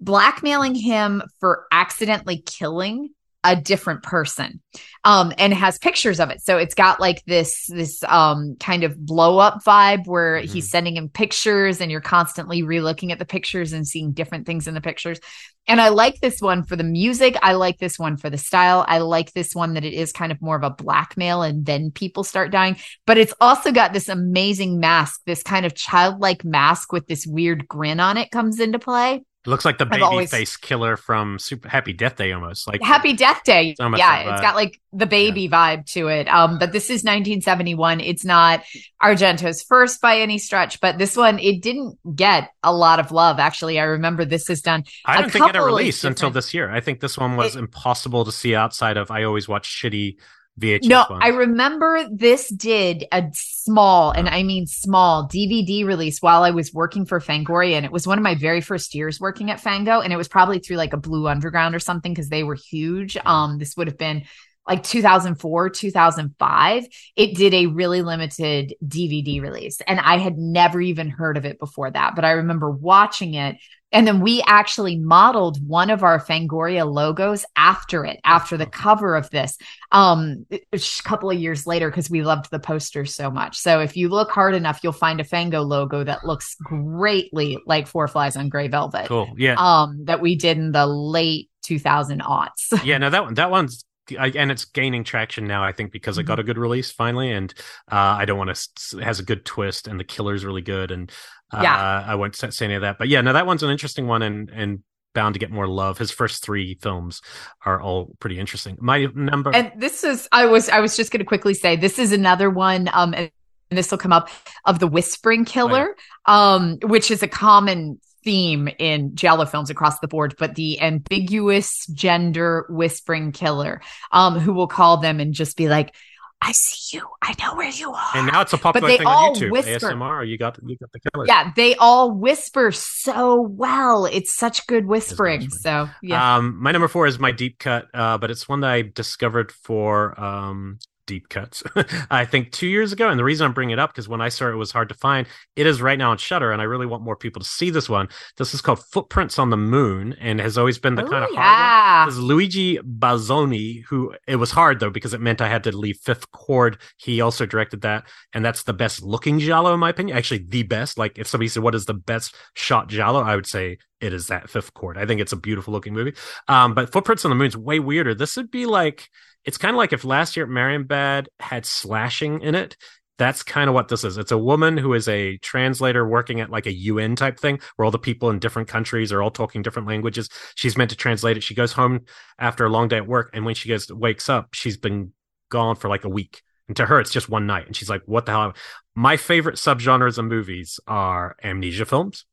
[0.00, 3.10] blackmailing him for accidentally killing
[3.44, 4.60] a different person
[5.04, 6.42] um and has pictures of it.
[6.42, 10.44] So it's got like this this um kind of blow up vibe where Mhm.
[10.50, 14.66] he's sending him pictures and you're constantly relooking at the pictures and seeing different things
[14.66, 15.20] in the pictures.
[15.68, 17.36] And i like this one for the music.
[17.42, 18.84] I like this one for the style.
[18.88, 21.90] I like this one that it is kind of more of a blackmail and then
[21.92, 22.76] people start dying.
[23.06, 27.68] But it's also got this amazing mask this kind of childlike mask with this weird
[27.68, 31.38] grin on it comes into play It looks like the baby always- face killer from
[31.38, 32.66] Super Happy Death Day almost.
[32.66, 33.76] Like Happy Death Day.
[33.78, 36.26] Yeah, of it's got like the baby vibe to it.
[36.28, 38.00] Um, but this is 1971.
[38.00, 38.64] It's not
[39.00, 43.38] Argento's first by any stretch, but this one it didn't get a lot of love.
[43.38, 44.82] Actually, I remember this is done.
[45.04, 46.68] I don't think it had a couple of release until this year.
[46.70, 49.10] I think this one was It- impossible to see outside of.
[49.12, 50.16] I always watch shitty
[50.58, 50.88] VHS.
[50.88, 51.22] No, ones.
[51.22, 56.72] I remember this did a small, and I mean small DVD release while I was
[56.72, 57.74] working for Fangoria.
[57.74, 60.00] And it was one of my very first years working at Fango.
[60.00, 63.16] And it was probably through like a Blue Underground or something because they were huge.
[63.24, 64.24] Um, this would have been
[64.68, 66.86] like 2004, 2005.
[67.16, 69.80] It did a really limited DVD release.
[69.86, 72.14] And I had never even heard of it before that.
[72.14, 73.56] But I remember watching it.
[73.90, 79.16] And then we actually modeled one of our Fangoria logos after it, after the cover
[79.16, 79.56] of this
[79.92, 83.96] um a couple of years later because we loved the posters so much so if
[83.96, 88.36] you look hard enough you'll find a fango logo that looks greatly like four flies
[88.36, 89.32] on gray velvet Cool.
[89.38, 89.54] Yeah.
[89.58, 92.98] um that we did in the late 2000 aughts yeah.
[92.98, 93.34] No, that one.
[93.34, 93.84] That one's.
[94.18, 96.28] I, and it's gaining traction now, I think, because it Mm-hmm.
[96.28, 97.52] got a good release finally, and
[97.92, 98.98] uh, I don't want to.
[98.98, 101.12] It has a good twist, and the killer's really good, and
[101.52, 102.04] uh, Yeah.
[102.06, 102.98] I won't say any of that.
[102.98, 104.82] But yeah, no, that one's an interesting one, and and
[105.14, 105.98] bound to get more love.
[105.98, 107.20] His first three films
[107.64, 108.76] are all pretty interesting.
[108.80, 109.50] My number.
[109.54, 112.50] and this is i was i was just going to quickly say this is another
[112.50, 113.30] one um and
[113.70, 114.28] this will come up
[114.66, 115.96] of the whispering killer
[116.26, 121.86] um which is a common theme in giallo films across the board but the ambiguous
[121.86, 123.80] gender whispering killer
[124.12, 125.94] um who will call them and just be like
[126.40, 129.34] i see you i know where you are and now it's a popular thing on
[129.34, 129.50] YouTube.
[129.50, 129.90] whisper.
[129.90, 130.26] ASMR.
[130.28, 131.26] You got you got the killer.
[131.26, 135.50] yeah they all whisper so well it's such good whispering whispering.
[135.50, 138.70] so yeah Um, my number four is my deep cut, uh, but it's one that
[138.70, 140.78] I discovered for um,
[141.08, 141.64] deep cuts.
[142.10, 144.28] I think two years ago, and the reason I'm bringing it up because when I
[144.28, 145.26] saw it, it was hard to find.
[145.56, 147.88] It is right now on Shudder, and I really want more people to see this
[147.88, 148.08] one.
[148.36, 151.30] This is called Footprints on the Moon, and has always been the Oh, kind of
[151.30, 151.42] hard one.
[151.42, 155.76] yeah This Luigi Bazzoni, who it was hard though because it meant I had to
[155.76, 156.78] leave Fifth Chord.
[156.98, 160.16] He also directed that, and that's the best looking Giallo in my opinion.
[160.16, 160.98] Actually, the best.
[160.98, 164.28] Like if somebody said what is the best shot Giallo, I would say it is
[164.28, 164.96] that Fifth Chord.
[164.98, 166.14] I think it's a beautiful looking movie.
[166.46, 168.14] Um, but Footprints on the Moon's way weirder.
[168.14, 169.08] This would be like
[169.44, 172.76] it's kind of like if last year Marienbad had slashing in it.
[173.18, 174.16] That's kind of what this is.
[174.16, 177.84] It's a woman who is a translator working at like a UN type thing where
[177.84, 180.28] all the people in different countries are all talking different languages.
[180.54, 181.42] She's meant to translate it.
[181.42, 182.02] She goes home
[182.38, 185.12] after a long day at work, and when she goes wakes up, she's been
[185.50, 186.42] gone for like a week.
[186.68, 188.52] And to her, it's just one night, and she's like, "What the hell?"
[188.94, 192.24] My favorite subgenres of movies are amnesia films,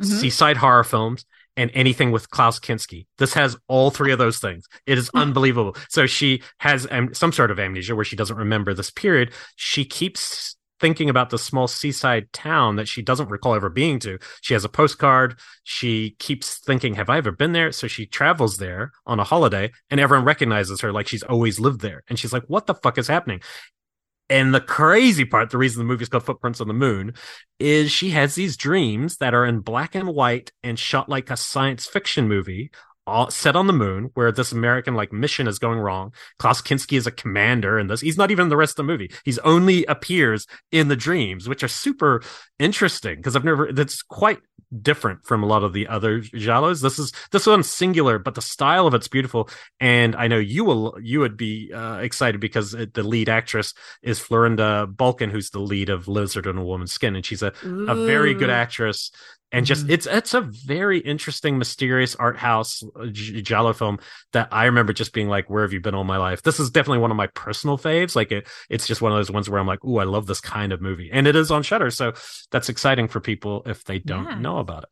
[0.00, 0.20] Mhm.
[0.20, 1.24] seaside horror films,
[1.56, 3.06] and anything with Klaus Kinski.
[3.18, 4.66] This has all three of those things.
[4.86, 5.76] It is unbelievable.
[5.88, 9.32] So she has um, some sort of amnesia where she doesn't remember this period.
[9.56, 14.18] She keeps thinking about the small seaside town that she doesn't recall ever being to.
[14.40, 15.38] She has a postcard.
[15.62, 17.70] She keeps thinking, Have I ever been there?
[17.70, 21.80] So she travels there on a holiday and everyone recognizes her like she's always lived
[21.80, 22.02] there.
[22.08, 23.40] And she's like, What the fuck is happening?
[24.32, 27.12] And the crazy part, the reason the movie's called Footprints on the Moon,
[27.58, 31.36] is she has these dreams that are in black and white and shot like a
[31.36, 32.70] science fiction movie.
[33.06, 36.12] All set on the moon, where this American like mission is going wrong.
[36.38, 38.00] Klaus Kinski is a commander in this.
[38.00, 39.10] He's not even in the rest of the movie.
[39.24, 42.22] He's only appears in the dreams, which are super
[42.60, 43.72] interesting because I've never.
[43.72, 44.38] That's quite
[44.80, 46.80] different from a lot of the other giallos.
[46.80, 49.50] This is this one's singular, but the style of it's beautiful.
[49.80, 53.74] And I know you will you would be uh, excited because it, the lead actress
[54.02, 57.52] is Florinda Bolkan, who's the lead of Lizard in a Woman's Skin, and she's a
[57.64, 59.10] a very good actress
[59.52, 59.90] and just Mhm.
[59.90, 63.98] it's it's a very interesting mysterious art house uh, J- giallo film
[64.32, 66.70] that i remember just being like where have you been all my life this is
[66.70, 69.60] definitely one of my personal faves like it, it's just one of those ones where
[69.60, 72.12] i'm like oh i love this kind of movie and it is on shudder so
[72.50, 74.38] that's exciting for people if they don't Yeah.
[74.38, 74.88] know about it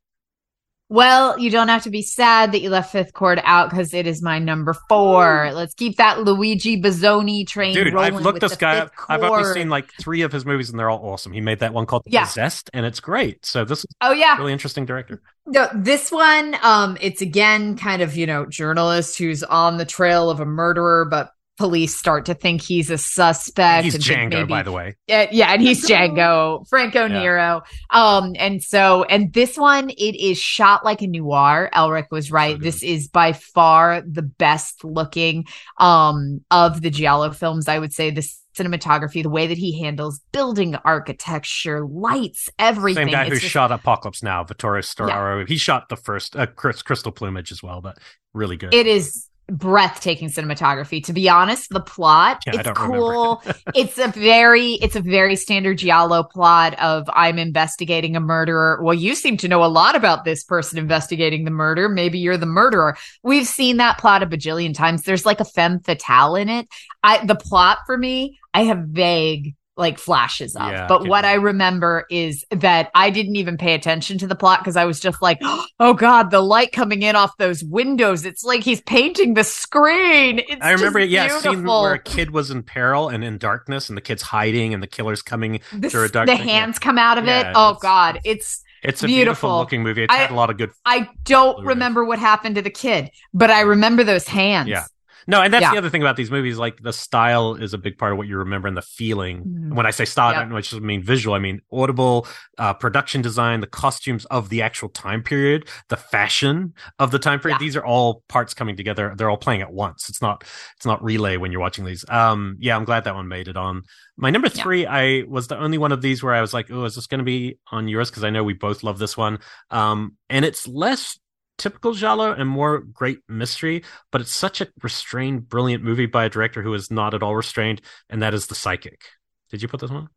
[0.91, 4.09] Well, you don't have to be sad that you left Fifth Chord out because it
[4.09, 5.53] is my number four.
[5.55, 8.93] Let's keep that Luigi Bazzoni train dude i've looked this guy up.
[9.09, 11.33] I've only seen like three of his movies and they're all awesome.
[11.33, 12.25] He made that one called Yeah.
[12.25, 13.47] possessed and it's great.
[13.47, 15.23] So this is Oh yeah, a really interesting director.
[15.47, 20.29] No, this one, um, it's again kind of, you know, journalist who's on the trail
[20.29, 21.31] of a murderer, but
[21.61, 23.85] police start to think he's a suspect.
[23.85, 24.97] He's and Django, maybe, by the way.
[25.07, 27.20] Yeah, yeah, and he's Django, Franco Yeah.
[27.20, 27.62] Nero.
[27.91, 31.69] Um, and so, and this one, it is shot like a noir.
[31.74, 32.55] Elric was right.
[32.55, 32.65] good.
[32.65, 35.45] this is by far the best looking
[35.77, 37.69] um of the Giallo films.
[37.69, 38.27] I would say the
[38.57, 43.07] cinematography, the way that he handles building architecture, lights, everything.
[43.09, 45.47] Same guy It's who just- shot Apocalypse Now, Vittorio Storaro.
[45.47, 47.99] He shot the first uh, Crys- Crystal Plumage as well, but
[48.32, 48.73] really good.
[48.73, 51.05] it is breathtaking cinematography.
[51.05, 53.43] To be honest the plot yeah, it's cool.
[53.74, 58.81] It's a very it's a very standard giallo plot of i'm investigating a murderer.
[58.82, 61.89] Well you seem to know a lot about this person investigating the murder.
[61.89, 62.97] Maybe you're the murderer.
[63.22, 65.02] We've seen that plot a bajillion times.
[65.02, 66.68] There's like a femme fatale in it.
[67.02, 71.35] I the plot for me i have vague like flashes of Yeah, but what i
[71.35, 72.05] remember.
[72.11, 75.39] is that i didn't even pay attention to the plot because i was just like
[75.81, 80.39] oh god the light coming in off those windows it's like he's painting the screen
[80.40, 83.89] it's I remember, yeah, a scene where a kid was in peril and in darkness,
[83.89, 85.61] and the kid's hiding, and the killer's coming.
[85.73, 86.55] the, through a dark the thing, yeah.
[86.61, 89.48] hands come out of it Yeah, oh it's- god it's It's a Beautiful.
[89.51, 90.05] beautiful, looking movie.
[90.05, 90.70] It's I- had a lot of good.
[90.85, 91.69] i don't Blu-rays.
[91.69, 94.85] remember what happened to the kid but i remember those hands Yeah.
[95.26, 95.72] No, and that's Yeah.
[95.72, 96.59] the other thing about these movies.
[96.59, 99.44] Like the style is a big part of what you remember, and the feeling.
[99.44, 99.74] Mhm.
[99.74, 100.40] When I say style, Yep.
[100.40, 101.34] I don't just mean visual.
[101.34, 102.26] I mean audible,
[102.59, 107.40] uh, production design, the costumes of the actual time period, the fashion of the time
[107.40, 107.56] period.
[107.56, 107.66] Yeah.
[107.66, 109.14] These are all parts coming together.
[109.16, 110.09] They're all playing at once.
[110.09, 110.44] It's not.
[110.76, 112.05] It's not relay when you're watching these.
[112.09, 113.82] Um, yeah, I'm glad that one made it on.
[114.16, 114.62] My number Yeah.
[114.62, 117.06] three, I was the only one of these where I was like, "Oh, is this
[117.06, 119.38] going to be on yours?" Because I know we both love this one.
[119.70, 121.18] Um, and it's less
[121.61, 126.28] typical giallo and more great mystery, but it's such a restrained, brilliant movie by a
[126.31, 129.03] director who is not at all restrained, and that is The Psychic.
[129.51, 130.09] Did you put this one?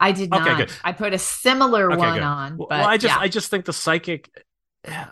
[0.00, 0.72] i did Okay, not good.
[0.82, 2.22] i put a similar Okay, one good.
[2.22, 3.20] on Well, but well, I just yeah.
[3.20, 4.30] I just think The Psychic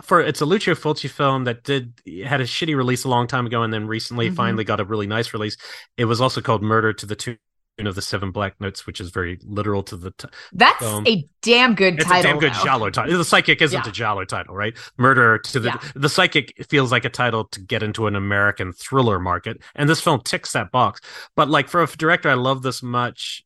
[0.02, 1.94] for it's a Lucio Fulci film that did
[2.24, 4.35] had a shitty release a long time ago and then recently Mhm.
[4.35, 5.56] finally got a really nice release.
[5.97, 7.39] It was also called Murder to the Tune
[7.86, 11.24] of the Seven Black Notes, which is very literal to the t- that's um, a
[11.43, 12.65] damn good it's title a damn good though.
[12.65, 13.16] giallo title.
[13.19, 13.89] The Psychic isn't Yeah.
[13.89, 14.77] a giallo title, right?
[14.98, 15.78] Murder to the Yeah.
[15.94, 20.01] the Psychic feels like a title to get into an American thriller market, and this
[20.01, 21.01] film ticks that box.
[21.36, 23.44] But like for a director, I love this much.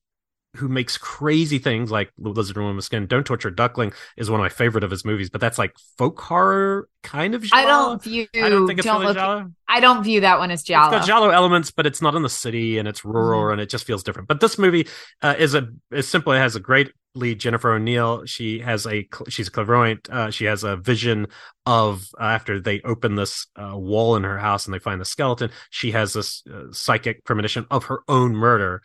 [0.57, 3.07] Who makes crazy things like Lizard Woman with Skin?
[3.07, 6.21] Don't Torture Duckling is one of my favorite of his movies, but that's like folk
[6.21, 7.45] horror kind of.
[7.53, 9.51] i don't view I don't think it's don't really look giallo.
[9.69, 12.23] i don't view that one as It's giallo got giallo elements, but it's not in
[12.23, 13.53] the city and it's rural Mhm.
[13.53, 14.29] and it just feels different.
[14.29, 14.87] But this movie
[15.23, 18.25] uh, is a is simply has a great lead, Jennifer O'Neill.
[18.27, 20.09] She has a she's a clairvoyant.
[20.11, 21.27] Uh, she has a vision
[21.67, 25.05] of uh, after they open this uh, wall in her house and they find the
[25.05, 25.51] skeleton.
[25.71, 28.83] She has this uh, psychic premonition of her own murder.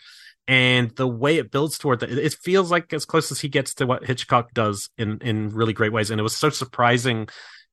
[0.49, 3.75] And the way it builds toward that, it feels like as close as he gets
[3.75, 6.09] to what Hitchcock does in in really great ways.
[6.09, 7.29] And it was so surprising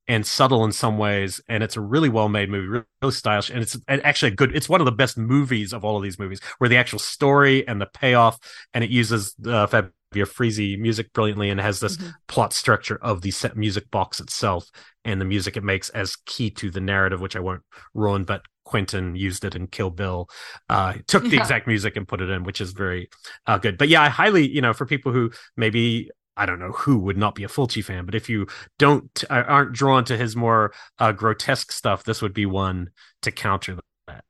[0.07, 3.51] and subtle in some ways and it's a really well made movie really, really stylish
[3.51, 6.19] and it's actually a good it's one of the best movies of all of these
[6.19, 8.39] movies where the actual story and the payoff
[8.73, 9.91] and it uses uh, Fabio
[10.27, 12.13] Frizzi music brilliantly and has this Mhm.
[12.29, 14.71] plot structure of the set music box itself
[15.05, 17.63] and the music it makes as key to the narrative which I won't
[17.93, 20.29] ruin but Quentin used it in Kill Bill
[20.69, 21.41] uh took the Yeah.
[21.41, 23.09] exact music and put it in which is very
[23.47, 26.73] uh, good but yeah I highly you know for people who maybe I don't know
[26.73, 28.47] who would not be a Fulci fan, but if you
[28.79, 32.91] don't uh, aren't drawn to his more uh, grotesque stuff, this would be one
[33.23, 34.25] to counter that.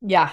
[0.00, 0.32] Yeah.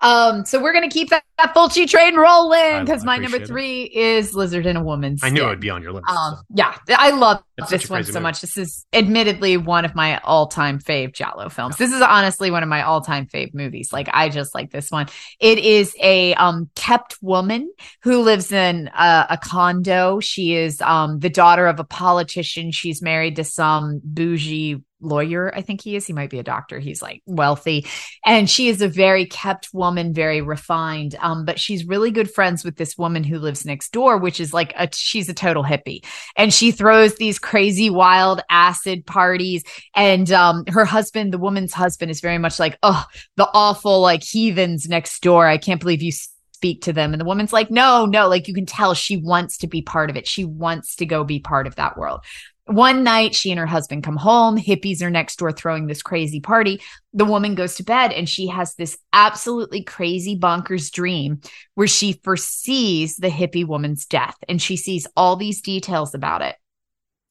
[0.00, 4.34] Um, so we're gonna keep that, that Fulci train rolling because my number three is
[4.34, 5.22] Lizard in a Woman's.
[5.22, 6.08] I knew it would be on your list.
[6.08, 6.42] Um, so.
[6.54, 8.22] yeah, I love this one so movie.
[8.22, 8.40] much.
[8.40, 11.76] This is admittedly one of my all-time fave Giallo films.
[11.76, 13.92] This is honestly one of my all-time fave movies.
[13.92, 15.06] Like I just like this one.
[15.40, 20.20] It is a um kept woman who lives in a, a condo.
[20.20, 22.70] She is um the daughter of a politician.
[22.70, 26.06] She's married to some bougie lawyer i think he is.
[26.06, 26.78] He might be a doctor.
[26.78, 27.86] He's like wealthy.
[28.24, 31.16] And she is a very kept woman very refined.
[31.20, 34.54] Um but she's really good friends with this woman who lives next door which is
[34.54, 36.04] like a she's a total hippie.
[36.36, 39.64] And she throws these crazy wild acid parties.
[39.94, 43.04] And um her husband the woman's husband is very much like oh
[43.36, 45.46] the awful like heathens next door.
[45.46, 46.12] I can't believe you
[46.52, 47.12] speak to them.
[47.12, 48.28] And the woman's like no no.
[48.28, 50.26] Like you can tell she wants to be part of it.
[50.26, 52.20] She wants to go be part of that world
[52.66, 54.58] one night, she and her husband come home.
[54.58, 56.80] Hippies are next door throwing this crazy party.
[57.12, 61.40] The woman goes to bed and she has this absolutely crazy bonkers dream
[61.74, 66.56] where she foresees the hippie woman's death and she sees all these details about it.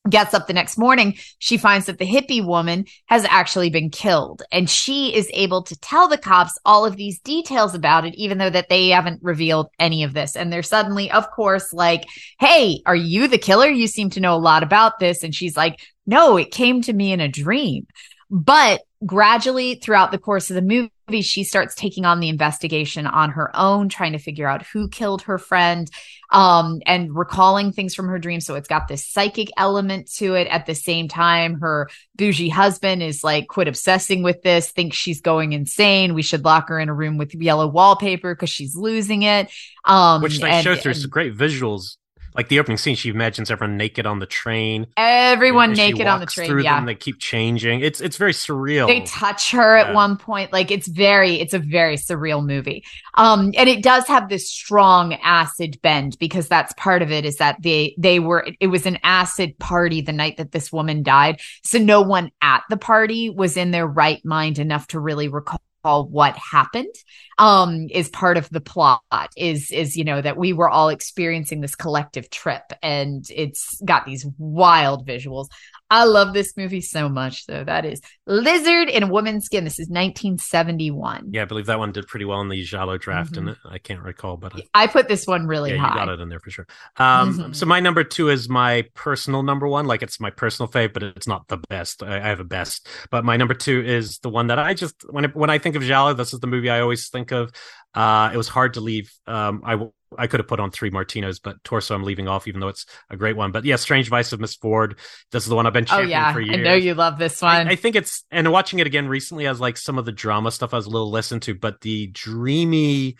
[0.10, 4.44] Gets up the next morning, she finds that the hippie woman has actually been killed
[4.52, 8.38] and she is able to tell the cops all of these details about it, even
[8.38, 10.36] though that they haven't revealed any of this.
[10.36, 12.06] And they're suddenly, of course, like,
[12.40, 13.68] Hey, are you the killer?
[13.68, 15.24] You seem to know a lot about this.
[15.24, 17.88] And she's like, no, it came to me in a dream.
[18.30, 23.32] But gradually throughout the course of the movie, she starts taking on the investigation on
[23.32, 25.90] her own, trying to figure out who killed her friend,
[26.32, 28.46] um, and recalling things from her dreams.
[28.46, 30.48] So it's got this psychic element to it.
[30.48, 35.22] At the same time, her bougie husband is like, quit obsessing with this, thinks she's
[35.22, 36.14] going insane.
[36.14, 39.52] We should lock her in a room with yellow wallpaper because she's losing it.
[39.84, 41.98] Um, Which they show through some great visuals
[42.36, 44.88] like the opening scene, she imagines everyone naked on the train.
[44.98, 46.50] Everyone naked on the train.
[46.50, 47.82] Through yeah, them, they keep changing.
[47.82, 48.88] It's it's very surreal.
[48.88, 49.88] They touch her yeah.
[49.88, 50.52] at one point.
[50.52, 52.84] Like it's very it's a very surreal movie.
[53.14, 57.26] Um, and it does have this strong acid bend because that's part of it.
[57.26, 61.04] Is that they they were it was an acid party the night that this woman
[61.04, 65.28] died, so no one at the party was in their right mind enough to really
[65.28, 66.94] recall what happened
[67.38, 69.02] um is part of the plot
[69.38, 74.06] is is you know that we were all experiencing this collective trip and it's got
[74.06, 75.48] these wild visuals
[75.90, 77.64] I love this movie so much, though.
[77.64, 79.64] That is Lizard in a Woman's Skin.
[79.64, 81.30] This is 1971.
[81.32, 83.50] Yeah, I believe that one did pretty well in the Giallo draft, mm-hmm.
[83.50, 85.90] and I can't recall, but I, I, put this one really yeah, high.
[85.90, 86.68] You got it in there for sure.
[86.98, 87.54] Um, mm-hmm.
[87.54, 89.86] So my number two is my personal number one.
[89.86, 92.02] Like it's my personal fave, but it's not the best.
[92.02, 94.96] I, I have a best, but my number two is the one that I just
[95.10, 97.52] when when I think of Giallo, this is the movie I always think of.
[97.94, 99.14] Uh, it was hard to leave.
[99.28, 99.78] Um, I
[100.18, 102.86] I could have put on three Martinos, but Torso I'm leaving off, even though it's
[103.10, 103.52] a great one.
[103.52, 104.60] But yeah, Strange Vice of Mrs.
[104.60, 104.98] Wardh.
[105.32, 106.34] This is the one I've been championing oh, yeah.
[106.34, 106.60] for years.
[106.60, 107.68] I know you love this one.
[107.68, 110.52] I, I, think it's and watching it again recently as like some of the drama
[110.52, 113.16] stuff I was a little less into, but the dreamy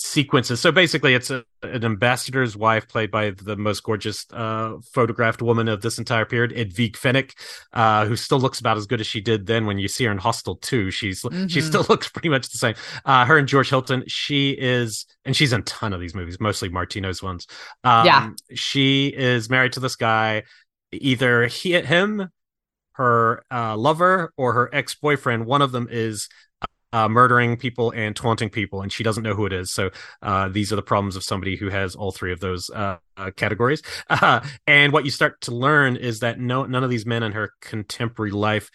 [0.00, 0.60] sequences.
[0.60, 5.68] So basically, it's a, an ambassador's wife, played by the most gorgeous uh, photographed woman
[5.68, 7.34] of this entire period, Edwige Fenech,
[7.74, 9.66] uh, who still looks about as good as she did then.
[9.66, 11.48] When you see her in Hostel 2, she's mm-hmm.
[11.48, 12.74] she still looks pretty much the same.
[13.04, 16.40] Uh, her and George Hilton, she is, and she's in a ton of these movies,
[16.40, 17.46] mostly Martino's ones.
[17.84, 20.44] Um, yeah, she is married to this guy.
[20.92, 22.30] Either he, him,
[22.92, 25.46] her uh, lover, or her ex boyfriend.
[25.46, 26.28] One of them is
[26.92, 29.72] uh, murdering people and taunting people, and she doesn't know who it is.
[29.72, 29.90] So
[30.22, 33.30] uh, these are the problems of somebody who has all three of those uh, uh
[33.36, 33.82] categories.
[34.66, 37.52] and what you start to learn is that no, none of these men in her
[37.60, 38.70] contemporary life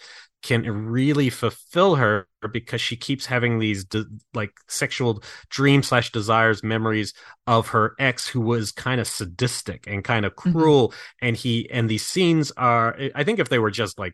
[0.46, 4.06] can really fulfill her because she keeps having these de-
[4.36, 7.16] like sexual dream slash desires memories
[7.48, 10.52] of her ex who was kind of sadistic and kind of mm-hmm.
[10.52, 11.26] cruel mm-hmm.
[11.26, 14.14] and he and these scenes are i think if they were just like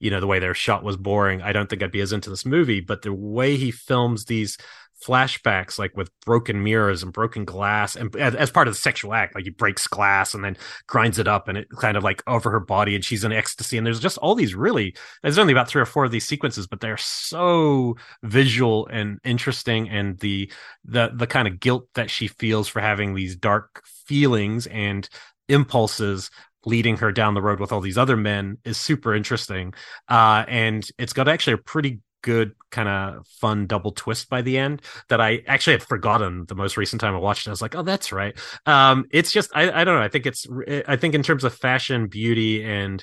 [0.00, 2.30] you know the way their shot was boring i don't think i'd be as into
[2.30, 4.56] this movie but the way he films these
[5.04, 9.34] flashbacks like with broken mirrors and broken glass and as, part of the sexual act
[9.34, 10.56] like he breaks glass and then
[10.86, 13.76] grinds it up and it kind of like over her body and she's in ecstasy.
[13.76, 16.66] And there's just all these really there's only about three or four of these sequences
[16.66, 20.50] but they're so visual and interesting and the
[20.84, 25.08] the the kind of guilt that she feels for having these dark feelings and
[25.48, 26.30] impulses
[26.66, 29.72] leading her down the road with all these other men is super interesting.
[30.08, 34.58] Uh, and it's got actually a pretty good kind of fun double twist by the
[34.58, 37.50] end that I actually had forgotten the most recent time I watched it.
[37.50, 38.36] I was like, oh, that's right.
[38.66, 40.02] Um, it's just I, I don't know.
[40.02, 40.44] I think it's
[40.88, 43.02] I think in terms of fashion, beauty, and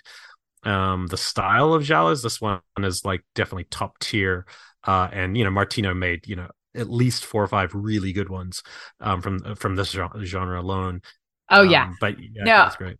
[0.64, 4.46] um, the style of Giallos, this one is like definitely top tier.
[4.84, 8.30] Uh, and you know, Martino made you know at least four or five really good
[8.30, 8.62] ones
[9.00, 11.02] um, from from this genre alone.
[11.50, 12.98] Oh yeah, um, but yeah, no, that's great.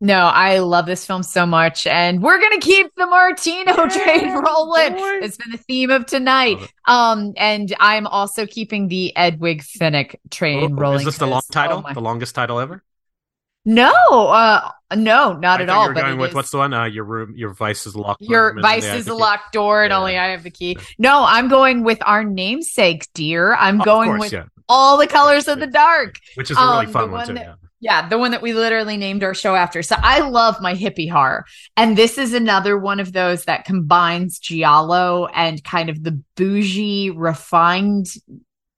[0.00, 4.32] No, I love this film so much, and we're gonna keep the Martino yeah, train
[4.32, 4.92] rolling.
[4.92, 5.18] Boy.
[5.22, 6.58] It's been the theme of tonight.
[6.86, 11.00] Um, and I'm also keeping the Edwige Fenech train oh, rolling.
[11.00, 11.84] Is this the long title?
[11.84, 12.84] Oh the longest title ever?
[13.64, 15.86] No, uh, no, not I at all.
[15.86, 16.72] You're going with is, what's the one?
[16.72, 18.22] Uh, your room, your vice is locked.
[18.22, 19.98] Your vice is a locked door, and yeah.
[19.98, 20.78] only I have the key.
[20.98, 23.54] No, I'm going with our namesake, dear.
[23.54, 24.44] I'm oh, going course, with yeah.
[24.68, 27.34] all the colors of the dark, which is a really um, fun one, one too.
[27.34, 29.82] That, yeah the one that we literally named our show after.
[29.82, 31.44] So I love my hippie horror.
[31.76, 37.10] And this is another one of those that combines Giallo and kind of the bougie,
[37.10, 38.06] refined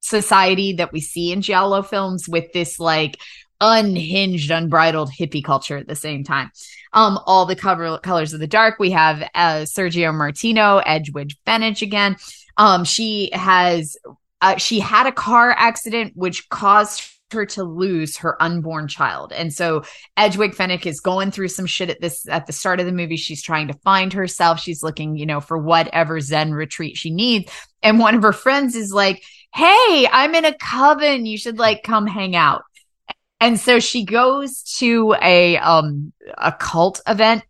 [0.00, 3.18] society that we see in Giallo films with this like
[3.60, 6.50] unhinged, unbridled hippie culture at the same time.
[6.92, 8.78] Um, all the cover colors of the dark.
[8.78, 12.16] We have uh, Sergio Martino, Edwige Fenech again.
[12.56, 13.96] Um, she has
[14.40, 17.02] uh, she had a car accident which caused
[17.32, 19.32] her to lose her unborn child.
[19.32, 19.82] And so
[20.16, 23.16] Edwige Fenech is going through some shit at this at the start of the movie.
[23.16, 24.60] She's trying to find herself.
[24.60, 27.52] She's looking, you know, for whatever Zen retreat she needs.
[27.82, 29.22] And one of her friends is like,
[29.54, 31.26] Hey, I'm in a coven.
[31.26, 32.62] You should like come hang out.
[33.40, 37.42] And so she goes to a um a cult event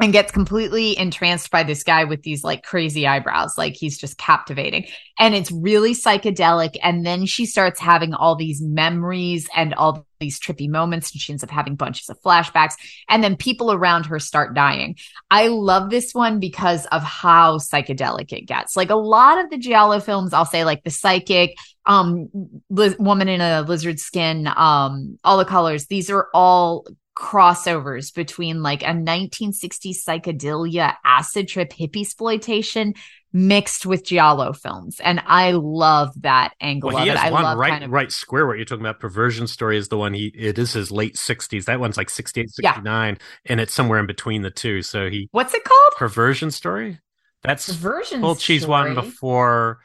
[0.00, 3.58] and gets completely entranced by this guy with these like crazy eyebrows.
[3.58, 4.86] Like he's just captivating.
[5.18, 6.76] And it's really psychedelic.
[6.82, 11.10] And then she starts having all these memories and all these trippy moments.
[11.10, 12.74] And she ends up having bunches of flashbacks.
[13.08, 14.96] And then people around her start dying.
[15.32, 18.76] I love this one because of how psychedelic it gets.
[18.76, 21.56] Like a lot of the Giallo films, I'll say like The Psychic,
[21.86, 22.28] um,
[22.70, 26.86] li- Woman in a Lizard Skin, um, All the Colors, these are all
[27.18, 32.94] crossovers between like a 1960s psychedelia acid trip hippie exploitation
[33.32, 35.00] mixed with giallo films.
[35.00, 37.90] And i love that angle well, he of has it i love right kind of
[37.90, 40.90] right square what you're talking about perversion story is the one he it is his
[40.90, 42.74] late 60s that one's like 68 Yeah.
[42.74, 44.82] 69 and it's somewhere in between the two.
[44.82, 45.92] So he what's it called?
[45.96, 47.00] Perversion story?
[47.42, 49.80] That's version Fulci one before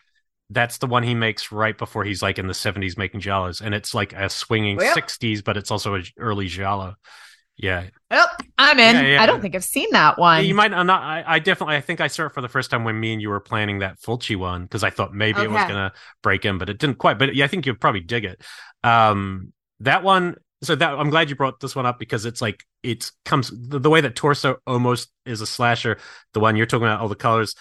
[0.53, 3.73] that's the one he makes right before he's like in the 70s making giallos and
[3.75, 4.95] it's like a swinging Yep.
[4.95, 6.95] 60s but it's also an early giallo.
[7.55, 7.83] Yeah.
[8.09, 8.25] Oh,
[8.57, 8.95] i'm in.
[8.95, 9.21] Yeah, yeah.
[9.21, 10.43] i don't think i've seen that one.
[10.45, 12.71] You might I'm not I, I definitely i think i saw it for the first
[12.71, 15.51] time when me and you were planning that fulci one because i thought maybe it
[15.51, 15.91] was gonna
[16.23, 18.41] break in but it didn't quite but yeah i think you'd probably dig it.
[18.83, 22.63] Um that one so that i'm glad you brought this one up because it's like
[22.81, 25.97] it comes the, the way that torso almost is a slasher
[26.33, 27.53] the one you're talking about all the colors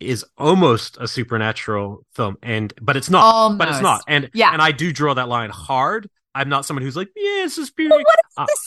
[0.00, 4.52] is almost a supernatural film and but it's not but it's not and Yeah.
[4.52, 7.60] and i do draw that line hard i'm not someone who's like yeah it's a
[7.60, 8.58] Well, spirit what if Uh, the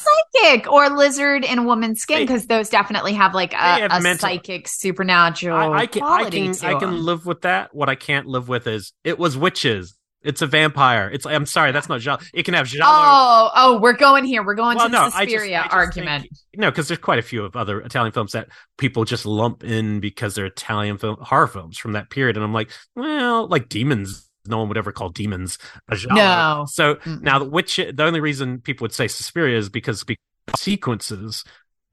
[0.44, 2.20] psychic or lizard in a woman's skin?
[2.20, 6.30] Because those definitely have like a, have a mental- psychic, supernatural I, I can I
[6.30, 7.74] can I can live with that.
[7.74, 9.98] What I can't live with is it was witches.
[10.24, 11.10] It's a vampire.
[11.12, 12.22] It's I'm sorry, that's not giallo.
[12.34, 12.92] It can have giallo.
[12.96, 14.44] Oh, oh, we're going here.
[14.44, 16.22] We're going Well, to no, the I just- Suspiria I just argument.
[16.24, 18.48] think- no, because there's quite a few of other Italian films that
[18.78, 22.54] people just lump in because they're Italian film horror films from that period, and I'm
[22.54, 24.30] like, well, like demons.
[24.46, 26.16] No one would ever call demons a giallo.
[26.62, 26.66] No.
[26.68, 27.22] So Mm-mm.
[27.22, 27.78] now, the witch.
[27.78, 30.18] The only reason people would say Suspiria is because the
[30.58, 31.44] sequences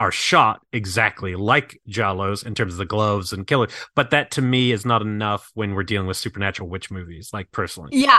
[0.01, 3.68] are shot exactly like giallos in terms of the gloves and killer.
[3.94, 7.31] But that to me is not enough when we're dealing with supernatural witch movies.
[7.32, 8.18] Like personally, Yeah.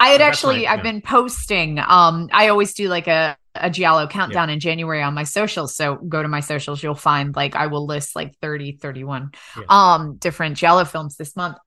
[0.00, 0.82] I had So actually my- I've yeah.
[0.90, 5.24] been posting um I always do like a a Giallo countdown in January on my
[5.24, 5.74] socials.
[5.74, 9.64] So go to my socials, you'll find like I will list like 30, 31 Yeah.
[9.68, 11.58] um different Giallo films this month.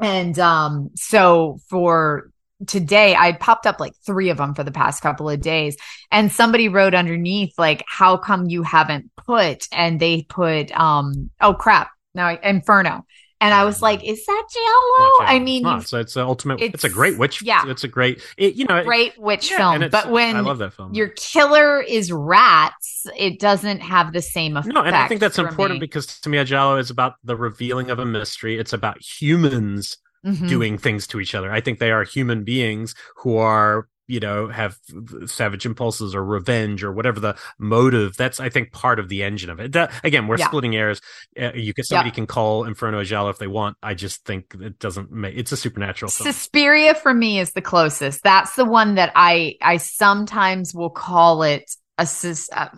[0.00, 2.30] And um so for
[2.66, 5.76] today I popped up like 3 of them for the past couple of days
[6.10, 11.54] and somebody wrote underneath like how come you haven't put and they put um oh
[11.54, 11.90] crap.
[12.14, 13.04] Now Inferno.
[13.42, 15.10] And I was like, is that It's Giallo?
[15.28, 15.88] I mean, it's not.
[15.88, 16.60] So it's an ultimate.
[16.60, 17.42] It's, a great witch.
[17.42, 17.64] yeah.
[17.66, 18.22] it's a great.
[18.36, 19.90] It, you know, it- great witch yeah, film.
[19.90, 20.94] But when I love that film.
[20.94, 24.72] your killer is rats, it doesn't have the same effect.
[24.72, 25.86] No, and I think that's important me.
[25.86, 28.60] because to me, a giallo is about the revealing of a mystery.
[28.60, 30.48] It's about humans Mhm.
[30.48, 31.50] doing things to each other.
[31.52, 34.78] I think they are human beings who are, you know, have
[35.26, 38.16] savage impulses or revenge or whatever the motive.
[38.16, 39.72] That's, I think, part of the engine of it.
[39.72, 40.46] That, again, we're Yeah.
[40.48, 41.00] splitting hairs.
[41.40, 42.14] Uh, you can somebody Yeah.
[42.14, 43.76] can call Inferno a giallo if they want.
[43.82, 45.36] I just think it doesn't make.
[45.36, 46.30] It's a supernatural film.
[46.32, 48.22] Suspiria for me is the closest.
[48.22, 52.06] That's the one that I I sometimes will call it a
[52.52, 52.70] a,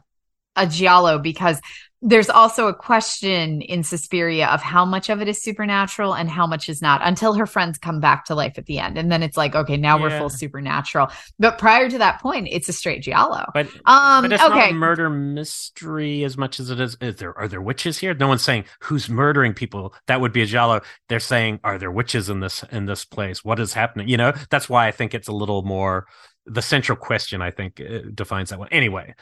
[0.56, 1.60] a giallo because
[2.06, 6.46] there's also a question in Suspiria of how much of it is supernatural and how
[6.46, 8.98] much is not until her friends come back to life at the end.
[8.98, 11.08] And then it's like, okay, now we're full supernatural.
[11.38, 13.46] But prior to that point, it's a straight giallo.
[13.54, 14.54] But Um, but it's okay.
[14.54, 16.94] not a murder mystery as much as it is.
[17.00, 18.12] Is there are there witches here?
[18.12, 19.94] No one's saying who's murdering people.
[20.06, 20.82] That would be a giallo.
[21.08, 23.42] They're saying are there witches in this in this place?
[23.42, 24.08] What is happening?
[24.08, 26.06] You know, that's why I think it's a little more
[26.44, 27.40] the central question.
[27.40, 28.68] I think uh, defines that one.
[28.70, 29.14] Anyway,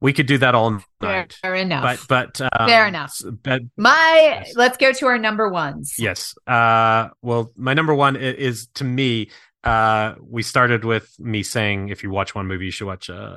[0.00, 1.32] we could do that all night.
[1.42, 2.06] fair enough.
[2.08, 3.18] But but um, Fair enough.
[3.42, 4.12] But My
[4.44, 4.52] Yes.
[4.56, 5.94] let's go to our number ones.
[5.98, 6.34] Yes.
[6.46, 9.30] Uh, well, my number one i- is, to me.
[9.64, 13.36] Uh, we started with me saying if you watch one movie, you should watch uh,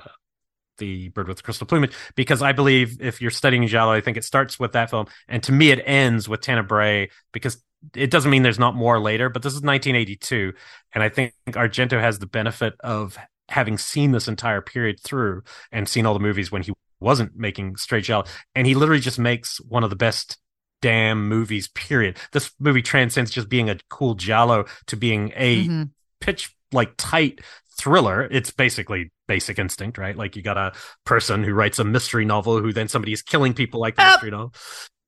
[0.77, 4.17] the Bird with the Crystal Plumage because I believe if you're studying giallo, I think
[4.17, 7.61] it starts with that film, and to me, it ends with Tenebrae because
[7.95, 10.53] it doesn't mean there's not more later, but this is 1982,
[10.93, 13.17] and I think Argento has the benefit of
[13.49, 17.75] having seen this entire period through and seen all the movies when he wasn't making
[17.77, 20.37] straight giallo, and he literally just makes one of the best
[20.81, 25.89] damn movies period this movie transcends just being a cool giallo to being a Mhm.
[26.19, 27.39] pitch like tight
[27.77, 30.71] thriller it's basically basic instinct right like you got a
[31.05, 34.09] person who writes a mystery novel who then somebody is killing people like the Oh,
[34.11, 34.53] mystery novel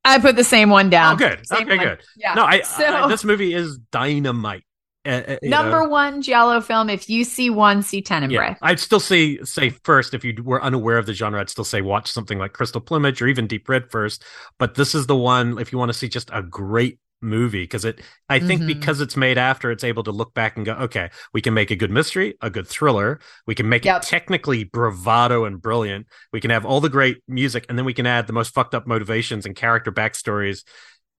[0.05, 1.13] I put the same one down.
[1.13, 1.87] oh good Same okay one.
[1.87, 2.35] good Yeah.
[2.35, 4.65] no I, So- I this movie is dynamite
[5.05, 5.89] Uh, uh, Number know.
[5.89, 6.89] one Giallo film.
[6.89, 8.31] If you see one, see Tenebrae.
[8.51, 11.65] Yeah, I'd still say say first if you were unaware of the genre, I'd still
[11.65, 14.23] say watch something like Crystal Plumage or even Deep Red first.
[14.59, 17.85] But this is the one if you want to see just a great movie because
[17.85, 18.67] it I think Mhm.
[18.67, 21.71] because it's made after it's able to look back and go, okay, we can make
[21.71, 24.03] a good mystery, a good thriller, we can make Yep.
[24.03, 27.93] it technically bravado and brilliant, we can have all the great music, and then we
[27.93, 30.63] can add the most fucked up motivations and character backstories,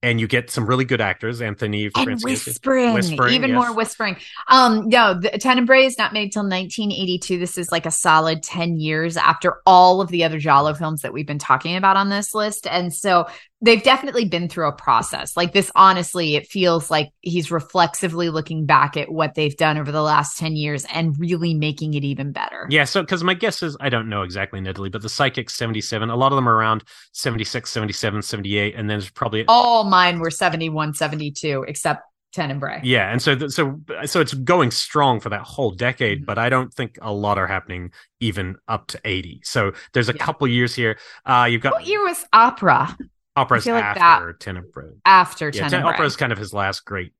[0.01, 3.57] and you get some really good actors, Anthony and whispering, Whispering, even yes.
[3.57, 4.17] more whispering.
[4.47, 7.39] Um, no, the Tenebrae is not made till 1982.
[7.39, 11.11] This is like a solid 10 years after all of the other Giallo films that
[11.11, 13.27] we've been talking about on this list, and so
[13.65, 15.35] they've definitely been through a process.
[15.35, 19.91] Like this, honestly, it feels like he's reflexively looking back at what they've done over
[19.91, 22.67] the last 10 years and really making it even better.
[22.69, 25.49] Yeah, so because my guess is I don't know exactly in Italy, but the Psychic
[25.49, 26.83] 77, a lot of them are around
[27.13, 32.81] 76, 77, 78, and then there's probably All mine were 71, 72, except Tenebrae.
[32.83, 36.25] Yeah, and so th- so so it's going strong for that whole decade, Mhm.
[36.25, 39.39] but I don't think a lot are happening even up to 80.
[39.43, 40.25] So there's a Yeah.
[40.25, 40.99] couple years here.
[41.25, 42.95] Uh you've got What year was Opera
[43.35, 44.91] Operas like after Tenebrae.
[45.05, 45.93] after Yeah, Tenebrae?
[45.93, 47.13] Opera is kind of his last great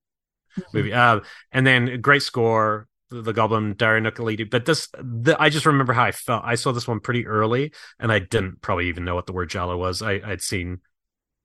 [0.58, 0.64] Mhm.
[0.74, 0.94] movie.
[0.94, 1.20] Uh
[1.52, 4.50] and then great score the, the Goblin, Daria Nicolodi.
[4.50, 6.44] But this, the, I just remember how I felt.
[6.46, 9.50] I saw this one pretty early, and I didn't probably even know what the word
[9.50, 10.02] Giallo was.
[10.02, 10.80] I, I'd seen,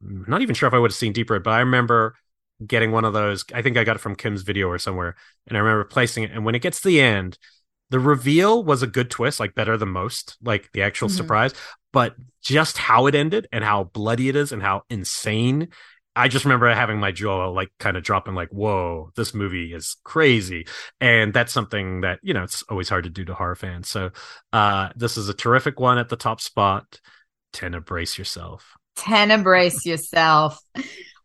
[0.00, 2.14] not even sure if I would have seen Deep Red, but I remember
[2.66, 3.44] getting one of those.
[3.52, 5.16] I think I got it from Kim's video or somewhere,
[5.46, 6.30] and I remember placing it.
[6.32, 7.36] And when it gets to the end,
[7.90, 11.16] the reveal was a good twist, like better than most, like the actual Mhm.
[11.16, 11.54] surprise.
[11.92, 15.68] But just how it ended and how bloody it is and how insane.
[16.16, 19.96] I just remember having my jaw like kind of dropping, like, whoa, this movie is
[20.04, 20.66] crazy.
[21.00, 23.88] And that's something that, you know, it's always hard to do to horror fans.
[23.88, 24.10] So
[24.52, 27.00] uh this is a terrific one at the top spot.
[27.52, 28.74] Tend brace yourself.
[28.96, 30.60] Tenebrace yourself.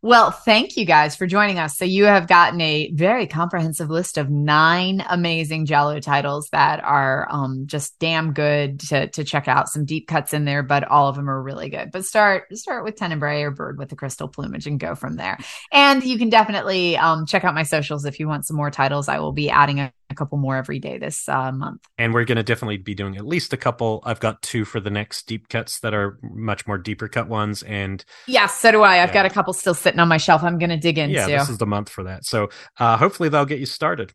[0.06, 1.80] Well, thank you guys for joining us.
[1.80, 7.28] So you have gotten a very comprehensive list of nine amazing Giallo titles that are
[7.32, 9.68] um, just damn good to to check out.
[9.68, 11.90] Some deep cuts in there, but all of them are really good.
[11.92, 15.40] But start start with Tenebrae or Bird with the Crystal Plumage and go from there.
[15.72, 19.10] And you can definitely um, check out my socials if you want some more titles.
[19.10, 21.82] I will be adding a, a couple more every day this uh, month.
[21.98, 24.02] And we're going to definitely be doing at least a couple.
[24.06, 27.62] I've got two for the next deep cuts that are much more deeper cut ones.
[27.64, 29.04] And yeah, so do I.
[29.04, 29.14] I've Yeah.
[29.14, 30.44] got a couple still sitting on my shelf.
[30.44, 31.14] I'm going to dig into.
[31.16, 32.26] yeah, this is the month for that.
[32.26, 34.14] So uh hopefully they'll get you started.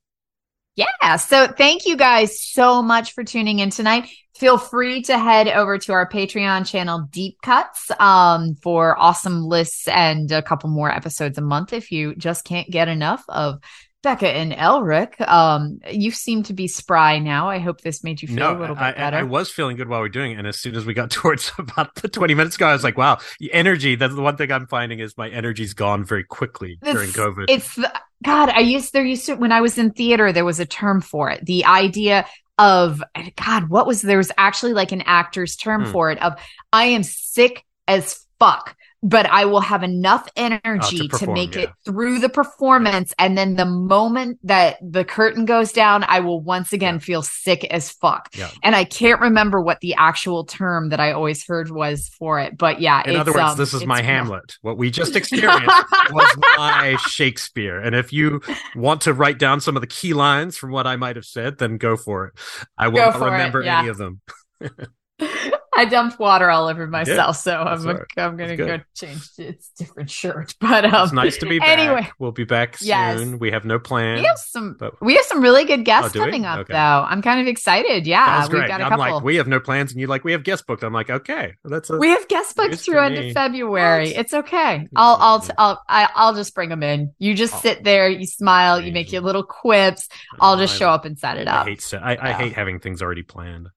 [0.76, 1.16] Yeah.
[1.16, 4.08] So thank you guys so much for tuning in tonight.
[4.36, 9.86] Feel free to head over to our Patreon channel, Deep Cuts, um, for awesome lists
[9.88, 13.58] and a couple more episodes a month if you just can't get enough of
[14.02, 15.20] Becca and Elric.
[15.28, 17.48] Um, you seem to be spry now.
[17.50, 19.16] I hope this made you feel no, a little bit I, better.
[19.18, 21.10] I was feeling good while we are doing it, and as soon as we got
[21.10, 23.18] towards about the twenty minutes ago, I was like, "Wow,
[23.52, 27.46] energy." That's the one thing I'm finding is my energy's gone very quickly during COVID.
[27.48, 27.92] It's the,
[28.24, 28.48] God.
[28.48, 30.32] I used there used to when I was in theater.
[30.32, 31.44] There was a term for it.
[31.44, 32.26] The idea
[32.58, 33.02] of
[33.36, 33.68] God.
[33.68, 35.92] What was there was actually like an actor's term Hmm.
[35.92, 36.22] for it.
[36.22, 36.34] Of
[36.72, 38.76] I am sick as fuck.
[39.02, 41.62] But I will have enough energy to, Oh, perform, make yeah.
[41.62, 43.14] it through the performance.
[43.18, 46.98] And then the moment that the curtain goes down, I will once again Yeah.
[47.00, 48.28] feel sick as fuck.
[48.36, 48.50] Yeah.
[48.62, 52.58] And I can't remember what the actual term that I always heard was for it.
[52.58, 54.04] But yeah, In other words, um, this is my rough.
[54.04, 54.58] Hamlet.
[54.60, 55.66] What we just experienced
[56.10, 57.78] was my Shakespeare.
[57.80, 58.42] And if you
[58.76, 61.56] want to write down some of the key lines from what I might have said,
[61.56, 62.34] then go for it.
[62.76, 64.20] I will not remember any of them.
[65.80, 68.02] I dumped water all over myself, so I'm right.
[68.16, 70.54] I'm gonna go change its different shirt.
[70.60, 71.78] But um, It's nice to be back.
[71.78, 72.08] anyway.
[72.18, 72.88] we'll be back soon.
[72.88, 73.20] Yes.
[73.40, 74.16] We have no plan.
[74.18, 76.24] we have some but- we have some really good guests Oh, do we?
[76.26, 76.72] coming up Okay.
[76.74, 76.78] though.
[77.08, 78.06] I'm kind of excited.
[78.06, 78.98] Yeah, we've got a I'm couple.
[79.16, 80.82] like, we have no plans, and you're like, we have guest booked.
[80.82, 83.32] I'm like, okay, that's a, we have guest booked through into me.
[83.32, 84.08] February.
[84.10, 84.16] What?
[84.16, 84.86] It's okay.
[84.94, 87.12] I'll I'll t- I'll I, I'll just bring them in.
[87.18, 87.60] You just Oh.
[87.60, 90.08] sit there, you smile, you make your little quips.
[90.40, 91.66] I'll just show up and set it I up.
[91.68, 93.68] hate se- I, I hate having things already planned.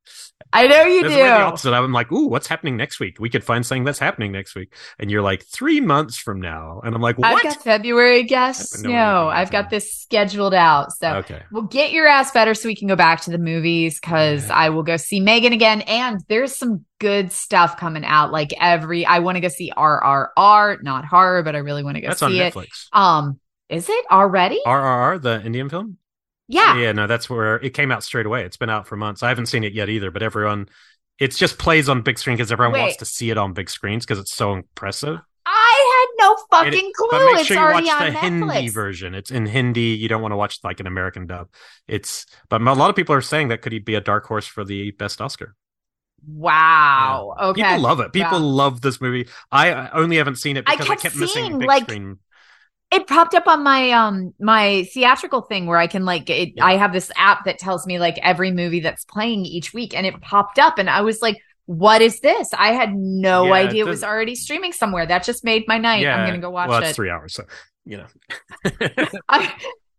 [0.51, 1.19] I know you That's do.
[1.21, 1.73] the opposite.
[1.73, 3.17] I'm like, ooh, what's happening next week?
[3.19, 6.81] We could find something that's happening next week, and you're like three months from now,
[6.83, 7.43] and I'm like, I've what?
[7.43, 8.83] got February guests.
[8.83, 10.91] I No, I've got this scheduled out.
[10.93, 13.99] So okay, Well, get your ass better so we can go back to the movies
[13.99, 14.55] because Yeah.
[14.55, 15.81] I will go see M3GAN again.
[15.81, 18.31] And there's some good stuff coming out.
[18.31, 22.01] Like every, I want to go see RRR, not horror, but I really want to
[22.01, 22.53] go that's see it.
[22.53, 22.87] Netflix.
[22.93, 23.39] Um,
[23.69, 24.59] is it already?
[24.65, 25.97] RRR, the Indian film.
[26.47, 26.77] Yeah.
[26.77, 28.43] yeah, no, that's where it came out straight away.
[28.45, 29.23] It's been out for months.
[29.23, 30.69] I haven't seen it yet either, but everyone,
[31.19, 34.05] it just plays on big screen because everyone wants to see it on big screens
[34.05, 35.19] because it's so impressive.
[35.45, 37.07] I had no And it- fucking clue.
[37.11, 39.13] But make it's sure you watch already the on Hindi version.
[39.13, 39.81] It's in Hindi.
[39.81, 41.49] You don't want to watch like an American dub.
[41.87, 44.47] It's but a lot of people are saying that could he be a dark horse
[44.47, 45.55] for the best Oscar.
[46.25, 47.35] Wow.
[47.41, 47.61] Okay.
[47.63, 48.13] People love it.
[48.13, 48.45] People Yeah.
[48.45, 49.27] love this movie.
[49.51, 52.19] I I only haven't seen it I because I kept kept, missing big like, screen.
[52.93, 56.65] It popped up on my um my theatrical thing where I can like it, Yeah.
[56.65, 60.05] I have this app that tells me like every movie that's playing each week and
[60.05, 62.49] it popped up and I was like what is this?
[62.53, 65.05] I had no Yeah, idea it was already streaming somewhere.
[65.05, 66.05] That just made my night.
[66.05, 66.87] I'm going to go watch well, it.
[66.87, 67.33] it's three hours.
[67.33, 67.45] So
[67.85, 68.05] you know.
[69.29, 69.53] I,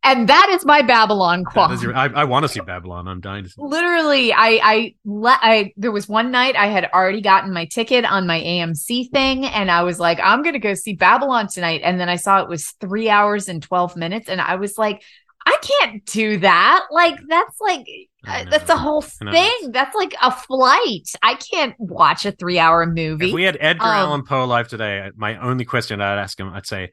[0.05, 1.77] and that is my Babylon qualm.
[1.81, 3.09] Your, I, I want to see Babylon.
[3.09, 3.57] I'm dying to see.
[3.59, 8.05] Literally, I, I, le- I, there was one night I had already gotten my ticket
[8.05, 11.81] on my AMC thing, and I was like, I'm going to go see Babylon tonight.
[11.83, 15.03] And then I saw it was three hours and 12 minutes, and I was like,
[15.47, 16.87] I can't do that.
[16.91, 17.87] Like, that's like,
[18.27, 19.71] uh, that's a whole thing.
[19.71, 21.09] That's like a flight.
[21.23, 23.29] I can't watch a three hour movie.
[23.29, 26.53] If we had Edgar um, Allan Poe alive today, my only question I'd ask him,
[26.53, 26.93] I'd say,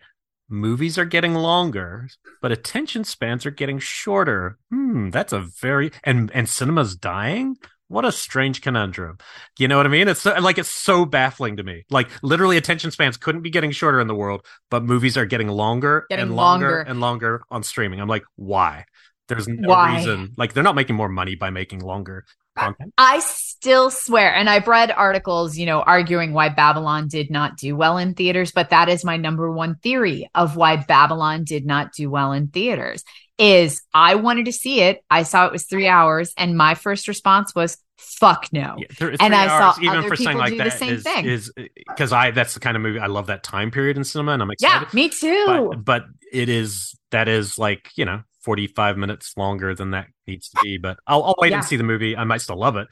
[0.51, 2.09] movies are getting longer,
[2.41, 4.57] but attention spans are getting shorter.
[4.69, 7.57] Hmm, that's a very and and cinema's dying.
[7.87, 9.17] What a strange conundrum.
[9.59, 10.07] You know what I mean?
[10.07, 11.83] It's so, like it's so baffling to me.
[11.89, 15.49] Like literally, attention spans couldn't be getting shorter in the world, but movies are getting
[15.49, 16.65] longer getting and longer.
[16.67, 17.99] longer and longer on streaming.
[17.99, 18.85] I'm like, why?
[19.27, 19.97] There's no why?
[19.97, 20.33] reason.
[20.37, 22.25] Like they're not making more money by making longer
[22.57, 22.93] content.
[22.97, 27.75] I still swear, and I've read articles, you know, arguing why Babylon did not do
[27.75, 31.93] well in theaters, but that is my number one theory of why Babylon did not
[31.93, 33.03] do well in theaters.
[33.37, 35.03] Is I wanted to see it.
[35.09, 38.77] I saw it was three hours, and my first response was fuck no.
[38.77, 41.25] Yeah, and I hours, saw even for people like that the same is, thing.
[41.25, 44.03] Is uh, because I that's the kind of movie I love that time period in
[44.03, 44.87] cinema, and I'm excited.
[44.91, 45.69] Yeah, me too.
[45.71, 50.49] But, but it is that is like you know 45 minutes longer than that needs
[50.49, 50.77] to be.
[50.77, 51.57] But I'll, I'll wait yeah.
[51.57, 52.15] and see the movie.
[52.15, 52.87] I might still love it.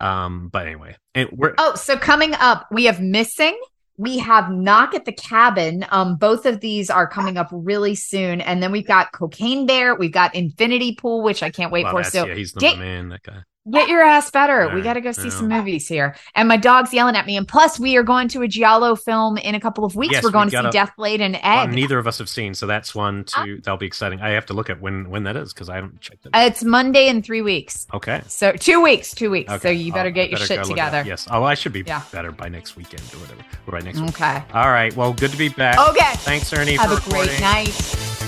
[0.00, 3.58] Um, but anyway, it, we're oh, so coming up, we have missing.
[3.96, 5.84] We have knock at the cabin.
[5.90, 9.96] Um, both of these are coming up really soon, and then we've got Cocaine Bear.
[9.96, 12.04] We've got Infinity Pool, which I can't wait for.
[12.04, 13.08] So yeah, he's the get, man.
[13.08, 13.42] That guy.
[13.70, 14.74] Get your ass better.
[14.74, 16.16] we got to go see some movies here.
[16.34, 17.36] And my dog's yelling at me.
[17.36, 20.12] And plus, we are going to a Giallo film in a couple of weeks.
[20.12, 21.72] Yes, We're going to see a, Death Laid an Egg.
[21.72, 24.20] neither of us have seen, so that's one to uh, that'll be exciting.
[24.20, 26.32] I have to look at when when that is because I haven't checked it.
[26.34, 27.86] It's Monday in three weeks.
[27.92, 28.22] Okay.
[28.26, 29.52] So two weeks, two weeks.
[29.52, 29.62] Okay.
[29.62, 31.02] So you better get your shit together.
[31.06, 31.26] Yes.
[31.30, 32.02] Oh, I should be yeah.
[32.12, 33.44] better by next weekend or whatever.
[33.66, 34.00] Or by next.
[34.00, 34.34] Okay.
[34.34, 34.54] Week.
[34.54, 34.94] All right.
[34.96, 35.78] Well, good to be back.
[35.90, 36.14] Okay.
[36.18, 36.76] Thanks, Ernie.
[36.76, 37.26] Have a reporting.
[37.26, 38.27] great night.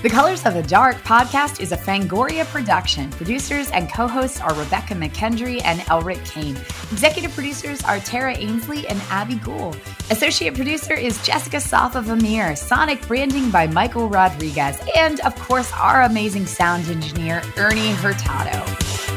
[0.00, 3.10] The Colors of the Dark podcast is a Fangoria production.
[3.10, 6.54] Producers and co hosts are Rebecca McKendry and Elric Kane.
[6.92, 9.76] Executive producers are Tara Ainsley and Abby Gould.
[10.10, 12.54] Associate producer is Jessica Safa Amir.
[12.54, 14.78] Sonic branding by Michael Rodriguez.
[14.94, 19.07] And of course, our amazing sound engineer, Ernie Hurtado.